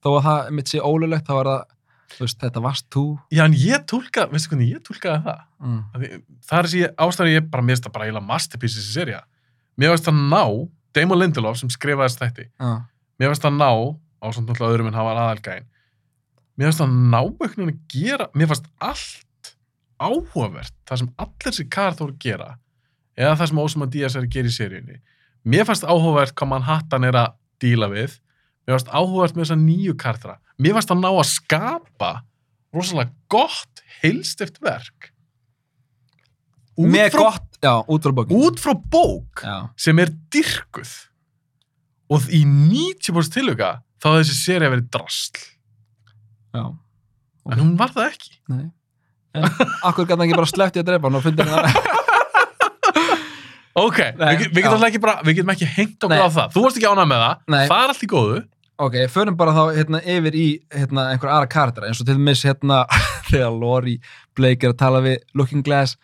[0.00, 1.64] þó að það mitt sé ólulegt, þá er það,
[2.16, 3.02] þú veist, þetta varst þú.
[3.36, 5.42] Já, en ég tólka, veistu hvernig ég tólkaði það?
[5.60, 5.82] Mm.
[6.46, 9.20] Það er þessi ástæður ég bara, mér finnst það bara eiginlega masterpiece þessi serja.
[9.76, 10.42] Mér finnst það ná,
[10.96, 12.72] Damon Lindelof sem skrifaði þessi þætti, Já,
[13.20, 13.70] mér finnst það ná,
[14.16, 15.66] á náttúrulega öðrum en hann var aðalgæðin,
[16.56, 19.52] mér finnst það ná veginn að gera, mér finnst allt
[19.96, 22.52] áhugavert, það sem allir þessi karþóru gera,
[23.16, 25.00] eða það sem Ósama Díaz er að gera í seríunni.
[25.46, 28.16] Mér finnst áhugavert hvað mann hattan er að díla við,
[28.66, 32.12] mér finnst áhugavert með þessa nýju karþra, mér finnst það ná að skapa
[32.76, 35.12] rosalega gott, heilstift verk.
[36.76, 38.40] Út með frá, gott, já, út frá bókinu.
[38.44, 40.90] út frá bók Já, sem er dyrkuð
[42.12, 45.46] og í 90% tilhuga þá hefði þessi séri að verið drastl
[46.56, 46.64] já,
[47.52, 48.66] en hún var það ekki nei.
[49.36, 49.44] En
[49.84, 51.94] akkur hann ekki bara sleppt í að drepa hann og fundir hann að...
[53.76, 54.72] ok, Nei, við, við, getum já.
[54.72, 56.24] alltaf ekki bara, við getum ekki hengt okkur Nei.
[56.24, 57.64] á það þú varst ekki ánað með það, Nei.
[57.70, 58.44] það er allt í góðu
[58.76, 62.42] Ok, förum bara þá hérna, yfir í hérna, einhver aðra karaktera, eins og til dæmis
[62.44, 62.82] hérna,
[63.30, 63.94] þegar Lori
[64.36, 65.94] Blake er að tala við Looking Glass,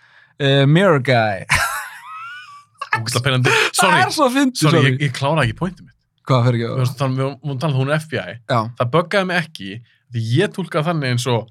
[0.40, 1.42] uh, Mirror Guy.
[2.96, 3.52] Ógeðslega peinandi.
[3.52, 4.94] það sorry, er svo fyndið, sorry, sorry.
[4.94, 5.98] ég, ég kláraði ekki pointið mitt
[6.28, 6.78] Hvað fyrir við ekki?
[6.80, 9.68] varum talað- við varum talað um hún er FBI Já, það buggaði mig ekki
[10.12, 11.46] því ég tólkaði þannig eins og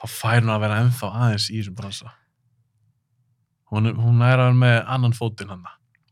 [0.00, 2.12] þá fær hún að vera ennþá aðeins í þessum bransa
[3.74, 5.64] hún hún er að vera með annan fótinn hann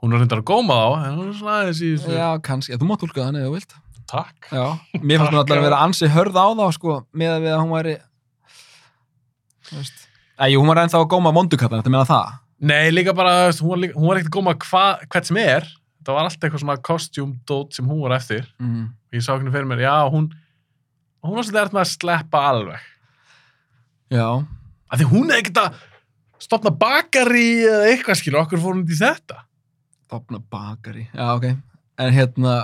[0.02, 2.74] hún er reyndar að góma þá en hún er svona aðeins í þessu já, kannski.
[2.80, 3.74] Þú mátt úlka þannig, þú vilt.
[4.10, 4.64] takk Já,
[4.98, 7.60] mér fannst hún alltaf að vera ansi hörð á þá, sko, með að við að
[7.62, 7.94] hún væri.
[10.42, 12.32] Æ, hún var ennþá að góma vondukattan, þetta meina það.
[12.62, 15.64] nei líka bara hún var, líka, hún var ekkert að góma hva, hvert sem er
[16.02, 18.88] það var alltaf eitthvað svona kostjúmdót sem hún var eftir Mm.
[19.14, 20.28] ég sá ekki fyrir mér já hún
[21.22, 22.84] hún var svolítið eftir að sleppa alveg.
[24.12, 24.26] Já,
[24.92, 25.80] af því hún er ekkert að
[26.42, 29.40] stopna bakari eða eitthvað skilur okkur fór hún í þetta?
[30.12, 31.06] Opna bakari.
[31.14, 31.48] Já, ok.
[32.02, 32.56] En hérna,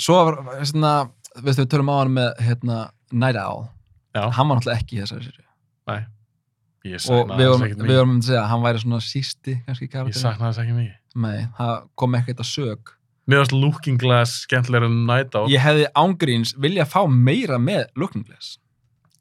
[0.00, 0.94] svo var, hérna,
[1.44, 2.78] við tölum á hann með, hérna,
[3.12, 3.66] Night Owl.
[4.14, 5.44] já, Hann var náttúrulega ekki í þessari séri.
[5.90, 6.02] nei.
[6.84, 10.20] Ég og við vorum, vorum að segja að hann væri svona sísti kannski ég karakter
[10.20, 10.96] saknaði þess ekki mikið.
[11.24, 12.90] Nei, það kom ekkert að sög
[13.30, 17.86] mér varst Looking Glass skemmtilegur en Night Out Ég hefði ángríns vilja fá meira með
[18.00, 18.58] Looking Glass.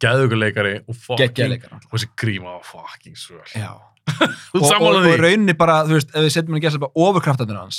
[0.03, 3.43] Geðuguleikari og fucking og þessi gríma var fucking svöl.
[3.55, 3.73] Já.
[4.53, 7.55] Og, og, og rauninni bara, þú veist, ef við setjum hann að gera bara ofurkraftanir
[7.55, 7.77] hans.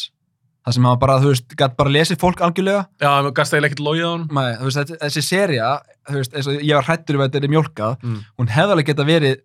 [0.64, 2.86] Það sem hann bara, þú veist, gætt bara lesið fólk algjörlega.
[3.02, 5.68] Já, mér gasta eiginlega ekkert logið á hann Nei, þú veist, þessi, þessi seria
[6.08, 8.18] þú veist, eins og ég var hrættur við að þetta er mjólkað mm.
[8.40, 9.38] hún hefði alveg geta verið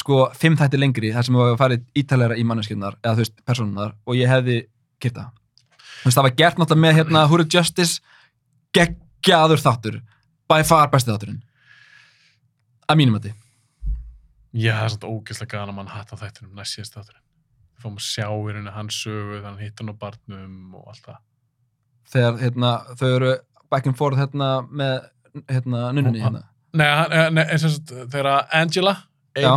[0.00, 3.36] sko, fimm þætti lengri þar sem við varum farið ítalega í manneskjöndar eða þú veist,
[3.48, 4.60] personunar og ég hefði
[5.02, 5.43] kyrta þú
[6.04, 8.00] veist, það var gert náttúrulega með hérna Húri Justice.
[8.74, 10.00] Geggjaður þáttur.
[10.50, 11.42] By far besti þátturinn.
[12.88, 13.30] Að mínum að
[14.54, 17.24] já, það er svona ógeðslega gana mann hatt á þættinum næst síðast þátturinn
[17.84, 21.04] fáum að sjá í rauninni hans sögu þannig að hitta hann á barnum og allt
[21.08, 21.18] það.
[22.14, 22.70] Þegar hérna,
[23.00, 23.32] þau eru
[23.72, 24.94] back and forth hérna með
[25.50, 26.44] hérna nunnunni hérna.
[26.74, 27.82] Nei, eh, nei þess-
[28.12, 28.94] þegar Angela
[29.36, 29.50] Já.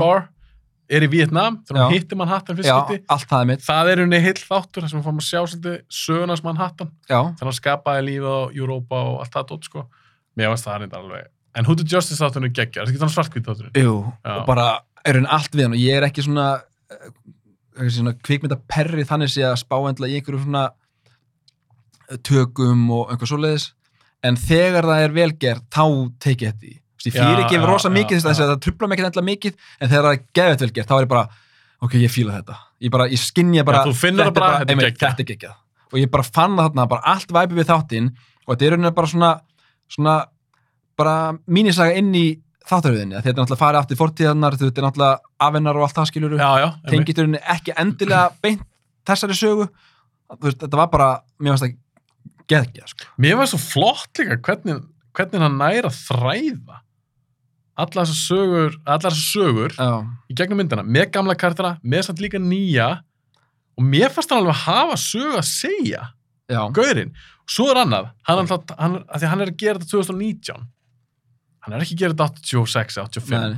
[0.87, 1.87] Er í Vietnam hann Já.
[1.91, 5.19] hittir mann hattan fyrst allt það er er unni heill þáttur þar sem við fáum
[5.19, 9.17] að sjá svolítið söguna sem hann hattan já, þegar hann skapaði lífið á Europa og
[9.23, 9.83] allt það dótt sko.
[10.37, 11.27] Mér varst það reyndar alveg
[11.57, 13.77] en Hood of Justice þátturinn er geggja, það er ekki þannig svartkvít þátturinn?
[13.81, 14.33] Jú, Já.
[14.35, 14.67] og bara
[15.07, 15.77] er henni allt við hann.
[15.77, 16.47] Og ég er ekki svona
[16.93, 17.07] eh,
[17.93, 20.65] svona kvikmynda perri þannig sé að spá endla í einhverju svona
[22.11, 23.71] eh, tökum og einhver svoleiðis.
[24.25, 25.85] En þegar það er velgert þá
[26.23, 28.97] tekið þetta í veist, ég fyrir ekki já, rosa mikið þess að það trubla mig
[28.97, 31.25] ekki endla mikið en þegar það er geðvett velgert þá er ég bara
[31.85, 35.11] ok, ég fíla þetta ég bara, ég skinja bara Já, það bara, þetta einmitt, geggjað.
[35.11, 35.55] þetta er geggjað
[35.87, 38.93] og ég bara fann það þarna, bara allt væpi við þáttinn og þetta er rauninni
[38.97, 39.31] bara svona
[39.87, 40.15] svona
[40.97, 41.15] bara
[41.45, 42.27] mínisaga inn í
[42.67, 46.09] þáttaröðinni, þetta er náttúrulega farið aftur fortíðarnar, þetta er náttúrulega afennar og allt það
[46.73, 46.89] einmitt.
[46.91, 48.65] tengist rauninni ekki endilega beint
[49.07, 49.67] þessari sögu
[50.41, 51.09] veist, þetta var bara,
[51.39, 51.77] mér finnst það
[52.51, 53.09] geðgjað, sko.
[53.23, 54.83] mér var svo flott líka hvernig,
[55.15, 56.81] hvernig hann næra þræða
[57.77, 59.75] alla þessar sögur allar þessar sögur
[60.31, 62.89] í gegnum myndina með gamla kartara, með samt líka nýja.
[63.77, 66.05] Og mér fannst hann alveg að hafa sögu að segja
[66.73, 67.11] gaurinn,
[67.47, 70.61] svo er annað hann, alltaf, hann, að hann er að gera þetta 2019
[71.67, 73.57] hann er ekki að gera þetta 86, 85 nei,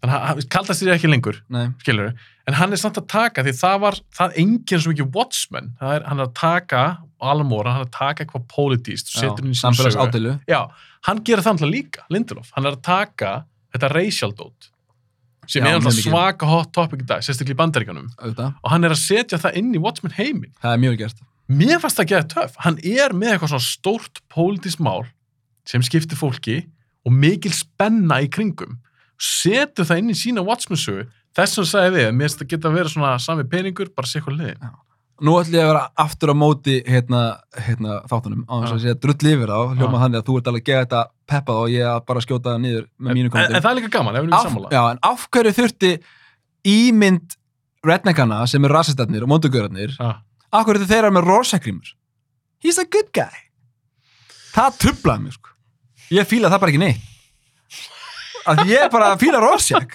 [0.00, 1.38] þannig að hann- kaldast þér ekki lengur
[1.84, 2.14] skilur
[2.48, 5.66] en hann er samt að taka því það var það enginn svo mikið Watchmen.
[5.84, 6.82] Er, hann er að taka
[7.20, 10.08] Almóra, hann er að taka eitthvað politíst og setur inn í sín samfélags sögu.
[10.08, 10.60] Ádeilu, já,
[11.06, 12.50] hann gerir það alltaf líka, Lindelof.
[12.56, 13.32] Hann er að taka
[13.74, 14.70] þetta racial dot
[15.48, 18.92] sem Já, er alltaf svaka hot topic í dag, sérstaklega í bandaríkanum og hann er
[18.92, 20.52] að setja það inn í Watchmen heiminn.
[20.60, 21.22] Það er mjög gert.
[21.48, 25.06] mér fannst það að gera töff, hann er með eitthvað svona stórt pólitískt mál
[25.68, 26.58] sem skiptir fólki
[27.08, 28.76] og mikil spenna í kringum.
[29.18, 31.06] Setur það inn í sína Watchmen sögu
[31.38, 34.20] þess vegna sagði við, mér finnst það geta að vera svona sami peningur, bara sé
[34.24, 34.68] hvað liðin
[35.24, 37.20] nú ætlum ég að vera aftur á móti hérna,
[37.66, 40.62] hérna þáttunum á þess að segja drull yfir þá, hljóma þannig að þú ert alveg
[40.62, 43.32] að gera þetta peppað og ég að bara skjóta það niður með mínu en, en
[43.34, 43.62] kommentum.
[43.64, 45.90] það er líka gaman, ef við erum sammála já, en af hverju þurfti
[46.68, 47.36] ímynd
[47.88, 50.08] redneckana sem eru rasistarnir og mondugörarnir, Já.
[50.52, 51.92] af hverju þurfti þeirra með rosakrimur?
[52.64, 53.36] He's a good guy.
[54.54, 55.52] Það trublaði mig, sko.
[56.10, 57.04] Ég fíla það bara ekki neitt.
[58.48, 59.92] Að ég bara fíla rosak.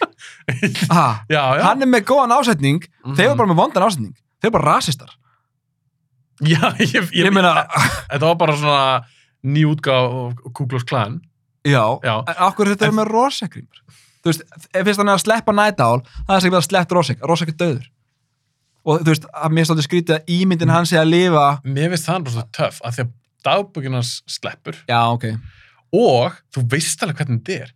[0.94, 1.24] Ah,
[1.66, 3.16] hann er með góðan ásetning, Mhm.
[3.18, 4.14] þeir eru bara með vondan ásetning.
[4.44, 5.14] Þeir eru bara rasistar.
[6.44, 7.54] já ég, ég, Ég meina,
[8.12, 9.06] þetta var bara svona
[9.48, 11.22] ný útgáð Kuglós Klan
[11.64, 12.16] já, Já.
[12.28, 13.82] en hverju þetta eru með rosakrimur?
[14.24, 14.44] Þú veist,
[14.76, 17.88] ef hann er að sleppa nætál, það er sem að sleppt rosak, rosak er döður.
[18.88, 22.08] Og þú veist, að mér stótti skrítið að ímyndin hans sé að lifa mér finnst
[22.10, 23.12] það svo töff að því að
[23.48, 25.26] dagbökinans sleppur Já, ok.
[25.96, 27.72] og þú veist alveg hvernig þetta er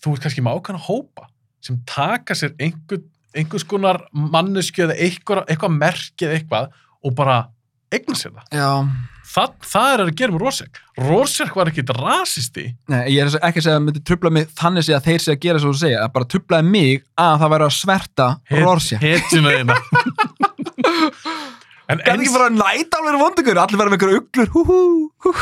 [0.00, 1.28] þú ert kannski með ákvæmna hópa
[1.64, 3.02] sem taka sér einhver,
[3.36, 7.40] einhvers konar mannesku eða eitthvað, eitthvað merki eða eitthvað og bara
[7.90, 8.44] eigna sér það.
[8.54, 8.70] Já.
[9.30, 13.62] það það er að gera með Rorschach Rorschach var ekkit rasisti Nei, ég er ekki
[13.62, 15.80] að segja að það myndi trubla mig þannig að þeir sé að gera svo að
[15.82, 21.38] segja, að bara trublaði mig að það væri að sverta hetjuna þína en,
[21.90, 24.78] Það er ekki bara nætálverið vondugur, allir verða með einhverju uglur, hú hú,
[25.24, 25.32] hú.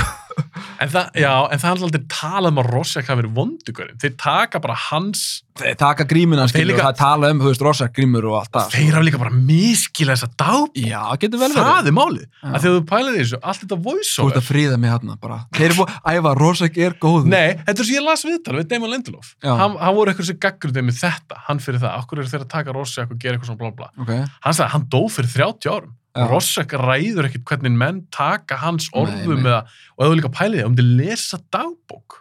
[0.78, 4.14] en, það, já, en það er aldrei talað um að Rorschach hafi verið vondugurinn þeir
[4.22, 5.26] taka bara hans
[5.58, 8.68] Þeir taka grímuna, skilur, líka- það tala um, þú veist, Rorschach grímur og allt það.
[8.76, 11.66] þeir hafa líka bara miskila þessa dagbók Já, getur vel verið.
[11.66, 14.78] það er málið, að þegar þú pælir í þessu allt þetta Þú ert að fríða
[14.78, 15.40] mig hérna bara.
[15.58, 17.26] Þeir eru búið, æfa, Rorschach er góð.
[17.34, 20.38] Nei, þetta er svo ég las viðtal við Damon Lindelof hann, hann voru eitthvað sem
[20.46, 23.50] gaggrundið með þetta hann fyrir það, okkur eru þeir að taka Rorschach og gera eitthvað
[23.50, 24.14] svona blá blá Ok,
[24.46, 29.44] hann sagði hann dó fyrir 30 árum Rorschach ræður ekkit hvernig menn taka hans orðum
[29.46, 29.60] eða,
[29.96, 32.16] og ef þú líka pælið þig, um þið lesa dagbók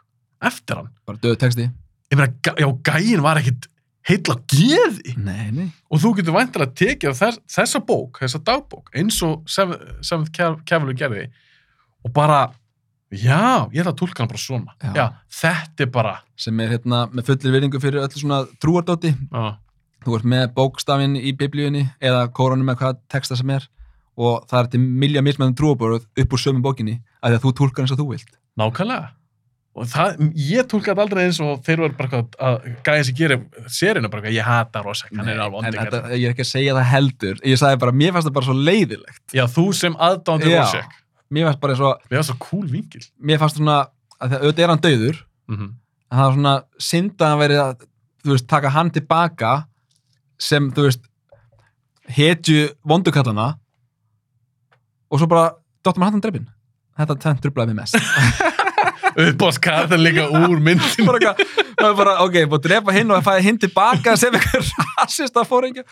[0.45, 1.69] eftir hann, bara döðu texti.
[2.11, 3.65] ég meina, já, gæin var ekkit
[4.07, 5.67] heill á geði Nei, nei.
[5.91, 10.61] og þú getur væntilega tekið þess, þessa bók, þessa dagbók eins og Seventh Seventh Cav-
[10.69, 11.25] Cavalier gerði
[12.05, 12.43] og bara
[13.11, 14.91] já, ég ætla að tólka hann bara svona Já.
[14.93, 15.07] já,
[15.41, 19.15] þetta er bara Sem er hérna með fullir virðingu fyrir öllu svona trúardóti.
[19.31, 19.57] já,
[20.05, 23.65] Þú ert með bókstafinn í biblíunni eða kóranum með hvað texta sem er
[24.17, 27.85] og það er til milja mismæðum trúabóruð upp úr sömu bókinni að að þú tólkar
[27.85, 28.33] eins og þú vilt.
[28.57, 29.13] nákvæmlega
[29.77, 33.43] og það, ég tólka þetta aldrei eins og þeir eru bara að gæja sem gerir
[33.69, 36.49] sérinu bara ég hata Rorschach, hann er alveg en ondingar þetta, ég er ekki að
[36.49, 37.41] segja það heldur.
[37.45, 39.21] Ég sagði bara, mér fannst það bara svo leiðilegt.
[39.37, 40.61] já, þú sem aðdándi Já.
[40.63, 43.77] Rorschach Mér fannst bara svo, við erum svo cool vingil mér fannst svona,
[44.17, 45.21] að það, auðvitað er hann dauður,
[45.51, 45.71] mm -hmm.
[46.09, 46.55] en það var svona
[46.89, 47.87] synd að hann verið að,
[48.23, 49.53] þú veist, taka hann tilbaka
[50.39, 51.05] sem, þú veist,
[52.17, 53.47] hetju vondukallana
[55.11, 55.49] og svo bara
[55.85, 56.47] dottum hann hann drefin.
[56.97, 57.99] Þetta tvennt trublaði mig mest.
[59.17, 63.29] uppbóðskarðan líka úr myndin bara eitthvað, það bara, ok, búið að drepa hinn og að
[63.29, 64.67] fæða hinn tilbaka sem einhver
[64.97, 65.85] rasista fóringja.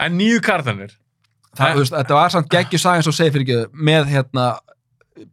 [0.00, 0.96] en nýju kartanir
[1.58, 4.44] Það, þetta var samt geggjur sagan svo segir fyrir ekki með hérna,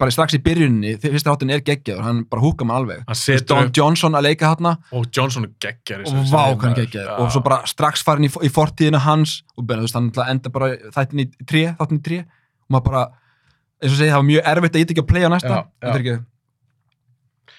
[0.01, 3.03] bara strax í byrjunni, fyrsta hátin er geggjaður, hann bara húka maður alveg.
[3.05, 7.11] hann Don Johnson að leika hérna og Johnson geggjar og vá hvað hann geggjaður.
[7.21, 10.33] Og svo bara strax farin í, í fortíðina hans og bara, þú veist, hann að
[10.33, 12.19] enda bara þættin í tré, þáttin í tré
[12.67, 13.03] og maður bara,
[13.81, 15.61] eins og segi, það var mjög erfitt að ég ekki að playa næsta.
[15.79, 16.15] Þetta er ekki,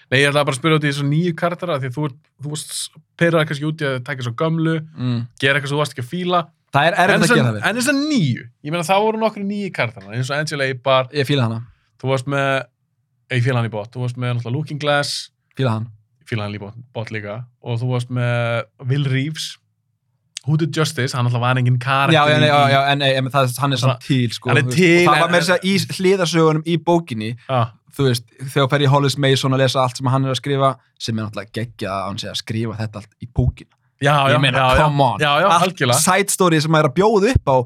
[0.08, 2.06] nei, ég ætla bara að spyrja út í þessu nýju kartara því að þú,
[2.44, 2.78] þú varst
[3.20, 6.04] pyrraði kannski út í að taka svo gömlu mm, gera eitthvað sem þú varst ekki
[6.06, 6.42] að fíla.
[6.76, 9.44] Það er erfitt að gera það en þess að nýju, ég meina það voru nokkru
[9.48, 11.62] nýju kartana eins og Angela Eibar, Ég fíla hana,
[12.00, 12.50] þú varst með
[13.32, 15.30] ég fíla hann í bót, þú varst með náttúrulega Looking Glass.
[15.56, 15.88] Fíla hann.
[16.20, 17.38] ég fíla hann í bót, bót líka.
[17.64, 19.54] Og þú varst með Will Reeves
[20.46, 23.32] Who Did Justice, hann náttúrulega var engin karakter Já, já, já, já, en, en, en
[23.32, 24.52] það, hann er samt til, sko.
[24.52, 27.60] Hann er til, Það var með þess að í hliðarsögunum í bókinni Já,
[27.98, 30.70] þú veist, þegar ég Hollis Mason að lesa allt sem hann er að skrifa,
[31.00, 33.74] sem er náttúrulega geggja að hann sé að skrifa þetta allt í bókina.
[33.98, 35.24] já, já, ég meina, já, come on.
[35.50, 37.56] allt side story sem maður er að bjóða upp á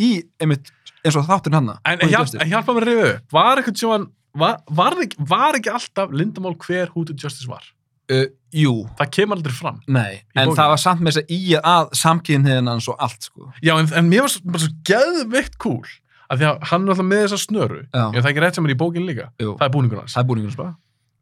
[0.00, 0.10] í,
[0.40, 0.72] einmitt,
[1.04, 1.70] eins og þátturinn hann.
[1.84, 6.14] En, en, hjálp, hjálpa mér að rifja upp, var hann, var, var, var ekki alltaf
[6.16, 7.66] lindamál hver Who Did Justice var?
[8.10, 9.76] Uh, jú, Það kemur aldrei fram.
[9.86, 10.56] nei, en bókinni?
[10.58, 13.52] það var samt með þess að í að samkynniðin hans og allt, sko.
[13.62, 15.86] Já, en, en mér var svo, bara svo geðveikt cool
[16.32, 17.78] að því að hann er alltaf með þessa snöru.
[17.94, 18.02] Já.
[18.12, 19.28] Ég það er ekki rétt sem er í bókin líka.
[19.40, 20.14] Jú, Það er búningur hans.
[20.16, 20.74] það er búningur spara.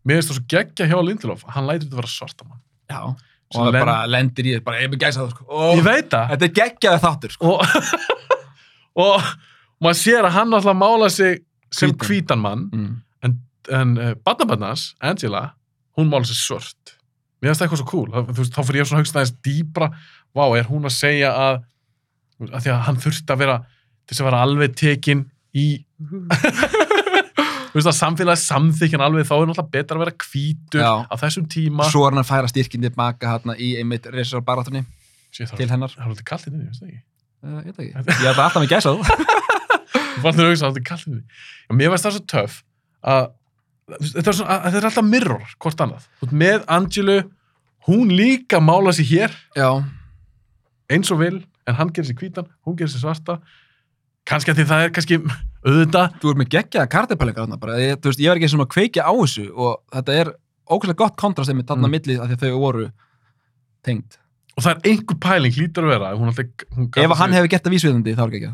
[0.08, 2.60] Mér finnst það svo geggja hjá Lindelof, hann lætur þetta vera svarta mann.
[2.90, 5.44] Já, og það len- bara lendir í, bara, ég er gæsa það, sko.
[5.50, 6.26] Og, Ég veit það.
[6.32, 7.54] Þetta er geggjaði þáttur, sko.
[7.60, 7.60] Og,
[9.04, 9.30] og
[9.84, 12.40] maður sér að hann alltaf mála sig sem Hvítan.
[12.40, 12.96] mann, Mm.
[13.70, 15.52] en uh, barnabarnas, Angela,
[16.00, 16.96] hún mála sig svört.
[17.40, 18.08] Mér finnst það eitthvað svo cool.
[18.14, 19.90] Það, veist, þá fyrir ég svona högst aðeins dýbra,
[20.36, 21.60] vá, er hún að segja að,
[22.50, 23.54] að því að hann þurfti að vera,
[24.04, 25.22] til þess að vera alveg tekin
[25.56, 25.66] í,
[27.70, 30.92] þú veist að samfélagi samþykjan alveg, þá er náttúrulega betra að vera hvítur Já.
[31.06, 31.86] á þessum tíma.
[31.90, 34.82] Svo er hann að færa styrkin tilbaka hérna í einmitt reysar barátunni
[35.32, 35.92] til hennar.
[35.94, 37.00] Það er alveg kallt inn í, veist ekki?
[37.40, 38.16] Uh, ég veit ekki.
[38.20, 39.28] Ég ætla alltaf með gæsa þú.
[40.20, 41.22] Fannst þér hugsa að þetta er kallið því?
[41.70, 42.58] Já, mér veist það svo töff
[43.14, 43.28] að
[43.98, 46.06] þetta er, svona, að þetta er alltaf mirror, hvort annað.
[46.20, 47.16] Þú veist, með Angelu,
[47.88, 49.70] hún líka mála sig hér Já,
[50.90, 53.38] eins og vil, en hann gerir sig hvítan, hún gerir sig svarta.
[54.28, 55.18] Kannski að því það er kannski
[55.64, 56.14] auðvitað.
[56.20, 58.72] þú ert með geggjaða kartepælingar þarna bara, ég, þú veist, ég var ekki svona að
[58.76, 60.32] kveikja á þessu og þetta er
[60.70, 61.94] ókvæmlega gott kontrast einmitt þarna Mm.
[61.96, 62.90] milli af því að þau voru
[63.82, 64.18] tengd.
[64.56, 66.10] Og það er einhver pæling hlýtur að vera.
[66.18, 68.50] Hún alltaf, hún Ef hann hefur gett það vísviðandi þá er ekki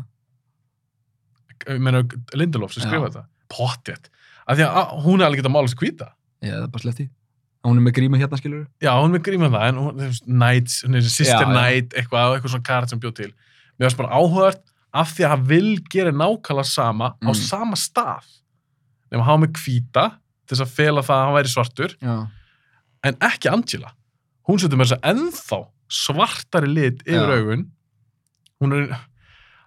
[1.67, 2.87] ekki Lindelof sem Já.
[2.89, 3.23] skrifa þetta.
[3.51, 4.09] Pottjett.
[4.47, 6.07] Af því að hún er alveg getað mála sig hvíta.
[6.41, 7.07] Já, það er bara slefti.
[7.67, 10.05] Hún er með gríma hérna, skilur Já, hún er með gríma það, en hún, þú
[10.07, 11.47] veist, Knights, hún er Sister Já, já.
[11.51, 13.31] Knight, eitthvað, eitthvað svona kart sem bjóð til.
[13.77, 14.61] Mér varst bara áhugavert
[15.01, 17.33] af því að hann vil gera nákvæmlega sama á Mm.
[17.35, 18.23] sama stað.
[19.11, 20.05] Nefnum að hafa með hvíta
[20.47, 22.15] til þess að fela það að hann væri svartur, Já,
[23.03, 23.91] en ekki Angela.
[24.47, 25.59] Hún setur með þess að ennþá
[25.89, 27.35] svartari lit yfir Já.
[27.41, 27.65] augun.
[28.61, 28.87] Hún er,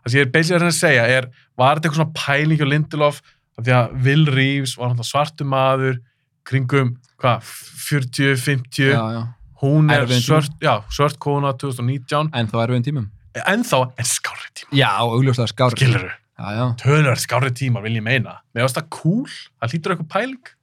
[0.01, 1.28] það sem ég er basically að reyna að segja er,
[1.59, 3.20] var þetta eitthvað svona pæling hjá Lindelof,
[3.66, 6.01] því að Will Reeves var hann svartu maður,
[6.49, 7.43] kringum, hvað,
[7.89, 9.23] 40, 50, já, já.
[9.62, 13.11] hún er svört, já, svört kona 2019, En þá einn tímum.
[13.35, 15.77] ennþá, en skári tíma, Já, augljóslega skár.
[15.77, 16.09] skilur
[16.41, 18.39] þú, tölur skári tíma, vil ég meina.
[18.55, 19.27] Varst það cool,
[19.61, 20.55] það hlýtur eitthvað pæling.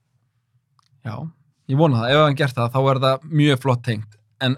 [1.06, 1.16] Já,
[1.70, 2.10] ég vona það.
[2.16, 4.18] Ef hann gert það, þá er það mjög flott tengt.
[4.42, 4.58] En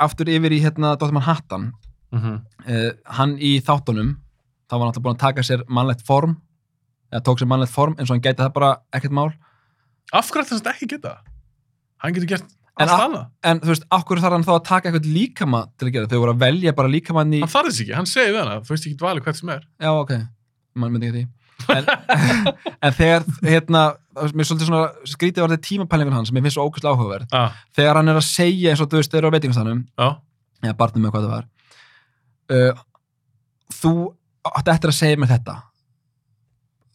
[0.00, 1.12] aftur yfir í hérna Dr.
[1.12, 1.72] Manhattan,
[2.08, 2.36] Mm -hmm.
[2.64, 4.14] uh, hann í þáttunum,
[4.64, 6.38] þá var hann alltaf búin að taka sér mannlegt form,
[7.12, 9.30] eða tók sér mannlegt form, eins og hann gæti það bara ekkert mál.
[10.12, 11.16] Af hverju ætti þess að ekki geta?
[12.02, 13.24] Hann getur gert En allt annað.
[13.48, 16.20] En þú veist, okkur þarf hann þá að taka eitthvað líkama til að gera, þau
[16.22, 17.40] voru að velja bara líkamann í...
[17.42, 19.64] Hann þarf þess ekki, hann segir við hana, þú veist ekki dvalið hvert sem er.
[19.82, 20.12] Já, ok,
[20.78, 21.24] mann myndi ekki því.
[21.74, 21.88] En,
[22.86, 23.82] en þegar, hérna,
[24.30, 27.34] mér er svolítið svona skrítið var þetta tímapælingun hans sem ég finnst svo ókvæslega áhugaverð.
[27.34, 30.08] Ah, Þegar hann er að segja eins og þú veist, þeir eru á veitingastannum, já,
[30.62, 31.48] eða barnum með hvað það var,
[32.54, 32.84] uh,
[33.74, 33.94] þú
[34.54, 35.56] átt eftir að segja mér þetta.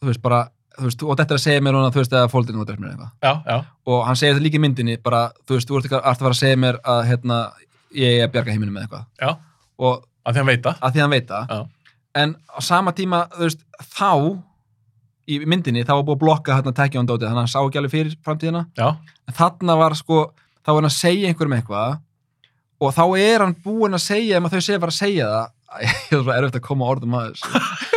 [0.04, 0.40] Þú veist, bara,
[0.78, 2.84] þú veist, þú átt eftir að segja mér núna, þú veist, eða fóldinu út eftir
[2.84, 3.12] mér eitthvað.
[3.24, 3.58] já, já,
[3.88, 6.34] Og hann segir þetta líka í myndinni, bara, þú veist, þú ert ekki að fara
[6.34, 7.38] að segja mér að, hérna,
[7.94, 9.06] ég er að bjarga heiminum með eitthvað.
[9.22, 9.30] já,
[9.78, 10.76] Og að því hann veit það.
[10.88, 11.58] að því hann veit það Já.
[12.22, 13.64] en á sama tíma, þú veist,
[13.98, 14.10] þá
[15.24, 17.60] í myndinni, þá var búið að blokka hérna tekja hann dótið, þannig að hann sá
[17.64, 18.88] ekki alveg fyrir framtíðina Já,
[19.28, 20.18] en þarna var sko,
[20.64, 21.98] þá var hann að segja einhverjum eitthvað
[22.84, 25.50] og þá er hann búinn að segja, ef þau segja bara að segja það
[25.84, 27.62] ég er erfitt að koma orðum að þessu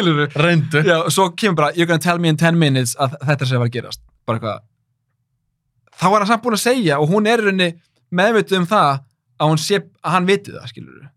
[0.00, 0.82] skilur við reyndu.
[0.88, 3.56] Já, og svo kemur bara, you're gonna tell me in 10 minutes að þetta sé
[3.56, 4.66] að var að gerast bara eitthvað
[6.00, 7.70] þá er hann samt búinn að segja og hún er í rauninni
[8.16, 8.90] meðvituð um það
[9.40, 11.08] að sé, að hann viti það, skilur við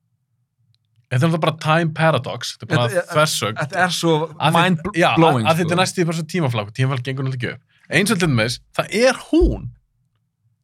[1.14, 3.57] Þetta er náttúrulega bara time paradox, þetta er bara þversögn.
[3.60, 5.73] Þetta er svo Að mind þetta- Já, að, að þetta sko.
[5.76, 7.61] er næstu bara svo tímaflag, tímaflag gengur náttúrulega ekki upp.
[7.93, 9.68] Eins og til dæmis, það er hún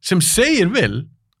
[0.02, 0.96] sem segir vil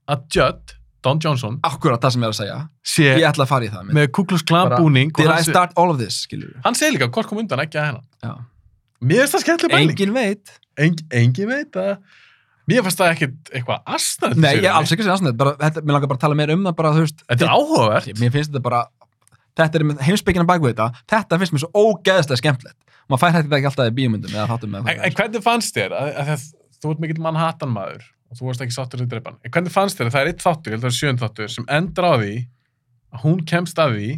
[0.06, 0.74] að Judd,
[1.04, 2.56] Don Johnson, Akkurat það sem ég er að segja
[2.92, 4.08] sé Ég ætla að fara í það með.
[4.16, 7.08] Kuklus Klan Bara, búning og Did I start all of this, skilur hann segir líka
[7.14, 8.08] hvort kom undan ekki að hennan.
[8.20, 8.34] Já.
[9.00, 9.94] Mér finnst það skemmtileg bæling.
[9.94, 11.94] Engin veit Engin, engin veit það.
[12.70, 14.36] Mér finnst það ekkit eitthvað astnætt.
[14.40, 16.68] Nei, ég er alls ekki að segja þetta, Mér langar bara að tala meira um
[16.68, 18.12] það bara, veist Þetta er áhugavert.
[18.20, 18.84] Mér finnst þetta bara
[19.60, 22.78] Þetta er heimsbyggina bak við þetta Þetta finnst mér svo ógeðslega skemmtilegt
[23.10, 26.44] Maður fær þetta ekki alltaf í bíumundum En, en hvernig fannst þér að, að, að
[26.78, 29.98] þú ert mikill Manhattan maður og þú varst ekki sáttur við drepan, en hvernig fannst
[29.98, 32.06] þér að það er eitt þáttur, ég held að það er sjönd þáttur, sem endur
[32.06, 32.34] á því
[33.10, 34.10] að hún kemst að því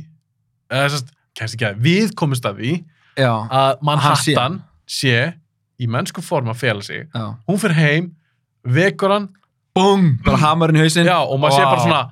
[0.73, 2.73] eða þess að, kemst ekki að því, við komumst að því
[3.17, 3.85] Já, að sé.
[3.89, 4.59] Manhattan
[4.89, 5.17] sé
[5.83, 7.25] í mennsku form að fela sig, já.
[7.49, 8.11] Hún fyrir heim
[8.63, 9.31] vekur hann,
[9.73, 11.07] Bum, bara hamarinn í hausinn.
[11.09, 12.03] Já, og maður sé bara svona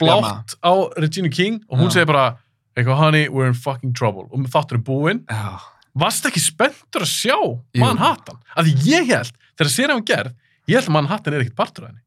[0.00, 1.98] blátt á Regina King og hún Já.
[1.98, 2.38] segir bara,
[2.74, 4.24] eitthvað, honey, we're in fucking trouble.
[4.32, 5.20] Og þátturinn búinn.
[5.28, 5.60] Já,
[6.00, 7.36] varst ekki spenntur að sjá
[7.82, 8.40] Manhattan?
[8.56, 10.32] Af því ég held, þegar sér hann gerð,
[10.70, 12.02] ég held að Manhattan er ekkert partur af henni.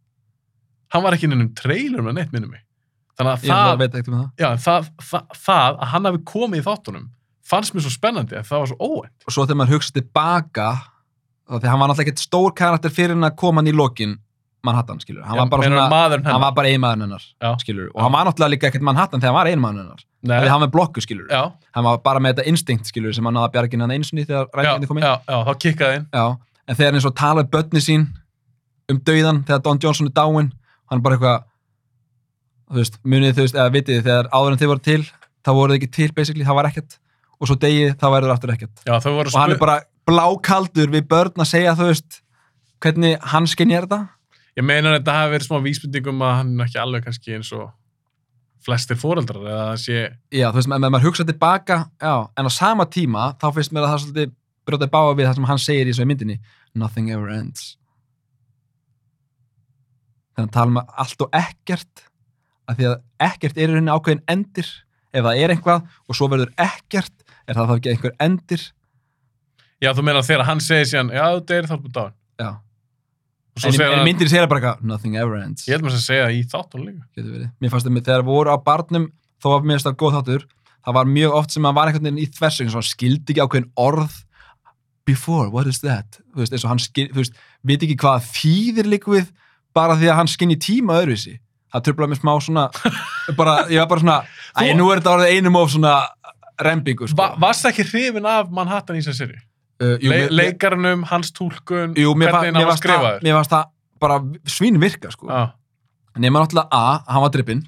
[0.94, 2.64] Hann var ekki inn um trailer með neitt minnum mig.
[3.18, 7.08] Þannig að það, um það já, það, það, það að hann hafi komið í þáttunum
[7.48, 9.18] fannst mér svo spennandi að það var svo óvænt.
[9.26, 10.70] Og svo þegar maður hugsa tilbaka
[11.48, 14.18] þá Því hann var náttúrulega ekkert stór karakter fyrir hann að koma hann í lokin
[14.68, 15.86] Manhattan, skilur Hann var bara svona
[16.28, 17.52] hann var bara einmaðurinn hennar, Já.
[17.62, 20.64] skilur og hann var náttúrulega líka ekkert Manhattan þegar hann var einmaðurinn hennar þegar hann
[20.66, 21.44] var blokku, skilur já,
[21.78, 24.50] hann var bara með þetta instinkt, skilur sem hann náða bjargin hann einu sinni þegar
[24.50, 26.08] já, rækjandi kom inn já, já, þá kikkaði inn.
[26.12, 26.26] Já,
[26.68, 28.08] en þegar hann og talaði börni sín
[28.92, 30.52] um dauðan þegar Don Johnson er dáinn.
[30.88, 31.46] Hann er bara eitthvað
[32.68, 35.02] þú veist, munið þú veist, eða vitið þegar áður en þið voru til
[35.48, 37.00] þá voru þið ekki til basically, það var ekkert.
[37.38, 38.84] Og svo degið, þá verður aftur ekkert.
[38.88, 39.78] Já, og hann er bara
[40.08, 42.22] blákaldur við börn að segja þú veist
[42.84, 44.00] hvernig hann skinjar þetta?
[44.58, 47.52] Ég meina að þetta hafi verið smá vísbendingum að hann er ekki alveg kannski eins
[47.56, 47.68] og
[48.68, 50.00] flestir fóreldrar eða það sé,
[50.34, 53.86] já, þú veist, með maður hugsa tilbaka já, en á sama tíma, þá finnst mér
[53.86, 54.34] að það svolítið
[54.68, 56.40] brjótaði báa við það sem hann segir í svo í myndinni.
[56.76, 57.78] Nothing ever ends
[60.38, 62.04] þannig að tala um allt og ekkert
[62.68, 62.98] af því að
[63.28, 64.70] ekkert er í rauninni ákveðin endir
[65.12, 68.66] ef það er eitthvað og svo verður ekkert er það þá ekki einhver endir
[69.78, 72.14] Já, þú meina þegar hann segir síðan, já, þá er búin dáin.
[72.42, 72.50] já.
[73.58, 76.30] En, en hann, myndir segir bara eitthvað nothing ever ends ég held maður að segja
[76.34, 77.50] í þáttunum líka.
[77.62, 79.10] Mér fannst það þegar voru á barnum
[79.42, 80.48] þó að mér finnst það góð þáttur
[80.88, 83.44] það var mjög oft sem að var einhvern veginn í eins og hann skildi ekki
[83.44, 84.20] ákveðin orð
[85.08, 88.30] before, what is that þú veist, eins og hann skil, þú veist, veit ekki hvað
[88.34, 89.30] þýðir líku við
[89.78, 91.38] bara því að hann skinni tíma öðruvísi
[91.74, 92.64] það tröflaði mér smá svona
[93.38, 94.18] bara, ég var bara svona,
[94.56, 95.96] æ, Þú- nú er þetta orðið einum of svona
[96.64, 97.18] rembingu sko.
[97.20, 99.38] Va varst það ekki hrifin af Manhattan í þessari seri?
[99.84, 103.20] uh, jú, Le leikarnum, hans túlkun, jú, hvernig hann var það, skrifaður?
[103.28, 103.68] mér fannst það
[104.02, 104.18] bara
[104.50, 105.28] svín virka sko.
[105.30, 105.44] Já,
[106.24, 107.62] nema náttúrulega A, hann var drippinn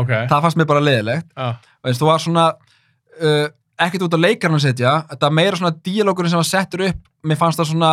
[0.00, 0.12] ok.
[0.30, 2.46] það fannst mér bara leðilegt Já, og eins þú var svona
[3.20, 3.46] uh,
[3.84, 7.40] ekkert út á leikarinn að setja þetta meira svona díalókurinn sem var settur upp mér
[7.42, 7.92] fannst það svona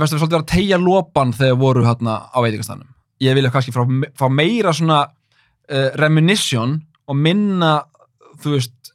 [0.00, 2.90] fannst það svolítið vera að tegja lopan þegar voru hérna á veitingastanum
[3.24, 3.82] ég vilja kannski fá,
[4.18, 7.76] fá meira svona uh, reminission og minna
[8.42, 8.92] þú veist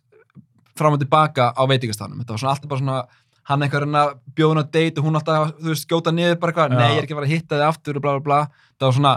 [0.79, 2.99] fram og tilbaka á veitingastanum þetta var svona alltaf bara svona
[3.49, 4.05] hann eitthvað reyna
[4.39, 6.79] hún að date og hún alltaf, þú veist, skjóta niður bara eitthvað, Já.
[6.79, 8.39] nei, ég er ekki að fara að hitta þig aftur og bla bla bla,
[8.77, 9.13] það var svona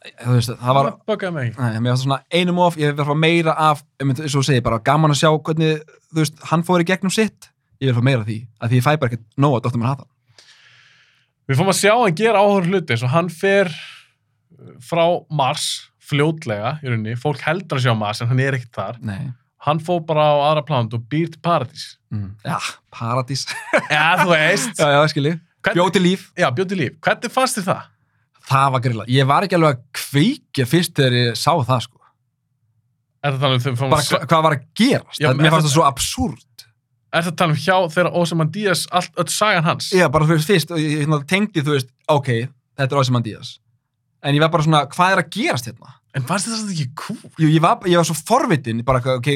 [0.00, 0.88] þú veist, það var.
[1.58, 5.12] Nei, svona einum of, ég vil fá meira af, eins og þú segir, bara gaman
[5.12, 7.50] að sjá hvernig, þú veist, hann fór í gegnum sitt,
[7.82, 9.82] ég vil fá meira af því, að því ég fæ bara ekkert nóg að Dr.
[9.82, 10.10] Manhattan.
[11.50, 15.04] Við fórum að sjá hann gera áhugur hluti eins og hann fer uh, frá
[15.34, 15.66] Mars
[16.10, 18.98] fljótlega í rauninni, fólk heldur að sjá Mars en hann er ekkert þar.
[19.06, 19.30] Nei.
[19.66, 21.84] Hann fór bara á aðra plant og býr til paradís.
[22.14, 22.30] Mm.
[22.46, 22.56] Já,
[22.94, 23.42] paradís.
[23.92, 24.72] Já, þú veist.
[24.80, 25.34] já, já, skilji.
[25.60, 26.22] Hvernig- Bjóti líf.
[26.40, 26.94] Já, bjóti líf.
[27.04, 27.88] Hvernig fannst þér það?
[28.50, 29.04] Það var grilla.
[29.12, 32.00] Ég var ekki alveg að kveikja fyrst þegar ég sá það, sko.
[33.20, 35.20] Er það talað um þegar Bara hva, hvað var að gerast?
[35.20, 36.46] Já, það, mér fannst það svo absúrt.
[37.12, 39.88] Er það talað um hjá þegar Ozymandias allt, öll sagan hans?
[39.96, 42.28] Já, bara þú veist, fyrst, og ég, hérna tengdi, þú veist, ok,
[42.78, 43.56] þetta er Ozymandias.
[44.22, 45.96] En ég var bara svona, hvað er að gerast hérna?
[46.14, 47.32] En fannst þér það ekki cool?
[47.40, 49.26] Jú, ég var, ég var svo forvitin, bara, ok,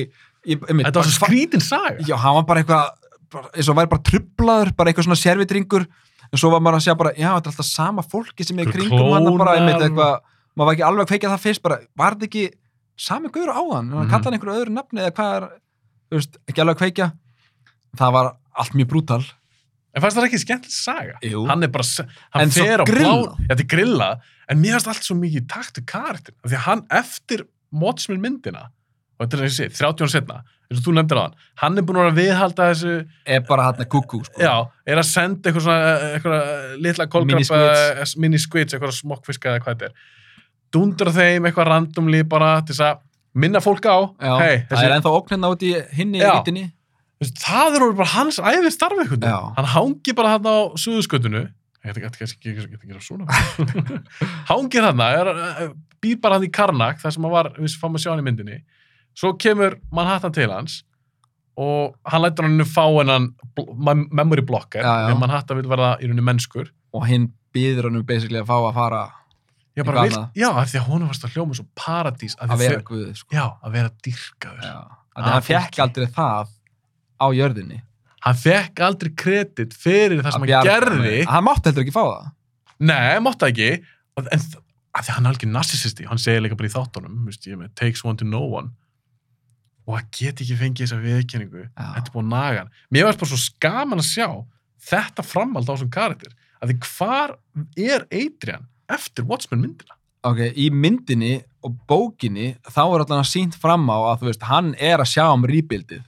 [0.46, 1.96] ég, einmitt, Þetta var svo skrítin saga.
[2.06, 5.86] Já, hann var bara eitthvað, bara, eins og væri bara trublaður, bara eitthvað svona servitringur,
[6.30, 8.70] en svo var maður að segja bara, já, þetta er alltaf sama fólki sem er
[8.70, 10.20] kringum hann bara, einmitt eitthvað,
[10.54, 12.44] maður var ekki alveg að kveikja það fyrst, bara, var þetta ekki
[13.08, 14.10] sami guður á hann, hann Mhm.
[14.14, 15.46] kallaði hann einhverju öðru nafni eða hvað er,
[16.10, 17.06] þú veist, ekki alveg að kveikja,
[17.98, 18.30] það var
[18.62, 19.22] allt mjög brútal.
[19.94, 21.18] En fannst það ekki skemmtileg saga?
[21.22, 21.44] Jú.
[21.46, 23.12] Hann er bara, hann En fer á blá...
[23.46, 26.34] þetta er grillað, en mér fannst allt svo mikið í takt við karakter.
[26.42, 27.44] Því að hann eftir
[27.74, 28.64] Watchmen myndina,
[29.18, 31.86] og þetta er þessi, 30 ára setna, eins og þú nefndir á hann, hann er
[31.86, 32.92] búin að að viðhalda þessu,
[33.36, 34.42] Er bara hann kúkú, sko.
[34.42, 34.52] já,
[34.90, 40.12] er að senda eitthvað svona, eitthvað litla kolkrabba, mini-squids, eitthvað smokkfiska eða hvað þetta er.
[40.74, 43.02] Dundra þeim eitthvað randomly bara til þess að
[43.38, 46.32] minna fólk á, Já, hei, það er ennþá óknirna út í hinni Já.
[46.40, 46.64] vítinni.
[47.40, 49.06] Það er bara hans æfið starfi.
[49.24, 51.44] Hann hangi bara hann á suðuskötunu.
[51.84, 53.28] Ég geti kannski ekki að gera svona.
[54.50, 55.02] hangir hann,
[56.00, 58.24] býr bara hann í Karnak, þar sem hann var, við fáum að sjá hann í
[58.24, 58.62] myndinni.
[59.14, 60.80] Svo kemur Manhattan til hans
[61.60, 63.28] og hann lætur hann fá hennan
[64.10, 66.72] memory blocker, þegar Manhattan vil verða í rauninni mennskur.
[66.96, 69.04] Og hinn býður hann basically að fá að fara
[69.74, 72.36] Já, bara vil, já, af því að hún varst að hljóma svo paradís.
[72.38, 73.34] því að vera guð, sko.
[73.34, 74.66] Já, að vera dyrkaður.
[74.68, 74.76] Já.
[75.14, 75.54] Að hann fólki.
[75.54, 76.52] fekk aldrei það
[77.20, 77.80] á jörðinni.
[78.24, 81.16] Hann fekk aldrei kredit fyrir það sem hann gerði.
[81.28, 82.30] Hann mátti heldur ekki fá það.
[82.80, 83.68] Nei, mátti það ekki
[84.32, 84.62] en þ-
[84.94, 88.04] af því að hann er alveg narcissisti hann segir líka bara í þáttunum með, takes
[88.06, 88.70] one to know one
[89.86, 93.20] og hann get ekki fengið þessa viðkynningu þetta er búin að naga hann mér varst
[93.20, 94.28] bara svo skaman að sjá
[94.86, 96.32] þetta framhald á þessum karakter
[96.62, 97.34] að því hvar
[97.90, 101.34] er Adrian eftir Watchmen myndina Ok, í myndinni
[101.66, 105.10] og bókinni þá er allan að sínt fram á að þú veist, hann er að
[105.10, 106.00] sjá um rýbildið.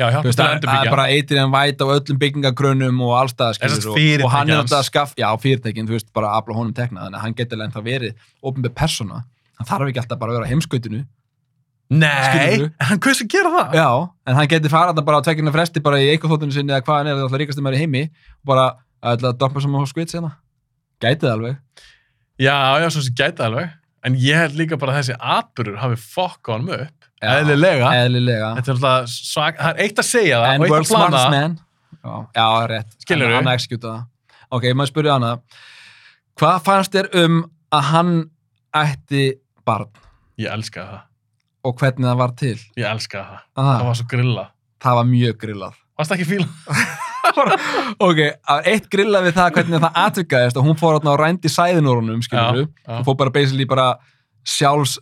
[0.00, 3.60] Já, veist, að endurbyggja bara Adrian White á öllum byggingagrunum og allstað
[3.90, 6.74] og, og hann er alltaf að skaff, já, fyrirtækin, þú veist, bara að afla honum
[6.76, 9.22] tekna, þannig að hann getur lengt að verið ofnbæð persóna.
[9.60, 11.02] Hann þarf ekki alltaf bara að vera á heimskautinu.
[11.90, 13.88] nei, en hann hvers að gera það Já,
[14.30, 17.10] en hann getur farað bara á tvekjuna fresti bara í eitthvað sinni eða hvað hann
[17.10, 18.66] er, það er alltaf ríkastum er í heimi og bara
[19.02, 20.30] að að doppa sem á skvits hérna.
[21.02, 21.56] Gæti það alveg.
[22.38, 23.74] já, já, svo sem gæti alveg
[24.06, 26.99] en ég held líka bara að þessi atbyrður hafi fokka honum upp Já.
[27.20, 28.50] Eðlilega Eðlilega.
[28.58, 31.58] Þetta er alltaf svag, það er eitt að segja það And world's að smartest man.
[32.00, 32.94] Já, já, rétt.
[33.04, 33.34] Skilurðu?
[33.36, 34.06] Hann, hann executa það.
[34.56, 35.32] Ok, maður spurði hana.
[36.40, 37.36] Hvað fannst þér um
[37.76, 38.14] að hann
[38.80, 39.24] ætti
[39.68, 39.90] barn
[40.40, 41.02] Ég elska það,
[41.68, 42.56] og hvernig það var til?
[42.80, 44.46] ég elska það Ah, Það var svo grilla
[44.80, 45.74] það var mjög grillað.
[46.00, 46.46] Varst ekki fíla?
[48.06, 48.20] ok,
[48.54, 52.62] að eitt grillað við það hvernig það atvikaðist og hún fór og rændi sæðinórunum, skilur
[52.64, 52.70] já.
[52.88, 53.90] Hún fór bara basically bara
[54.48, 54.96] sjálfs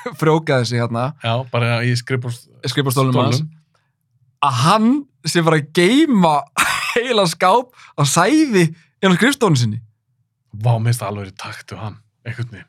[0.20, 3.42] frjókaði sig hérna, Já, bara í skrifbúrst skrifastólunum hans.
[4.44, 4.88] Að hann
[5.28, 6.34] sem var að geima
[6.94, 9.80] heila skáp á sæði inn á skrifstólunum sinni.
[10.50, 12.66] Vá, minnst alveg í takt við hann einhvern veginn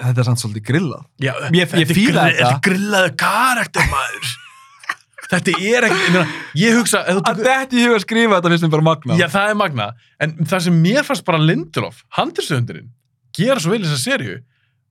[0.00, 2.36] þetta er samt svolítið grillað Já, Ég- ég er grill- þetta.
[2.38, 4.28] Þetta er grillaðu karakter, maður.
[5.32, 6.22] þetta er ekki, ég, meina,
[6.60, 9.26] ég hugsa, að tekur- þetta í huga að skrifa þetta finnst mér bara magna Já,
[9.34, 9.88] það er magna.
[10.24, 12.88] En það sem mér fannst bara Lindelof, handilsöndurinn,
[13.36, 14.38] gera svo vel þessa serju,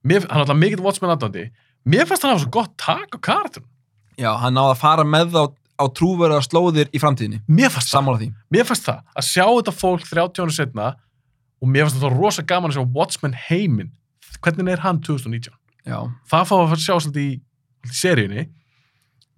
[0.03, 1.47] mér, hann er alltaf mikill Watchmen aðdóndi,
[1.89, 3.67] mér fannst hann hafa svo gott tak á karakterum.
[4.19, 5.41] Já, hann náði að fara með þá
[5.80, 7.93] á trúverða slóðir í framtíðinni Mér fannst það.
[7.95, 8.97] sammála því Mér fannst það.
[9.15, 10.88] Að sjá þetta fólk 30 ára setna
[11.63, 13.91] og mér fannst það rosa gaman að sjá Watchmen heiminn.
[14.43, 15.53] Hvernig er hann 2019?
[15.88, 17.31] Já, Það fá að sjá svolítið í,
[17.88, 18.43] í seríunni.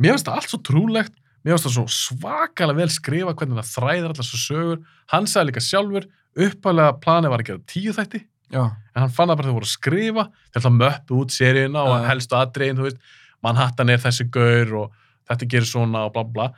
[0.02, 1.14] Mér fannst það allt svo trúlegt.
[1.46, 4.82] Mér fannst það svo svakalega vel skrifa hvernig það þræðir allar svo sögur.
[5.14, 8.22] Hann sagði líka sjálfur, upphæðlega planið var að gera tíu þætti.
[8.54, 8.64] já,
[8.96, 12.08] en hann fann það bara þegar voru að skrifa þegar það möppu út seríuna og
[12.10, 13.00] helstu atriðin, þú veist,
[13.42, 15.00] Manhattan er þessi gaur og
[15.32, 16.50] þetta gerir svona og bla bla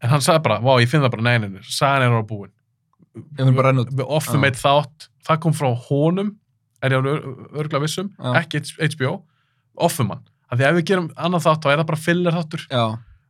[0.00, 2.52] en hann sagði bara, vá, ég finn það bara neinin sagan er á búin
[3.16, 4.48] við offum Já.
[4.48, 6.34] eitt þátt, það kom frá honum
[6.80, 7.28] er ég alveg
[7.60, 8.32] örgulega vissum Já.
[8.40, 8.62] ekki
[8.94, 9.14] HBO,
[9.76, 10.24] offum hann.
[10.50, 12.64] Af því ef við gerum annan þátt, þá er það bara filler þáttur.
[12.70, 12.84] Já.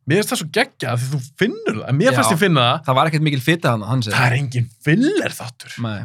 [0.09, 2.15] Mér finnst það svo geggja því þú finnur það, en mér Já.
[2.19, 2.85] fannst ég finna það.
[2.87, 5.77] Það var ekkert mikil fita hann, hann það er engin filler þáttur.
[5.85, 6.01] Nei.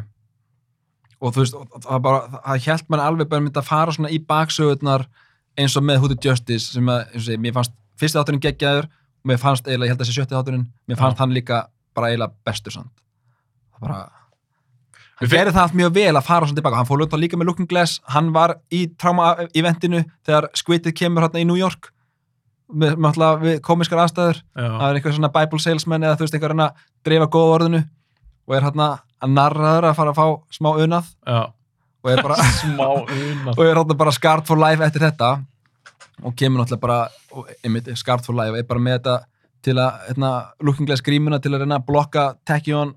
[1.20, 1.56] Og þú veist,
[1.86, 5.06] það bara, það hjælt mann alveg bara myndi að fara svona í baksögurnar
[5.56, 8.90] eins og með Hooded Justice sem að, eins og segi, mér fannst fyrsti þátturinn geggjaður
[8.90, 11.22] og mér fannst eiginlega, ég held að þessi sjötti þátturinn mér fannst Já.
[11.24, 11.62] hann líka
[11.96, 12.92] bara eiginlega bestur samt.
[13.72, 14.00] Það bara
[15.16, 17.48] hann gerði það allt mjög vel að fara svona tilbaka, hann fór lúta líka með
[17.50, 21.88] Looking Glass hann var í trauma-eventinu þegar Squidið kemur hérna í New York
[22.68, 26.64] með, með komiskar aðstæður það er einhver svona Bible salesman eða þú veist einhver hann
[26.66, 27.82] að dreifa góða orðinu
[28.46, 28.90] og er hérna
[29.22, 31.40] að narraður að fara að fá smá unað Já.
[32.04, 35.30] og er bara, smá unna og er hérna bara scarred for life eftir þetta
[36.24, 37.00] og kemur náttúrulega bara
[37.36, 39.16] og einmitt, scarred for life, er bara með þetta
[39.66, 40.30] til að, hérna,
[40.62, 42.94] looking glass grímuna til að reyna að blokka Tachyon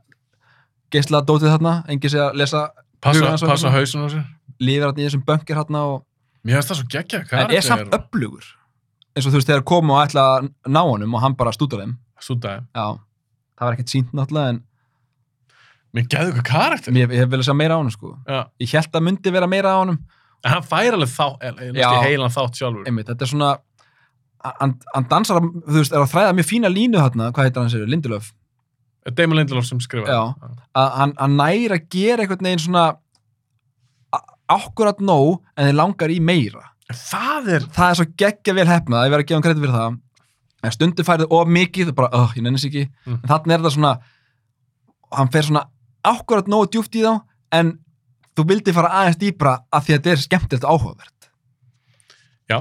[0.93, 2.67] geisla dótið þarna, engin sé að lesa
[3.03, 4.23] passa, og passa hausun á sér.
[4.59, 5.99] Lífið hérna í þessum bönkir hérna og
[6.45, 8.47] mér finnst það svo geggja en er samt öflugur.
[9.15, 11.79] Eins og þú veist þegar komu og ætla að ná honum og hann bara stúta
[11.81, 11.95] þeim.
[12.19, 12.65] Sútaði.
[12.75, 12.99] já,
[13.55, 14.63] það var ekkert sínt náttúrulega en
[15.93, 16.93] Mér gæði eitthvað karakter.
[16.93, 18.43] mér, ég hef vel að sjá meira á honum sko Já.
[18.61, 19.99] ég held að myndi vera meira á honum
[20.45, 21.89] En hann fær alveg þá, eða Já.
[22.05, 22.85] heilan þátt sjálfur.
[22.87, 23.49] einmitt, þetta er svona
[24.59, 27.73] hann, hann dansar, þú veist, er að þræða mjög fína línu þarna, hvað heitir hann
[27.73, 28.29] sér, Lindelöf
[29.15, 30.07] Damon Lindelof sem skrifa.
[30.07, 30.21] Já.
[30.77, 32.85] að hann, hann næri að gera einhvern veginn svona
[34.49, 39.03] akkurat nóg en þeir langar í meira Það er, það er svo geggja vel hefnað,
[39.05, 39.97] ég verð að gefa hann kredit fyrir það
[40.69, 43.19] en stundum færið of mikið bara, oh, ég nennis ekki, Mm.
[43.21, 43.91] en þannig er það svona
[45.19, 45.61] hann fer svona
[46.07, 47.13] akkurat nógu djúpt í þá,
[47.55, 47.73] en
[48.37, 51.29] þú vildi fara aðeins dýpra að því að þetta er skemmtilegt áhugavert
[52.49, 52.57] Já.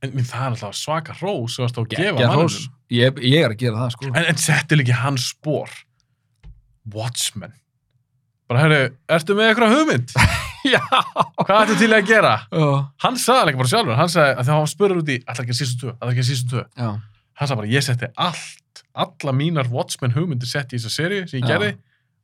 [0.00, 2.44] En mér það er alltaf svaka rós sem varst að gefa manninum.
[2.46, 2.58] hrós.
[2.94, 5.68] ég, ég er að gera það sko En, en setti líki hans spór.
[6.94, 7.52] Watchmen.
[8.48, 8.78] Bara, herru,
[9.12, 10.14] ertu með eitthvað hugmynd?
[10.72, 10.80] já,
[11.42, 12.30] Hvað ættu til að gera?
[12.48, 12.68] já,
[13.04, 15.52] Hann sagði líka bara sjálfur, hann sagði að þegar hann spurður út í, ætla ekki
[15.56, 16.62] að sísum 2, ætla ekki að sísum 2.
[16.80, 16.88] já.
[17.38, 21.42] Hann sagði bara, ég setti allt, alla mínar Watchmen hugmyndir setti í þessa seríu sem
[21.42, 21.50] ég Já.
[21.52, 21.70] gerði.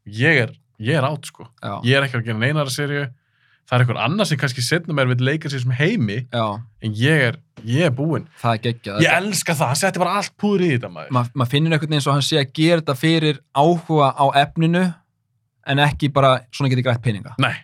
[0.06, 1.46] Ég er, ég er átt, sko.
[1.62, 1.80] já.
[1.84, 3.06] Ég er ekki að gera neinara seríu.
[3.64, 6.42] Það er einhver annar sem kannski setna mér vil leika sér sem heimi, já,
[6.84, 8.26] en ég er, ég er búinn.
[8.42, 11.14] það er geggjað Ég elska það, hann setti bara allt púður í þetta maður.
[11.16, 14.26] Ma, maður finnur einhvern veginn svo að hann sé að gera þetta fyrir áhuga á
[14.42, 14.82] efninu
[15.72, 17.54] en ekki bara svona getið grætt peninga Nei,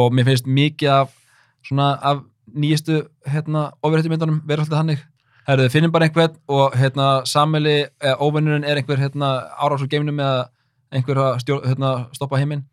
[0.00, 1.12] og mér finnst mikið af
[1.68, 2.24] svona af
[2.56, 5.04] nýjastu hérna ofurhættumyndunum vera alltaf hannig
[5.44, 10.20] Herðu, finnum bara einhvern og hérna samili, eða óvinnurinn er einhver hérna árás úr geiminum
[10.22, 10.46] eða
[10.92, 12.66] einhver að stjórn, hérna, stoppa heiminn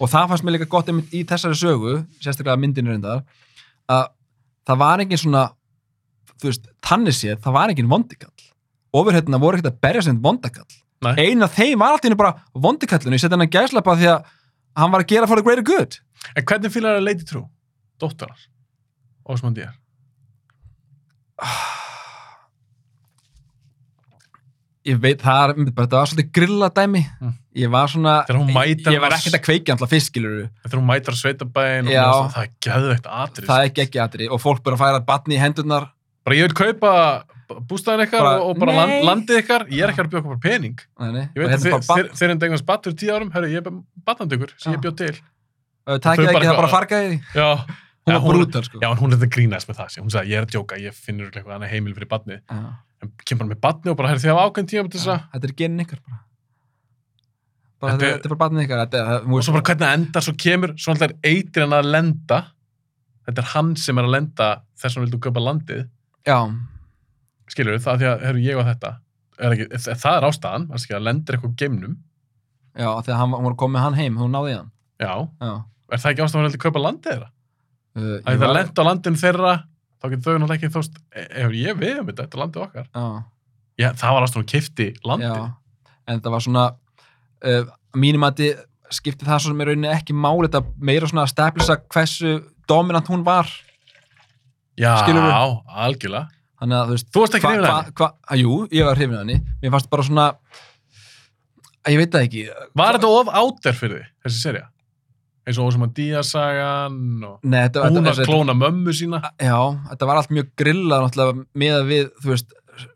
[0.00, 3.24] og það fannst mér líka gott í þessari sögu sérstaklega myndinu reyndar
[3.90, 4.08] að
[4.66, 5.44] það var engin svona
[6.34, 8.48] þú veist, tannis séð, það var engin vondikall
[8.94, 11.14] ofurhættina voru ekkert að berja sem vondakall nei.
[11.20, 14.34] eina þeim var alltaf bara vondikallinu, ég setja hann að gæslapa því að
[14.80, 16.00] hann var að gera for the greater good
[16.32, 17.44] En hvernig fýlar það Lady True?
[18.00, 18.48] Dóttar hans?
[19.28, 19.76] Osmond Díaz?
[24.84, 27.32] ég veit, það er, það var svolítið grilladæmi Mm.
[27.56, 31.88] ég var svona, ég var ekkert að kveikja alltaf fyrst, skilur Þegar hún mætar sveitabæin
[31.88, 32.04] Já.
[32.10, 33.46] og það er gæðveikt atrið.
[33.48, 35.90] það er ekki aðri og fólk bara færa batni í hendurnar
[36.24, 37.24] Bara ég vil kaupa
[37.68, 39.66] bústæðin ykkar Bara, og, og bara land, landið ykkar.
[39.68, 40.78] Ég er ekki að bjóða okkur pening.
[40.98, 41.24] Nei, nei.
[41.36, 43.32] Ég og veit að hérna bat, þeir, þeir eru degast batt fyrir tíu árum.
[43.34, 43.74] Herru, ég er
[44.08, 44.76] batnandi ykkur sem Já.
[44.78, 45.18] ég bjóð til.
[45.84, 47.50] takið þau ekki bara það bara fargaði því Já.
[48.08, 49.98] hún var brútal sko Já, hún er þetta grínast með það.
[50.00, 52.40] Hún sagði, ég er að djóka, ég finnur eitthvað annað heimil fyrir batnið.
[53.28, 55.24] Kemur með batnið og bara, herru, þið hafa ákveðin tíma að...
[55.34, 56.18] þetta er genin ykkar bara,
[57.80, 60.34] bara Þetta þetta, er- bara batni ykkar þetta, Og svo bara hvernig það endar, svo
[60.44, 62.38] kemur, svo alltaf er eitir hann að lenda.
[63.26, 64.48] Þetta er hann sem er að lenda
[64.80, 65.84] þess vegna vildu kaupa landið.
[66.28, 66.38] já,
[67.52, 68.90] Skilur það því að, herru, ég og þetta.
[69.44, 71.96] Er ekki, það er ástæðan, að lendir eitthvað geimnum.
[72.78, 75.52] já, hann, var- var að koma með hann heim hún náði hann Já, já,
[75.92, 77.28] er það ekki ástæðan að vildu kaupa landið þeirra?
[77.94, 79.52] uh, Það er það lent á landinu þeirra,
[80.04, 82.86] þá getur þau náttúrulega ekki þóst, ef ég við um þetta, þetta er landið okkar.
[82.92, 83.04] Já,
[83.80, 85.46] Já, það var alltaf kifti landið.
[86.12, 86.64] en það var svona
[87.48, 88.62] uh, mínum að þið
[88.94, 92.34] skipti það sem er rauninni ekki máli þetta meira svona að steflisa hversu
[92.70, 93.48] dominant hún var
[94.78, 96.28] Já, algjörlega.
[96.60, 98.06] þannig að þú veist Þú varst ekki hrifin hva- henni?
[98.30, 100.26] að, Jú, ég var hrifin af henni mér fannst bara svona
[101.84, 102.44] að ég veit það ekki
[102.80, 104.64] Var þetta of áter fyrir þið, þessi serja?
[105.44, 109.18] Eins og Ósama Díasagan og Nei, þetta, hún að klóna mömmu sína.
[109.36, 109.58] já,
[109.90, 112.54] þetta var allt mjög grillað náttúrulega með að við, þú veist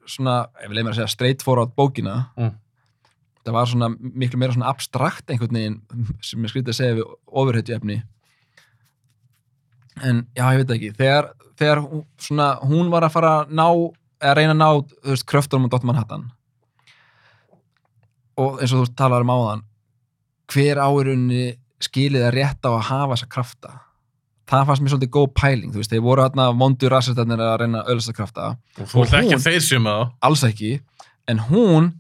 [0.09, 2.55] svona, ef við leið mér að segja straight forward bókina Mm.
[3.39, 5.77] þetta var svona miklu meira svona abstrakt einhvern veginn
[6.25, 7.99] sem ég skrítið að segja við ofurhetju efni
[10.03, 11.85] en já, ég veit ekki þegar, þegar
[12.19, 13.67] svona, hún var að fara að ná
[14.19, 14.69] eða reyna að ná,
[15.05, 16.27] þú veist, kröftunum og Dotman Hattan
[18.39, 19.65] og eins og þú talar um áðan
[20.53, 21.47] hver áirunni
[21.83, 23.75] skilið að rétt á að hafa þessa krafta
[24.49, 27.83] það fannst mér svolítið góð pæling þú veist, þeir voru hérna vondur rassistarnir að reyna
[27.83, 30.73] að öðlast krafta, Og þú Og ekki að þeir sem að alls ekki
[31.29, 31.91] en hún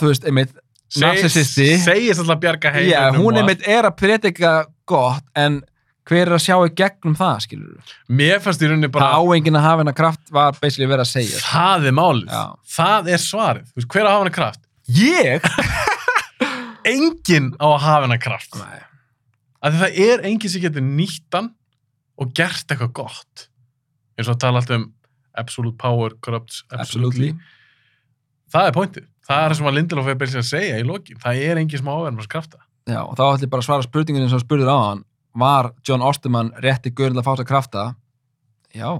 [0.00, 0.54] þú veist, einmitt,
[1.00, 2.92] narcissisti Segist alltaf að bjarga heiminum.
[2.92, 4.54] já, hún einmitt er að predika
[4.88, 5.62] gott en
[6.08, 9.12] hver er að sjá í gegnum það, skilur við Mér fannst í rauninni bara...
[9.12, 12.32] það áengin að hafa hennar kraft var basically verið að segja Það er málið.
[12.34, 12.42] Já.
[12.74, 13.70] Það er svarið.
[13.70, 14.62] Þú veist, hver að hafa hana kraft?
[14.98, 15.46] ég?
[16.88, 18.56] Enginn á að hafa hana kraft.
[18.58, 18.82] Nei.
[19.62, 21.52] Því það er enginn sem getur nýttan
[22.18, 23.46] og gert eitthvað gott.
[24.18, 24.88] Eins og að tala alltaf um
[25.38, 27.30] absolute power corrupts absolutely.
[27.32, 27.60] absolutely
[28.52, 29.06] Það er pointið.
[29.22, 31.20] Það er það sem að Lindelof er byrjað að segja í lokin.
[31.22, 32.58] Það er enginn sem áverðum að krafta.
[32.90, 35.06] Já, og þá ætlum ég bara að svara spurningunni sem spurður á hann
[35.38, 37.84] var John Osterman rétti görn að fá sér krafta
[38.76, 38.90] já,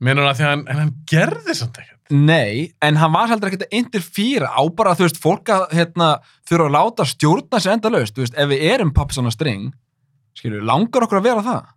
[0.00, 1.95] Menur það því að hann, hann gerði samt ekkert.
[2.12, 6.10] Nei en hann var heldur ekkert að interfýra á bara þú veist, fólk að hérna,
[6.48, 9.34] þurfa að láta stjórna sér enda laust, þú veist, ef við erum papps on a
[9.34, 9.72] string,
[10.38, 11.72] skilju, langar okkur að vera það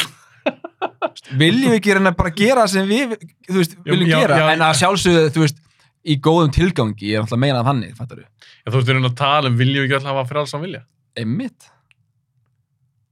[1.42, 3.16] viljum við ekki reyna bara að gera það sem við,
[3.48, 5.64] þú veist, viljum já, gera já, en að sjálfsögðu, þú veist
[6.00, 8.28] í góðum tilgangi, ég er alltaf að meina þannig, fattar du
[8.60, 10.82] Já, þú veist, við erum að tala um viljum við ekki alltaf hafa frálsam vilja.
[11.18, 11.70] Einmitt.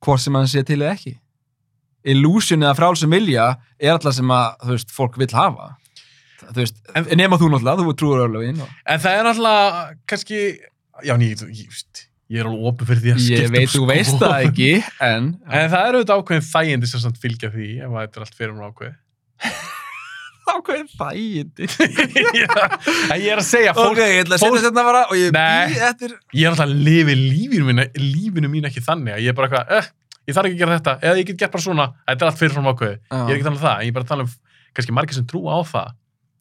[0.04, 1.14] Hvort sem hann sé til eða ekki.
[2.12, 3.46] Illusion eða frálsum vilja
[3.80, 5.70] er alltaf sem að, þú veist, fólk vill hafa.
[6.38, 6.76] Þú veist,
[7.18, 8.60] nema þú náttúrulega, þú trúur örlögin.
[8.62, 8.76] Og...
[8.86, 10.42] En það er alltaf, kannski,
[11.08, 13.56] já, ný, ég, ég, veist, ég er alveg opið fyrir því að skipta Ég um
[13.56, 14.22] veit, þú veist skoðun.
[14.22, 14.70] það ekki,
[15.08, 15.28] en...
[15.48, 18.38] En það er auðvitað ákveðin þægindi sem samt fylgja því, ef að þetta er allt
[18.38, 18.94] fyrir mér ákveði.
[20.48, 21.66] Ákveðin þægindi.
[22.40, 22.52] Já,
[23.12, 25.34] en ég er að segja, fólk, Ok, ég ætla að setja þetta bara og ég
[25.34, 26.14] býð eftir...
[26.38, 29.50] ég er alltaf að lifi lífinu mín, lífinu mín ekki þannig að ég er bara
[29.50, 29.90] eitthvað, eh,
[30.30, 32.40] ég þarf ekki að gera þetta, eða ég get gert bara svona, þetta er allt
[32.40, 32.96] fyrir frá ákveði.
[33.12, 34.32] Ég er ekki að tala um það, en ég er bara að tala um
[34.78, 35.92] kannski margir sem trúa á það.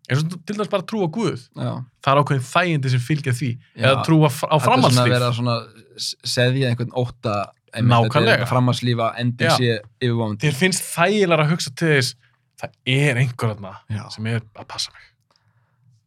[0.10, 1.42] Eins og til dæmis bara að trúa á Guð.
[1.58, 1.72] Já.
[2.04, 3.84] Það er ákveðin þægindi sem fylgja því, Já.
[3.90, 5.56] eða trúa á Þetta er svona að vera svona
[5.98, 7.36] s- seðja einhvern óta
[7.78, 8.48] Nákvæmlega.
[8.48, 9.10] framhalslífa
[9.44, 9.52] Já.
[9.58, 12.16] sé yfirvándi Þér finnst þægilega að hugsa til þess,
[12.58, 14.08] það er einhver þarna Já.
[14.10, 15.04] sem er að passa mig.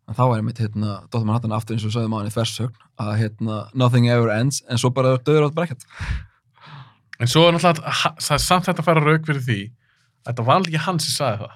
[0.08, 3.12] En þá er mitt hérna, Dóttar Manhattan aftur eins og á hann í þversögn að
[3.20, 5.84] hérna, nothing ever ends en svo bara döður átt bara ekkert.
[7.20, 9.58] En svo er náttúrulega, að það er samt þetta að fara rauk fyrir því,
[10.24, 11.54] að þetta var ekki hann sem sagði það.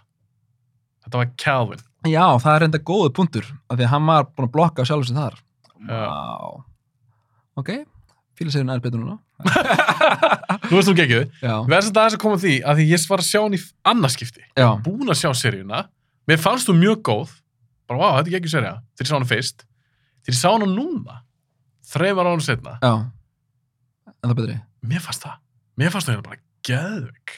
[1.05, 1.83] Þetta var Calvin.
[2.05, 5.09] Já, það er reynda góðu punktur af því að hann var búin að blokka sjálfur
[5.09, 5.37] sig þar.
[5.89, 6.65] Vá.
[7.61, 7.71] Ok,
[8.37, 9.19] fíla sér nær betur núna.
[10.69, 10.95] Þú veist þú.
[10.97, 13.41] Já, Við erum samt aðeins að koma að því að því ég var að sjá
[13.43, 13.61] hann í
[13.93, 14.45] annarskipti.
[14.85, 15.81] Búin að sjá seríuna.
[16.29, 17.33] Mér fannst þú mjög góð.
[17.89, 18.75] Bara, vá, þetta er geggjur seríu.
[18.97, 19.65] Þegar ég sá hana fyrst.
[20.25, 21.19] Þegar ég sá hana núna,
[21.93, 22.95] þreifar ára setna, já.
[24.25, 24.57] En það betri.
[24.89, 25.37] mér fannst það.
[25.81, 27.35] Mér fannst það bara geðvik.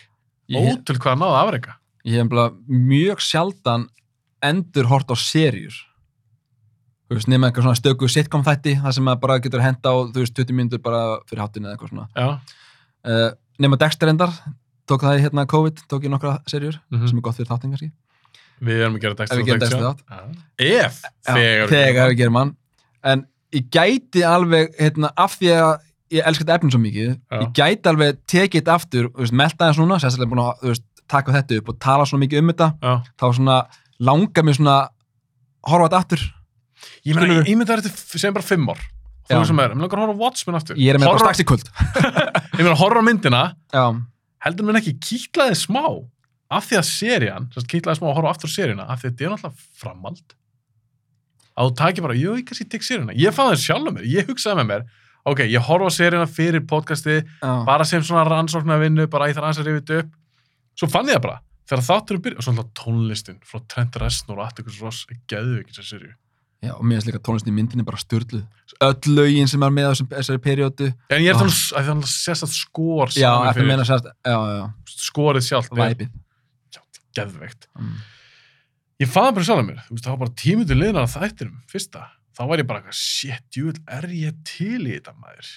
[0.55, 1.77] Ég, Ótil hvað að náða afreika.
[2.07, 3.89] ég hef mjög sjaldan
[4.51, 5.75] endur hort á serjur.
[7.07, 9.95] Þú veist, nema eitthvað svona stöku sitcom þætti, það sem maður bara getur henda á,
[10.11, 12.41] þú veist, 20 mínútur bara fyrir háttinu eða eitthvað svona.
[13.07, 13.29] Uh,
[13.63, 14.33] nema Dexter endar,
[14.91, 17.07] tók það í hérna COVID, tók ég nokkra serjur, Mhm.
[17.07, 17.93] sem er gott fyrir þáttin kannski.
[18.61, 19.81] Við erum að gera Dexter við Dexter.
[20.11, 20.21] Já.
[20.59, 22.57] Ef, þegar, þegar við gerum hann
[23.05, 27.41] en ég gæti alveg hérna, af því að ég elska þetta efnin svo mikið Já.
[27.43, 31.69] ég gæti alveg tekið þetta aftur melta þess núna, sérstaklega búin að taka þetta upp
[31.69, 32.95] og tala svona mikið um þetta Já.
[33.19, 33.57] þá svona
[34.03, 34.77] langar mér svona
[35.67, 36.27] horfa þetta aftur
[37.07, 38.81] Ég meina, ég myndi að þetta sem bara fimm ár.
[39.27, 39.35] Já.
[39.41, 40.77] Þú sem er, mér langar að horfa Watchmen aftur.
[40.79, 41.71] ég er með bara strax í kvöld
[42.59, 43.41] Ég meina, horfa á myndina,
[43.75, 43.85] já,
[44.47, 45.83] heldur mér ekki kýtlaði smá
[46.47, 49.27] af því að serían, sérst kýtlaði smá að horfa aftur seríuna, af því að þetta
[49.27, 50.37] er náttúrulega framhald.
[51.57, 53.17] Að þú takir bara, jú, ég kannski tek seríuna.
[53.19, 54.87] Ég fann það sjálf mér, ég hugsaði með mér,
[55.27, 59.41] ok, ég horfa seríuna fyrir podcasti, já, bara sem svona rannsóknar vinnu, bara ég
[61.67, 65.07] þetta ég það þegar þátturum byrja, og svona tónlistin frá Trent Reznor og Atticus Ross
[65.11, 66.15] er geðvikið sér seríu.
[66.65, 68.47] Já, og mér finnst líka tónlistin í myndinni bara styrluð.
[68.81, 70.93] Öll lögin sem er með á þessari periódu.
[71.11, 71.43] En ég er Ah.
[71.43, 74.57] þannig að það er sérst að skor Já, saman eftir fyrir- meina sérst, já, já,
[74.57, 76.11] já, skorið sjálft er væpið.
[77.17, 77.67] geðveikt.
[77.79, 77.97] Mm.
[79.01, 81.61] Ég fann bara sjálf að mér, þú veist, það var bara tímundur liðnar að þættinum,
[81.69, 82.07] fyrsta.
[82.37, 85.49] Þá var ég bara eitthvað, shit, júvel, er ég til í þetta maður?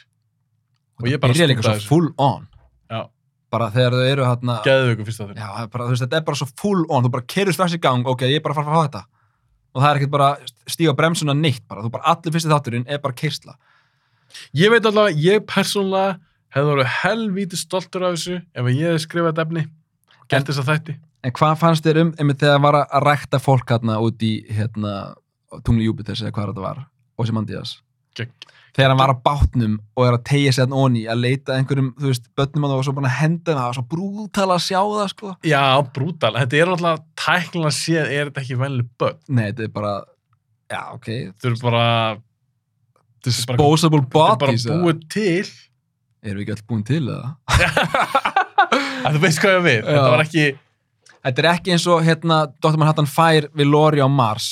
[0.99, 3.09] Og ég bara byrja líka
[3.49, 3.55] Já.
[3.57, 5.37] Bara þegar þau eru hérna, Geðveiku fyrsta þurr.
[5.39, 7.55] já, það er bara, þú veist, þetta er bara svo full on, þú bara kerur
[7.55, 9.01] strax í gang, ok, ég er bara að fara að fá þetta.
[9.73, 10.27] Og það er ekkert bara
[10.69, 13.55] stíga bremsuna neitt bara, þú bara allir fyrsti þátturinn er bara kersla.
[14.53, 16.19] Ég veit allavega, ég persónulega
[16.53, 19.65] hefði verið helvíti stoltur af þessu ef ég hefði skrifað þetta efni
[20.29, 20.95] gert þess að þætti.
[21.25, 24.93] En hvað fannst þér um, einmitt þegar var að rækta fólk hérna út í, hérna,
[25.65, 26.83] tungli Júpiters eða hvað þetta var,
[27.19, 27.79] Ozymandias.
[28.17, 28.31] Gegg.
[28.75, 31.89] Þegar hann var á bátnum og er að tegja sér hann onni að leita einhverjum,
[31.99, 34.79] þú veist, börnum hann og svo bara henda það, það var svo brútal að sjá
[34.83, 35.33] það, sko.
[35.49, 35.63] Já,
[35.95, 36.31] brútal.
[36.37, 39.19] Þetta er náttúrulega tæknilega séð, er þetta ekki venli börn.
[39.29, 39.93] Nei, þetta er bara,
[40.69, 41.85] já, ok, Þetta er bara,
[43.25, 44.67] disposable þetta er bara bodies.
[44.69, 45.51] búið til.
[46.23, 47.35] Erum við ekki alltaf búin til eða?
[49.13, 49.77] Þú veist hvað ég við.
[49.87, 50.47] Þetta var ekki,
[51.19, 52.77] Þetta er ekki eins og, hérna, Dr.
[52.79, 54.45] Manhattan fær við Lori á Mars,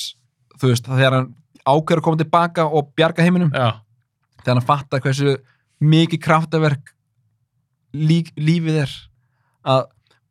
[0.60, 1.30] þú veist, þegar hann
[1.64, 3.70] ákveður að koma tilbaka og bjarga heiminum, já,
[4.48, 5.36] þegar hann fattar hversu
[5.84, 6.94] mikið kraftaverk
[7.98, 8.96] lík, lífið er
[9.68, 9.86] að,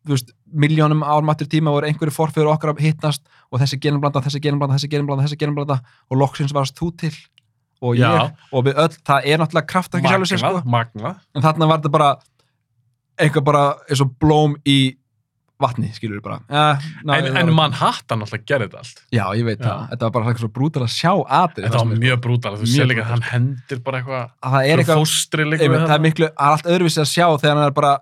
[0.06, 4.40] þú veist, miljónum ármættir tíma voru einhverju forfeyður okkar að hittast og þessi genumblanda, þessi
[4.42, 7.14] genumblanda, þessi genumblanda, þessi genumblanda og loksins varst þú til
[7.84, 8.30] og ég Já.
[8.56, 11.18] og við öll, það er náttúrulega kraftaverk í sjálfu sér, sko, magnað.
[11.36, 12.12] en þarna var þetta bara
[13.20, 14.78] eitthvað bara eins og blóm í
[15.62, 16.38] vatni, skilur við bara.
[16.50, 16.64] Ja,
[17.06, 19.00] ná, En, en Manhattan náttúrulega gerði þetta allt.
[19.14, 22.02] Já, ég veit það, þetta var bara eitthvað svo brútal að sjá atrið Þetta var
[22.04, 22.52] mjög brútal.
[22.60, 25.86] Þú sér líka að hann hendir bara eitthvað, að það er eitthvað fóstri líka einmitt,
[25.86, 27.94] það er miklu, það er allt öðruvísi að sjá þegar hann er bara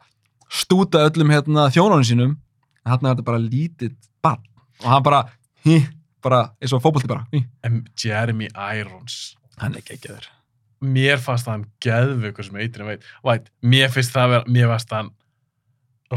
[0.65, 2.37] stúta öllum hérna, þjónunum sínum.
[2.85, 4.45] En hann er þetta bara lítið barn.
[4.83, 5.25] Og hann bara,
[5.67, 5.81] hí,
[6.25, 10.31] bara eins og fótbolti bara, hí, En Jeremy Irons, hann er þér
[10.85, 13.05] mér fannst það hann geðveikur sem eitrinn veit.
[13.25, 15.13] Væt, mér finnst það að vera, mér fannst það hann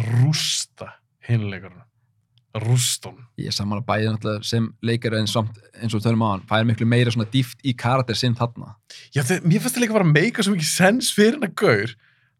[0.07, 0.89] rústa
[1.27, 1.83] hinleikurinn.
[2.57, 3.17] Rústun.
[3.37, 6.87] ég er saman að bæði náttúrulega sem leikari eins og tölum á hann, fær miklu
[6.89, 8.71] meira svona dýft í karakter sinn þarna
[9.13, 11.53] Já, þið, mér fannst það líka bara að meika svo mikið sens fyrir hann að
[11.61, 11.93] gaur.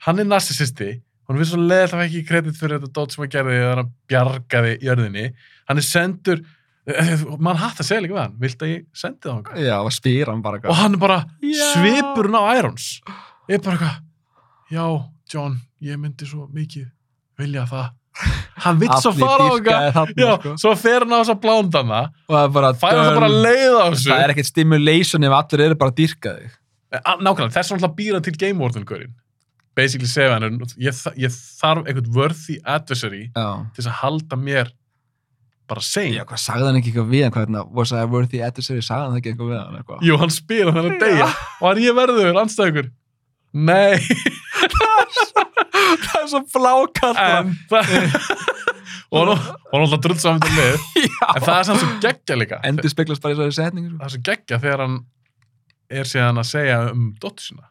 [0.07, 0.87] Hann er narcissisti.
[1.27, 3.81] Hún finnst svo leið að það ekki kredit fyrir þetta dót sem hann gerði þegar
[3.83, 5.25] hann bjargaði jörðinni.
[5.69, 6.41] Hann er sendur,
[7.43, 9.63] mann hatt að segja líka við hann, vilt að ég sendi það hann?
[9.67, 11.65] já, og spyr hann bara Og hann er bara Já.
[11.75, 12.87] svipurinn á Irons.
[13.51, 13.97] Ég er bara eitthvað,
[14.71, 14.85] já,
[15.33, 16.87] John, ég myndi svo mikið
[17.37, 17.89] vilja það.
[18.63, 19.55] Hann vill svo fara á
[20.17, 20.55] Já, sko.
[20.57, 23.43] svo fer hann á og það er bara fær hann bara dönn.
[23.45, 24.09] leið á þessu.
[24.09, 26.55] það er ekkert stimulation ef allir eru bara að dýrka þig
[26.87, 29.11] Nákvæmlega, þess vegna alltaf býra til Game Warden-gaurinn.
[29.75, 34.71] Basically segja hann, ég, ég þarf einhvern worthy adversary já til þess að halda mér
[35.67, 36.15] bara sane.
[36.15, 39.09] Já, hvað sagði hann ekki eitthvað við hann, hvað hérna, was I worthy adversary, sagði
[39.09, 40.05] hann ekki eitthvað við hann, eitthvað?
[40.07, 42.89] Jú, hann spyr hann þennan degja og hann ég verður, anstæðingur.
[43.67, 43.99] Nei,
[46.05, 47.93] það er svo blákall en það...
[49.17, 50.87] og alltaf drull saman til lið.
[51.35, 52.59] En það er samt svo geggja líka.
[52.67, 53.99] endur speglast bara í svo setningu, sko.
[54.01, 54.97] Það er svo geggja þegar hann
[55.97, 57.69] er síðan að segja um dóttur sína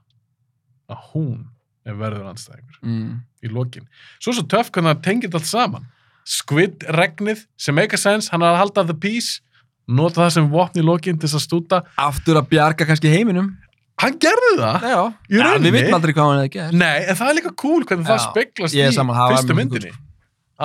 [0.93, 1.39] að hún
[1.87, 2.79] er verður anstæðingur.
[2.83, 3.11] Mm.
[3.45, 3.87] í lokin.
[4.23, 5.85] Svo svo töff hvernig það tengir allt saman.
[6.27, 9.41] Squid regnið sem make a sense, hann er að halda the peace,
[9.87, 11.83] nota það sem vopn í lokin til þess að stúta.
[12.03, 13.53] Aftur að bjarga kannski heiminum.
[14.03, 14.83] Hann gerði það!
[14.85, 14.99] Já,
[15.33, 16.75] já við veitum aldrei hvað hann hefði gert.
[16.77, 19.93] Nei, en það er líka cool hvernig það Já, speglast ég í það fyrstu myndinni.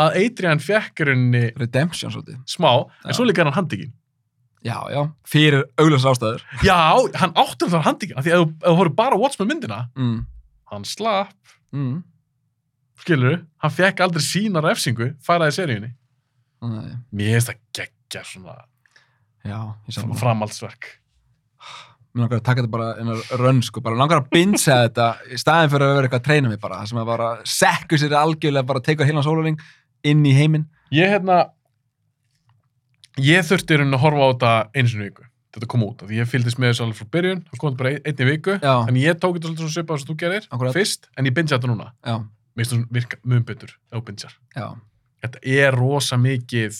[0.01, 2.37] Að Adrian fekk í rauninni Redemption, svolítið.
[2.47, 2.69] smá,
[3.05, 3.15] en Já.
[3.15, 3.93] svo líka hann handikinn.
[4.63, 6.43] Já, já, fyrir augljósar ástæður.
[6.63, 6.75] Já,
[7.17, 9.47] hann áttur það handikinn, af því að ef þú- ef þú horfður bara að Watchmen
[9.49, 10.25] myndina, Mm.
[10.71, 11.33] hann slapp,
[11.73, 12.03] Mm.
[12.99, 15.91] skilur hann fekk aldrei sína refsingu, færaði seríunni.
[16.61, 16.93] Nei.
[17.11, 18.23] Mér finnst það geggja
[19.89, 21.00] svona framhaldsverk.
[22.11, 25.37] Mér langar að taka þetta bara einar rönn, sko, bara langar að binsa þetta í
[25.39, 28.15] staðin fyrir að vera eitthvað að treyna mig bara, það sem að bara sekku sér
[28.19, 29.59] algjörlega, bara teika heilan sólaring
[30.03, 30.65] inn í heiminn.
[30.91, 31.37] Ég hérna
[33.21, 34.51] ég þurfti rauninni að horfa á þetta
[34.81, 37.59] eins og viku þetta kom út, því ég fylgdist með þessu alveg frá byrjun það
[37.63, 38.75] kom bara ein- einni viku, Já.
[38.87, 40.73] en ég tók þetta svolítið svona svipað sem þú gerir, Akkúrat.
[40.77, 42.15] fyrst en ég bingja þetta núna, Já,
[42.55, 44.67] mér finnst það virka mjög betur þú bingjar, já,
[45.23, 46.79] þetta er rosa mikið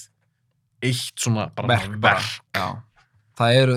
[0.81, 2.23] eitt svona bara verk bara.
[2.55, 2.67] Já.
[3.41, 3.75] Það eru,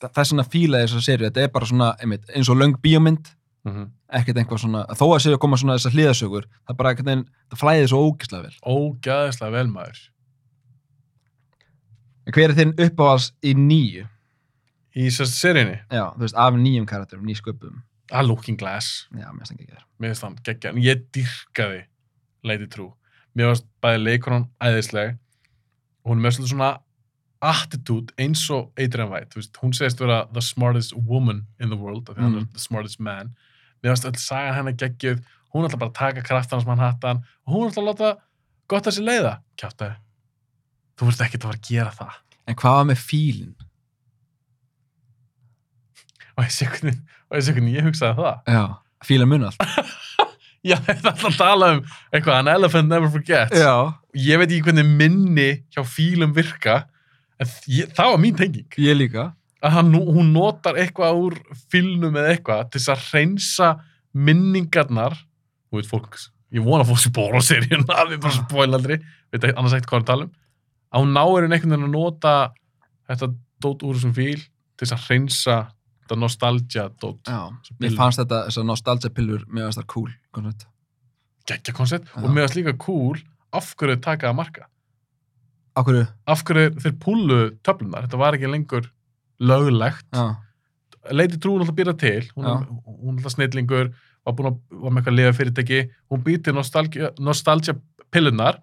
[0.00, 2.76] það er svona fíla þess að serju, þetta er bara svona, einmitt, eins og löng
[2.84, 3.34] bíómynd,
[3.66, 3.90] Mhm.
[4.16, 7.24] ekkert einhvað svona, þó að séu að koma svona þessar hliðasögur, það bara einhvern veginn,
[7.50, 8.54] það flæðið svo ógislega vel.
[8.64, 9.98] ógæðislega vel maður
[12.26, 14.06] En hver er þinn uppáhals í nýju?
[14.96, 17.82] í þessast seríunni, Já, þú veist, af nýjum karakterum, ný sköpum.
[18.10, 19.84] að Looking Glass Já, mér stengi ekki þér.
[20.00, 21.84] mér finnst það geggja, en ég dyrkaði
[22.44, 22.92] Lady True,
[23.36, 25.18] mér finnst bæði leikurinn æðisleg
[26.04, 26.70] og hún er með svolítið svona
[27.42, 32.08] attitude eins og Adrian White, veist, hún segist vera the smartest woman in the world,
[32.08, 32.38] af því hann Mm.
[32.40, 33.34] er the smartest man
[33.82, 35.22] mér varst öll saga hennar geggjuð
[35.54, 38.16] hún ætla bara að taka kraftana sem hann hattan og hún ætla að láta
[38.68, 39.94] gott að sér leiða kjátaði,
[40.98, 42.12] þú veist ekki að fara að gera það
[42.50, 43.54] En hvað var með fílin?
[46.36, 46.98] og ég sé hvernig,
[47.30, 48.62] og ég sé hvernig ég hugsaði það Já,
[49.06, 49.60] fílin mun allt.
[50.70, 51.80] já, það ætla að tala um
[52.12, 53.74] eitthvað, an elephant never forgets Já.
[54.14, 56.74] ég veit ekki hvernig minni hjá fílum virka
[57.70, 59.30] ég, það var mín tenging Ég líka.
[59.60, 61.38] að hann, hún notar eitthvað úr
[61.72, 63.70] filnum eða eitthvað til þess að hreinsa
[64.12, 65.16] minningarnar
[65.70, 66.18] þú veit fólk,
[66.50, 69.76] ég vona fólk sem bóra á seríuna að við bara spóila aldrei veit ekki annars
[69.76, 70.36] ekkert hvað er að tala um
[70.90, 72.32] að hún náir henni einhvern veginn að nota
[73.10, 73.28] þetta
[73.62, 75.58] dót úr þessum fíl til þess að hreinsa
[76.00, 77.96] þetta nostalgia dót pillur.
[77.98, 80.10] fannst þetta, þessar nostalgia pillur, fannst það cool.
[80.34, 80.66] koncept.
[81.46, 83.20] geggja koncept og mér varst líka cool
[83.54, 84.69] af hverju þau taka að marka
[85.76, 86.06] Á hverju?
[86.26, 88.88] af hverju þeir púlu töflunar þetta var ekki lengur
[89.40, 90.06] löglegt.
[90.12, 90.36] Já.
[91.10, 92.30] Lady True náttúrulega býra til.
[92.36, 92.54] Hún, Já.
[92.84, 93.92] hún er alltaf snillingur
[94.26, 95.78] var búin að var með eitthvað liða fyrirtæki
[96.12, 97.76] hún býr til nostalgia, nostalgia
[98.12, 98.60] pillunar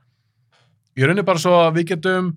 [0.98, 2.36] ég raunir bara svo að við getum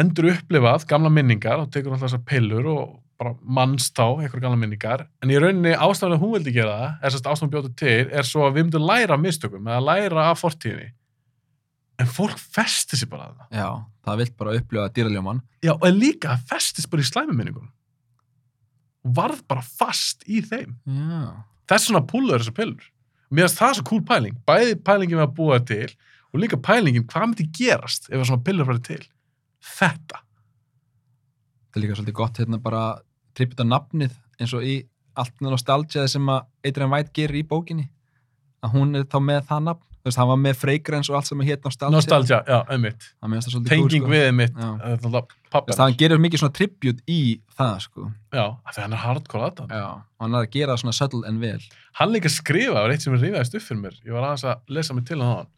[0.00, 4.60] endur upplifað gamla minningar og tekur alltaf þessar pillur og bara mannst á einhverja gamla
[4.60, 5.06] minningar.
[5.24, 8.28] En í rauninni ástæðan að hún vildi gera það er sérst ástæðan bjótu til er
[8.28, 10.90] svo að við myndum læra af mistökum eða læra af fortíðinni
[12.00, 13.68] en fólk festi sér bara að það Já.
[14.06, 15.40] Það vilt bara upplifa dýraljóman.
[15.64, 17.72] Já, og líka það festist bara í slæmuminningunum.
[19.16, 20.76] Varð bara fast í þeim.
[20.86, 21.22] Já.
[21.66, 22.90] Þess vegna púlaður þessar pillur.
[23.30, 24.36] Mér finnst það svo cool pæling.
[24.46, 25.96] Bæði pælingin við að búa það til
[26.36, 29.02] og líka pælingin hvað myndi gerast ef að svona pillur farið til.
[29.76, 30.20] Þetta.
[31.70, 32.84] Það er líka svolítið gott hérna bara
[33.36, 34.76] trippita nafnið eins og í
[35.16, 37.88] allt með nostalgia sem að Adrian White gerir í bókinni.
[38.62, 39.85] Að hún er þá með það nafn.
[40.06, 41.96] Veist, hann var með Fragrance og allt sem hétt nostalgia.
[41.96, 43.06] Nostalgia, já, einmitt.
[43.66, 44.10] Tenging sko.
[44.12, 44.54] við einmitt.
[45.50, 45.64] Pappa.
[45.66, 48.06] veist, hann gerir mikið svona tribute í það, sko.
[48.36, 49.74] Já, af því hann er hardcore aðdáðan.
[49.74, 49.88] Já.
[50.20, 51.58] Og hann er að gera svona subtle en vel.
[51.98, 53.98] Hann líka skrifaði, það var eitt sem rífaðist upp fyrir mér.
[54.06, 55.50] Ég var aðeins að lesa mig til hann.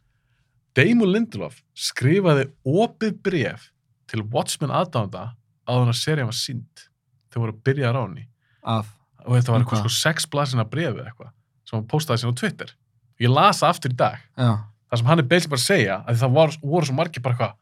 [0.78, 3.68] Damon Lindelof skrifaði opið bref
[4.08, 5.26] til Watchmen aðdánda
[5.68, 6.86] að hann að serían var sínd.
[7.32, 8.26] Þau voru að byrja að ráni.
[8.64, 8.94] Að,
[9.28, 9.88] Og þetta var Um eitthvað hvað?
[9.90, 11.32] sko sex blasina brefið eitthvað
[11.68, 12.70] sem hann postaði sér á Twitter.
[13.20, 14.18] Ég las það aftur í dag.
[14.38, 14.50] já.
[14.88, 17.34] Það sem hann er beilsið bara að segja að það var, voru svo margir bara
[17.34, 17.54] eitthvað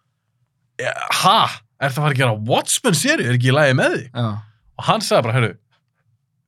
[0.78, 1.38] "Eh, Ha?
[1.80, 3.26] Er það að fara að gera Watchmen seríu?
[3.26, 4.04] Er ekki í lagi með því?
[4.14, 4.42] Já.
[4.78, 5.56] og hann sagði bara, hörru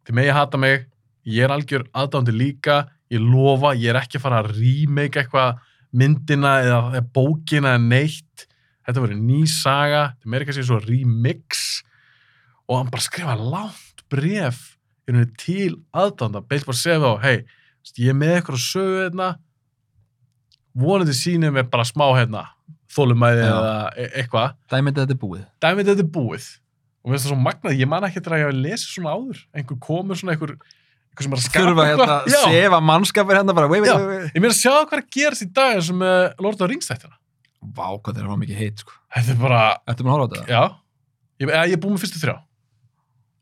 [0.07, 0.87] þið megi hata mig,
[1.27, 5.59] ég er algjör aðdándi líka, ég lofa ég er ekki að fara að remake eitthvað
[5.93, 8.47] myndina eða, bókina eða neitt,
[8.87, 11.83] þetta verður ný saga þetta meiri kannski svo remix
[12.69, 14.77] og hann bara skrifa langt bref
[15.39, 17.45] til aðdánda, beint bara segja þá, hei
[17.97, 19.28] ég er með eitthvað að sögu hérna
[20.78, 22.44] vonandi sýnum við bara smá hérna
[22.94, 25.44] þólumæði eða e- eitthvað Dæmið þetta er búið.
[25.65, 26.47] dæmið þetta er búið
[26.98, 29.15] og mér finnst það svo magnað, ég man ekki eftir að ég hafi lesið svona
[29.16, 33.39] áður einhver komur svona einhver, einhver sem er að skapa Þurfa hérna að sefa mannskapir
[33.39, 33.73] hérna bara, Já.
[33.73, 34.32] wait, wait.
[34.35, 36.69] ég meina að sjá hvað er að gerast í dag og með Lord of the
[36.73, 37.16] Rings þættina
[37.74, 38.93] Vá, hvað þeir hafa mikið heit, sko.
[39.16, 40.47] þetta er bara, Ertu búin að horfa á þetta?
[40.52, 40.62] já
[41.43, 42.36] ég, ég er búið með fyrstu þrjá,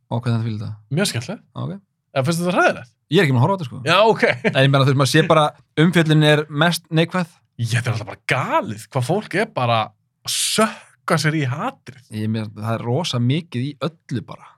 [0.07, 0.77] Og hvernig þetta fylgir þetta?
[0.97, 1.73] mjög skemmtileg Ok.
[2.17, 2.93] eða finnst þetta ræðilegt?
[3.13, 3.81] Ég er ekki búin að horfa á þetta, sko.
[3.87, 4.25] Já, ok
[4.57, 5.45] En ég meina, þú veist, maður sé bara,
[5.79, 7.29] umfjöllin er mest neikvæð.
[7.63, 9.79] ég þetta er alltaf bara galið, hvað fólk er bara
[10.27, 14.49] að sökka sér í hatrið Ég meina, það er rosa mikið í öllu bara.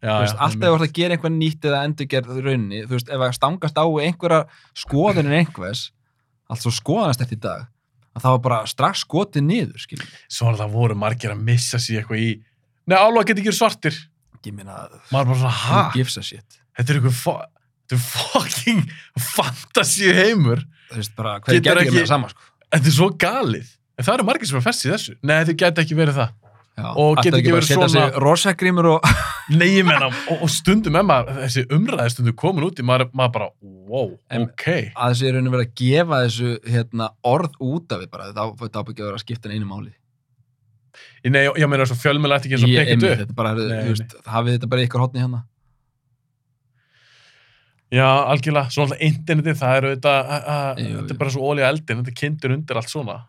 [0.00, 2.80] já, Þú veist, alltaf ef þú ert að gera einhver nýtt eða endurgerð í rauninni,
[2.86, 4.40] þú veist, ef að stangast á einhverja
[4.78, 5.82] skoðunir einhvers,
[6.48, 7.66] allt svo skoðanast eftir dag,
[8.16, 10.08] að það var bara strax skotið niður, skiljum.
[10.32, 12.30] svo er það voru margir að missa sér eitthvað í
[12.88, 13.98] Nei, álfa geti ekki svartir
[14.46, 15.90] Ég meina, maður er bara svona, who ha?
[15.92, 16.60] gives a shit.
[16.78, 17.18] Þetta er eitthvað
[17.88, 18.82] þetta er fucking
[19.34, 22.40] fantasíu heimur Þú veist, bara, hverju Getur ég ekki- með það sama, sko.
[22.72, 23.72] Þetta er svo galið.
[23.98, 25.14] En það eru margir sem er fest í þessu.
[25.22, 26.30] Nei, þau geta ekki verið það.
[26.78, 29.08] Já, Og getur ekki verið svona- rosagrímur og...
[29.58, 33.48] Nei, menna, og, og stundum maður, þessi umræði stundum komin út í, maður, maður bara,
[33.90, 34.64] wow, En- ok.
[34.94, 38.44] að þessi er rauninni verið að gefa þessu hérna, orð út af því bara, þetta
[38.46, 39.92] á- þetta ábyggja að vera að skipta einu máli.
[41.28, 43.18] Nei, ég meina, svo fjölmjöla eftir ekki eins og pekit upp.
[43.24, 43.54] Þetta bara,
[44.38, 45.42] hafið þetta bara ykkur hotni hérna.
[47.88, 50.14] Já, algjörlega, svo alltaf internetið, það eru þetta,
[50.76, 53.22] þetta er bara svo ólíu eldin, þetta kindur undir allt svona.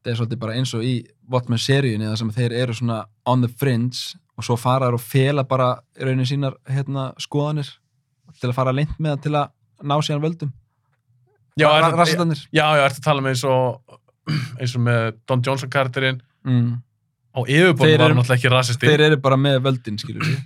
[0.00, 0.94] þetta er svolítið bara eins og í
[1.32, 2.98] Watchmen seríunni þar sem þeir eru svona
[3.28, 7.68] on the fringe og svo fara þær og fela bara í rauninni sínar hérna, skoðanir
[8.40, 9.50] til að fara leint með það til að
[9.88, 10.52] ná síðan völdum
[11.58, 11.84] Já, er,
[12.54, 13.96] já, já, ertu að tala með eins og,
[14.60, 16.68] eins og með Don Johnson karakterinn, mm.
[17.36, 18.88] á yfirbóðum Þeir var hann alltaf ekki rasisti.
[18.88, 20.38] þeir eru bara með völdin skilur við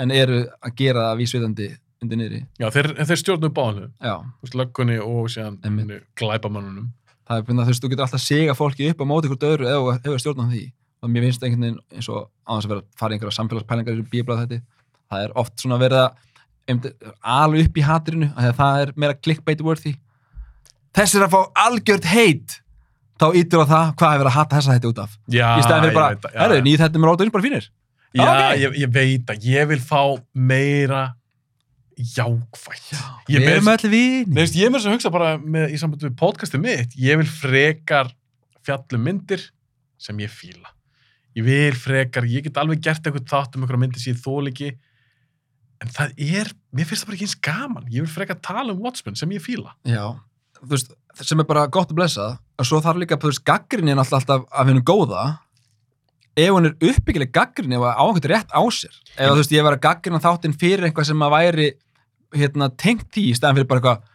[0.00, 1.68] en eru að gera það vísvitandi
[2.02, 2.42] undir niðri.
[2.60, 6.04] Já, þeir, þeir stjórnum báðinu, já, þú veist, löggunni og síðan Einmitt.
[6.18, 6.92] glæpamannunum.
[7.28, 9.46] það er byrjað þú veist, þú getur alltaf að sega fólki upp á móti hvort
[9.48, 10.64] öðru ef þú stjórnar því.
[11.02, 14.02] Og mér finnst einhvern veginn eins og þess að vera að fara í einhverja samfélagspælingar
[14.02, 14.60] í bíblað þetta
[15.12, 16.10] það er oft svona verið að
[16.70, 19.94] einmitt, alveg upp í hatrinu að það er meira clickbait worthy
[20.96, 22.58] þess er að fá algjört heit
[23.20, 25.16] þá ítur á það hvað hefur að hata þessa hætti út af.
[25.30, 27.68] Já, í staðin fyrir bara, herru, nýð þetta með rótunum bara fínir.
[28.12, 28.40] Já, ok.
[28.60, 30.00] ég, ég veit að ég vil fá
[30.34, 31.02] meira
[31.96, 32.92] jákvægt.
[33.30, 35.74] Ég við erum með, allir vini Nei, veist, ég er þess að hugsa bara með,
[35.74, 38.12] í samband við podcastið mitt, ég vil frekar
[38.66, 39.44] fjallum myndir
[40.02, 40.72] sem ég fíla.
[41.38, 44.50] Ég vil frekar, ég get alveg gert eitthvað þátt um einhverja myndir sem ég þól
[44.50, 44.72] ekki,
[45.82, 47.88] en það er, mér finnst það bara ekki eins gaman.
[47.92, 49.74] Ég vil frekar tala um Watchmen sem ég fíla.
[49.88, 50.12] Já,
[50.60, 50.92] þú veist,
[51.22, 52.28] sem er bara gott að blessa
[52.58, 55.24] og svo þarf líka, þú veist, gaggrinni er alltaf, alltaf af hennu góða
[56.36, 59.66] ef hún er uppbyggileg gaggrinni og á einhvern rétt á sér ef þú veist, ég
[59.66, 61.68] var að gaggrina þáttinn fyrir eitthvað sem að væri
[62.32, 64.08] hérna, tengt því í staðan fyrir bara eitthvað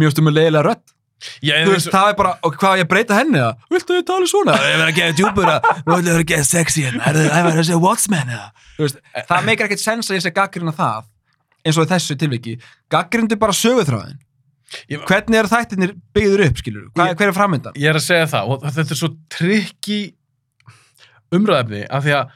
[0.00, 0.96] mjög stumur leiðilega rödd
[1.44, 3.64] Já, þú veist, það er bara, og hvað ég að breyta henni það?
[3.74, 4.52] Viltu þið tala svona?
[4.56, 7.48] Ég verð að gefa djúpur að, nú ætlum við að gefa sexy hérna, er það
[7.50, 8.46] að segja Watchmen eða?
[9.28, 11.10] Það meikir ekkert sens að ég sé gaggrina það,
[11.60, 12.54] eins og þessu tilviki.
[12.96, 14.16] Gaggrindu bara söguþráðin.
[14.88, 17.04] ég, Hvernig eru þættirnir byggður upp, skilur þú?
[17.04, 17.76] Ég- Hver er framöndan?
[17.76, 20.00] ég er að segja það og þetta er svo trikki
[21.34, 22.32] umræðefni af því að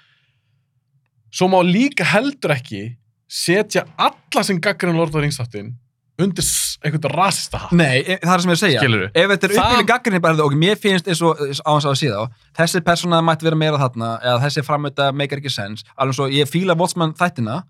[1.35, 2.85] svo má líka heldur ekki
[3.31, 5.75] setja alla sem gaggrinn Lord of the Rings þáttinn
[6.21, 6.47] undir
[6.85, 7.73] einhvern rasista hatt.
[7.75, 8.83] Nei, e- það er sem ég er að segja.
[8.85, 11.97] skilur Ef þetta er uppbyggileg gaggrinni bara, og mér finnst eins og á hans að
[11.99, 12.25] síða á,
[12.61, 16.51] þessi persóna mætti vera meira þarna, eða þessi framönda meikar ekki sens, alveg svo ég
[16.51, 17.65] fíla Watchmen þættina,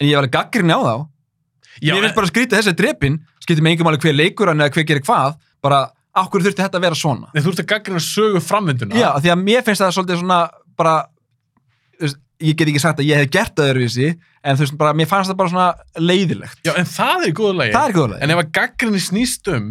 [0.00, 0.96] en ég var alveg gaggrinni á þá,
[1.82, 4.62] Já, mér finnst bara að skrýta þessi drepin skiptir mig engum alveg hver leikur hann
[4.62, 5.80] eða hver gerir hvað bara,
[6.14, 7.30] okkur þurfti þetta að vera svona?
[7.34, 8.98] En, þú ert að gaggrina sögu framvinduna.
[8.98, 10.38] Já, því að mér finnst það svolítið svona
[10.78, 10.94] bara,
[12.00, 14.12] veist, ég get ekki sagt að ég hef gert það öðruvísi,
[14.44, 17.36] en þú veist, bara, mér fannst það bara svona leiðilegt, Já, en það er í
[17.40, 19.68] góðu lagi það er góðlega en ef að gaggrinni snýst um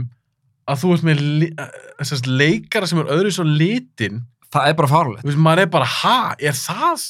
[0.63, 4.23] að þú ert með eh, leikara sem er öðru svo litin
[4.53, 7.09] það er bara fárlegt þú veist, maður er bara, ha, er það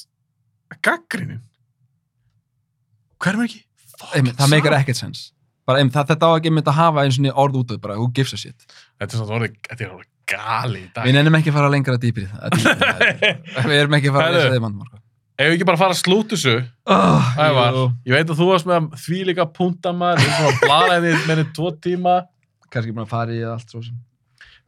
[0.83, 1.43] gaggrinin?
[3.23, 3.61] Hver er ekki?
[4.17, 5.27] Einmitt, það meikar ekkert sens.
[5.67, 7.99] Bara, einmitt, það, þetta á ekki einmitt að hafa eins og orð út af bara,
[7.99, 8.65] who gives a shit?
[8.99, 11.07] Þetta er svona orðið, þetta er orðið gali dag.
[11.07, 12.29] við nennum ekki að fara lengra dýpir
[13.69, 15.01] við erum ekki að fara að lesa þeim sko.
[15.33, 16.55] Ef við ekki bara fara að slúta þessu,
[16.93, 17.29] oh,
[18.05, 20.99] ég veit að þú varst með því líka punta maður, við erum svona að blara
[21.03, 22.17] þið með tvo tíma.
[22.69, 23.97] kannski búin að fara í allt svo sem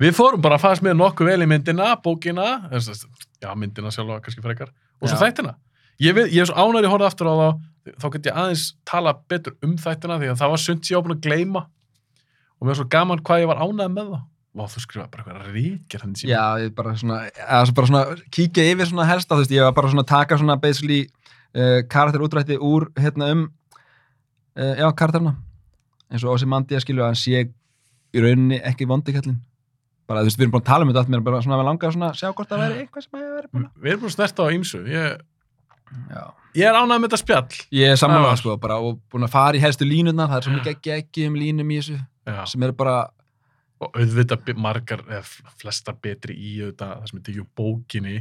[0.02, 4.44] Við fórum bara að fara með nokkuð vel í myndina, bókina, já, myndina sjálfa kannski
[4.44, 5.22] frekar, og svo Já.
[5.22, 5.54] þættina.
[6.04, 7.48] Ég, er svo ánæri að horfa aftur á þá,
[8.04, 11.16] þá get ég aðeins tala betur um þættina því að það var sund ég búin
[11.16, 14.26] að gleyma og mér var svo gaman hvað ég var ánægð með það.
[14.56, 16.30] Vá, þú skrifaði bara eitthvað ríkir hann síma.
[16.32, 17.18] Já, ég bara svona,
[17.76, 20.56] bara svona kíkja yfir svona helsta, þú veist, ég var bara svona að taka svona
[20.64, 21.02] basically
[21.56, 23.44] uh, karakterútrætti úr hérna um
[24.56, 25.36] uh, já, karakterna
[26.12, 27.44] eins og Ósi Mandi að skilja að hann sé
[28.16, 29.42] í rauninni ekki vondikallin
[30.08, 31.60] bara, þú veist, við erum búin að tala um þetta allt mér er bara svona
[31.60, 34.04] að langa svona að sjá hvort það væri eitthvað sem hefur verið búin Við erum
[34.04, 34.82] búin að snerta á ýmsu.
[34.92, 36.24] Ég, að Já.
[36.60, 37.60] ég er ánægð með þetta spjall.
[37.76, 38.38] Ég er Ævar.
[38.40, 41.28] sko, bara og búin að fara í helstu línuna, það er svo mikið ekki ekki
[41.30, 41.98] um línum í þessu,
[42.30, 42.40] Já.
[42.52, 42.96] sem eru bara
[43.84, 45.24] og auðvitað margar, eða
[45.60, 48.16] flesta betri í auðvitað, það sem er tekið úr bókinni.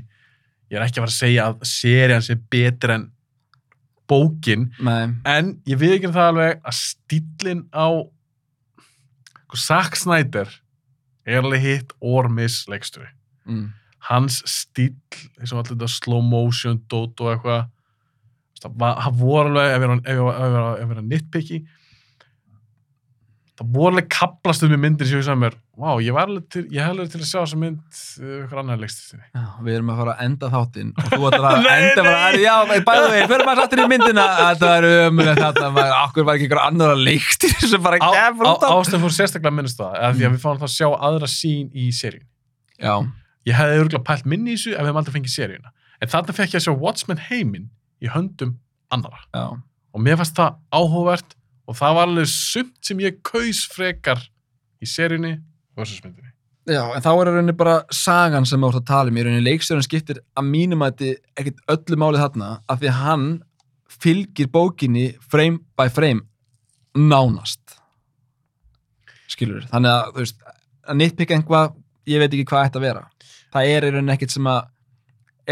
[0.73, 3.05] Ég er ekki að fara að segja að serían sé betri en
[4.11, 7.87] bókin, með, en ég við ekki það alveg að stílinn á
[9.45, 10.51] sko, Zack Snyder
[11.25, 13.09] er alveg hitt or miss leikstöri
[13.49, 13.69] mm,
[14.11, 14.91] hans stíl,
[15.41, 17.71] eins og allir þetta slow motion, dot og eitthvað
[18.61, 21.63] það voru alveg ef ég var- að nitpicki
[23.55, 26.47] það voru alveg kaplast um í myndir sem ég sagði mér, vá, ég var alveg
[26.51, 28.01] til til að sjá þessa mynd
[28.41, 31.69] ykkur annar leikstöri já, við erum að fara að enda þáttinn og þú ætlar að
[31.75, 32.41] enda bara, nei.
[32.43, 32.55] já,
[32.89, 34.25] bæðu við, fyrir maður sáttir í myndina.
[34.41, 38.51] Þetta er umlega þetta, maður, okkur var ekki einhver annar að leikstir sem bara gefur
[38.51, 40.75] út á ástæðan fór sérstaklega að minnast það eða því að við fáum það að
[40.75, 42.27] sjá aðra sín í seríun
[42.83, 42.95] Já,
[43.47, 45.73] ég hefði örgulega pælt minni í þessu ef við aldrei fengið seríuna.
[46.03, 47.71] En þarna fekk ég að sjá Watchmen heiminn
[48.03, 48.57] í höndum
[48.93, 49.47] annara já,
[49.95, 51.37] og mér fannst það áhugavert
[51.69, 54.21] og það var alveg sumt sem ég kaus frekar
[54.85, 55.37] í seríunni
[55.79, 56.31] versus myndinni.
[56.69, 59.17] Já, en þá er rauninni bara sagan sem átt að tala um.
[59.21, 63.01] Í rauninni leikstjórun skiptir að mínum að þetta ekkert öllu máli þarna af því að
[63.03, 63.27] hann
[64.01, 66.25] fylgir bókinni frame by frame
[66.97, 67.61] nánast.
[69.33, 70.47] Skilur þannig að þú veist
[70.85, 71.75] að nitpicka einhvað,
[72.11, 73.05] ég veit ekki hvað ætti að vera.
[73.55, 74.63] Það er í rauninni ekkert sem að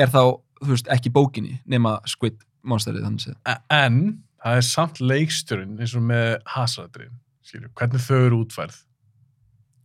[0.03, 0.21] er þá,
[0.63, 3.97] þú veist, ekki bókinni nema Squid Monsterið þannig séð E- En
[4.43, 7.13] það er samt leikstjórinn eins og með hasardrin,
[7.47, 8.81] skilju, hvernig þau eru útfærð.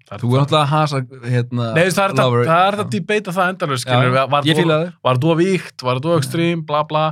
[0.08, 2.46] Það Þú er náttúrulega að hasa hérna Nei, þú það er lover.
[2.48, 4.30] það er þetta að debata það endalega, Já, skilju, var,
[4.62, 7.06] fíla þau var þú að víkt, var þú að ekstrím, bla bla.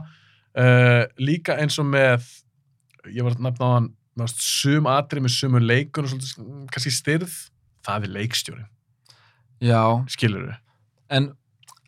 [0.56, 2.30] Uh, líka eins og með
[3.12, 6.62] ég var að nefna á hann með sum atrið með sumu leikun og svolítið, mm,
[6.72, 7.34] kannski styrð
[7.84, 8.70] það er leikstjórin,
[9.60, 9.82] Já,
[10.16, 10.56] skilur við
[11.14, 11.28] en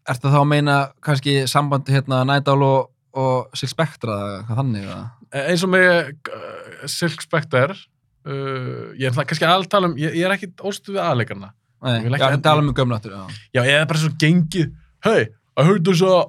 [0.08, 2.22] ertu þá að meina kannski sambandi hérna
[2.52, 5.00] Owl og, og eða hvað þannig eða?
[5.34, 10.16] Eins og með uh, Silk Spectre uh, ég er það kannski að tala um ég,
[10.16, 13.36] ég er ekki óstu við aðleikarna Nei, Ég ekki já, enda- tala um gömnáttur, já.
[13.54, 14.72] já, eða bara svo gengið.
[15.06, 16.24] Hey, I heard there's a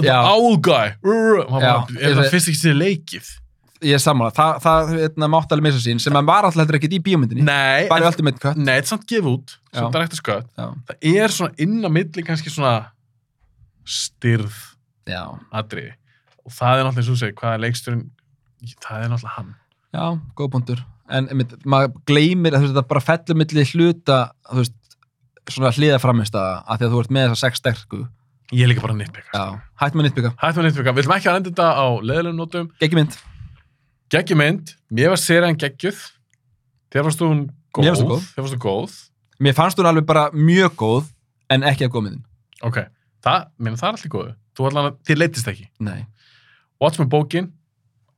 [0.00, 0.94] the owl guy.
[1.04, 3.28] Uh, Já, bara, er ég það fyrst ekki sér leikið?
[3.84, 6.96] Ég er sammála, Þa, það hérna, mátt alveg missa sín sem að var alltaf ekkert
[6.96, 7.44] í bíómyndinni.
[7.44, 8.56] nei, Bara í Ultimate Cut.
[8.56, 12.24] nei, þetta er samt gefið út svo direkta skött það er svona inn á milli
[12.26, 12.72] kannski svona
[13.88, 14.56] styrð
[15.08, 15.22] Já.
[15.54, 15.92] atriði.
[16.48, 18.02] Og það er náttúrulega eins og þú segir, hvað er leiksturinn
[18.84, 19.54] það er náttúrulega hann.
[19.94, 20.04] Já,
[20.36, 20.84] góð punktur.
[21.08, 24.18] En einmitt, maður gleymir að þú veist, þetta bara fellur milli hluta,
[24.50, 24.74] þú veist,
[25.48, 28.00] svona hliða framist að því að þú ert með þessa sex sterku.
[28.52, 30.30] ég er líka bara nýttbyggast Já, hætt með nýttbyggja.
[30.42, 32.68] hættum við nýttbyggja, við viljum ekki að enda þetta á leðilegum nótum?
[32.80, 33.16] Gekki mynd.
[34.12, 35.98] geggjumynd, mér var serían geggjuð.
[36.92, 37.42] Þér varst hún
[37.76, 38.28] góð, Mér fannst hún góð.
[38.34, 38.94] þér varst hún góð.
[39.44, 41.10] Mér fannst hún alveg bara mjög góð,
[41.52, 42.24] en ekki að góð myndin.
[42.64, 42.78] ok,
[43.24, 43.70] það, mér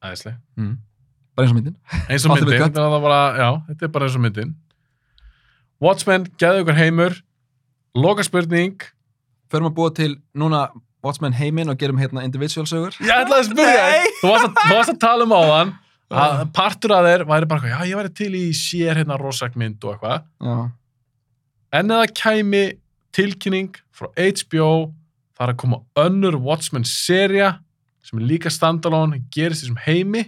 [0.00, 0.40] það er allir góðu þú allan að, þér leittist ekki Nei.
[0.40, 0.76] Watchmen bókin, æðisleg Mm.
[1.36, 1.76] Bara eins og myndin.
[2.10, 4.54] eins og myndin, þetta er, bara, já, þetta er bara eins og myndin
[5.80, 7.20] Watchmen, geðu ykkur heimur
[7.96, 8.80] loka spurning
[9.50, 10.68] Förum að búa til núna
[11.02, 12.92] Watchmen heiminn og gerum hérna individual sögur.
[13.00, 14.10] ég ætlaði að spyrja þér.
[14.20, 15.72] þú varst að, að tala um áðan
[16.10, 19.94] að partur af þér væri bara, já, ég væri til í sér hérna rosakmynd og
[19.96, 20.70] eitthvað
[21.72, 22.62] en eða kæmi
[23.16, 24.90] tilkynning frá HBO
[25.38, 27.54] það er að koma önnur Watchmen seria
[28.02, 30.24] sem er líka standalone gerist í þessum heimi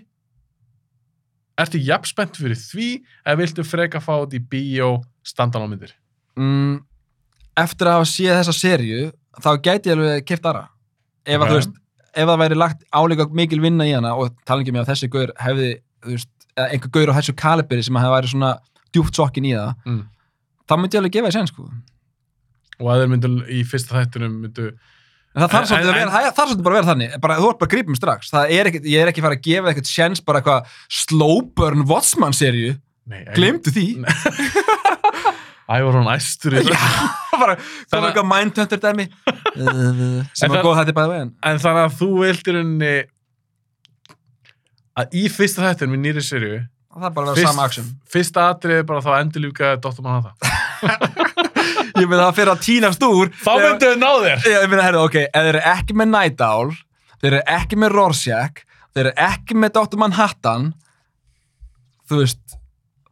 [1.63, 2.89] ertu jafn spennt fyrir því
[3.27, 4.95] eða viltu freka fá þetta í bíó
[5.27, 5.99] standalone myndir
[6.33, 6.79] Mm,
[7.61, 9.01] eftir að séð þessa serju,
[9.45, 10.63] þá gæti ég alveg kipt aðra.
[11.29, 11.51] Ef að Ok.
[11.51, 11.75] þú veist,
[12.15, 15.11] ef það væri lagt áleika mikil vinna í hana og tala ekki með að þessi
[15.13, 15.69] gaur hefði,
[16.01, 18.53] þú veist, eða einhver gaur á þessu kaliberi sem hefði væri svona
[18.97, 20.01] djúpt sokkin í það, mm.
[20.65, 21.69] þá myndi ég alveg gefa því sen, sko.
[22.81, 24.71] og að þeir myndu í fyrsta þættunum myndu
[25.33, 28.01] það þarf svolítið það bara að vera þannig, bara, þú ert bara að grípa mig
[28.01, 31.39] strax, það er ekkit, ég er ekki fara að gefa eitthvað sjens bara eitthvað slow
[31.57, 32.75] burn Watchman serju,
[33.37, 33.87] glemdu því.
[35.73, 36.77] Æ, var hún æstur í Já,
[37.41, 39.07] bara, koma að- eitthvað mindhunter dæmi,
[40.37, 41.33] sem var það- góð þetta bæða veginn.
[41.49, 42.93] En þannig að þú vildir henni
[45.01, 46.61] að í fyrsta þættunum í nýri serju
[46.93, 50.03] Það er fyrsta atriði bara þá endurljúka Dr.
[50.05, 51.42] Manhattan
[52.01, 53.31] Ég meina það fyrir að tínast úr.
[53.43, 56.45] Þá myndu þau ná þér Ég meina, herru, ok, ef þeir eru ekki með Night
[56.47, 56.73] Owl,
[57.21, 58.63] þeir eru ekki með Rorschach,
[58.93, 60.01] þeir eru ekki með Dr.
[60.03, 60.69] Manhattan,
[62.11, 62.59] þú veist,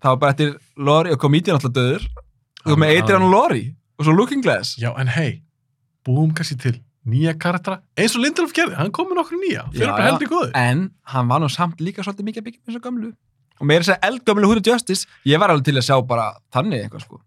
[0.01, 0.55] það var bara eftir
[0.91, 2.07] Lori og komedian alltaf döður,
[2.65, 3.65] þú veist með Adrian og Lori
[4.01, 4.77] og svo Looking Glass.
[4.81, 5.43] Já, en hei,
[6.07, 6.77] búum kannski til
[7.11, 10.53] nýja karaktera, eins og Lindelof gerði, hann kom með nokkur nýja, fyrir bara heldur góður.
[10.59, 13.11] En hann var nú samt líka svolítið mikið að byggja með þessu gamlu.
[13.61, 16.85] Og meira þess að eldgamlu of Justice, ég var alveg til að sjá bara þannig
[16.85, 17.21] eitthvað, sko.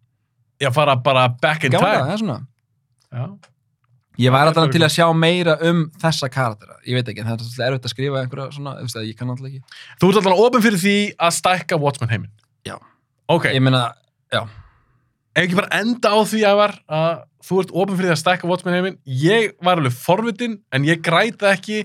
[0.64, 2.06] Já, fara bara back in Gamla, time.
[2.08, 2.38] það er svona.
[3.14, 3.26] Já.
[4.22, 6.76] Ég var Það er alltaf til að sjá meira um þessa karaktera.
[6.86, 9.18] Ég veit ekki, það er svolítið erfitt að skrifa einhverja svona, þú veist að ég
[9.18, 9.62] kann alltaf ekki.
[10.02, 10.94] Þú ert alltaf ofin fyrir því
[11.28, 12.32] að stækka Watchmen heiminn.
[12.68, 12.76] Já.
[13.34, 13.82] Ok, Ég meina,
[14.34, 14.52] ef
[15.42, 17.10] ekki bara enda á því að var að
[17.48, 21.02] þú ert ofin fyrir því að stækka Watchmen heiminn, ég var alveg forvitin, en ég
[21.02, 21.80] græta ekki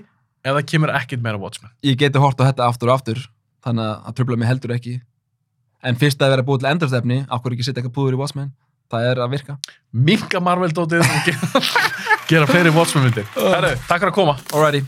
[0.45, 1.71] ef það kemur ekkit meira Watchmen.
[1.83, 3.23] ég geti hort á þetta aftur og aftur
[3.65, 4.93] þannig að það tröfla mig heldur ekki
[5.83, 8.53] en fyrst að vera búið til endurstefni okkur ekki setja eitthvað púður í Watchmen
[8.89, 9.57] það er að virka
[9.89, 11.61] Minka Marvel-dótið og gera,
[12.29, 13.29] gera fleiri Watchmen myndir.
[13.33, 14.35] Herru, takk fyrir að koma.
[14.53, 14.83] Alrighty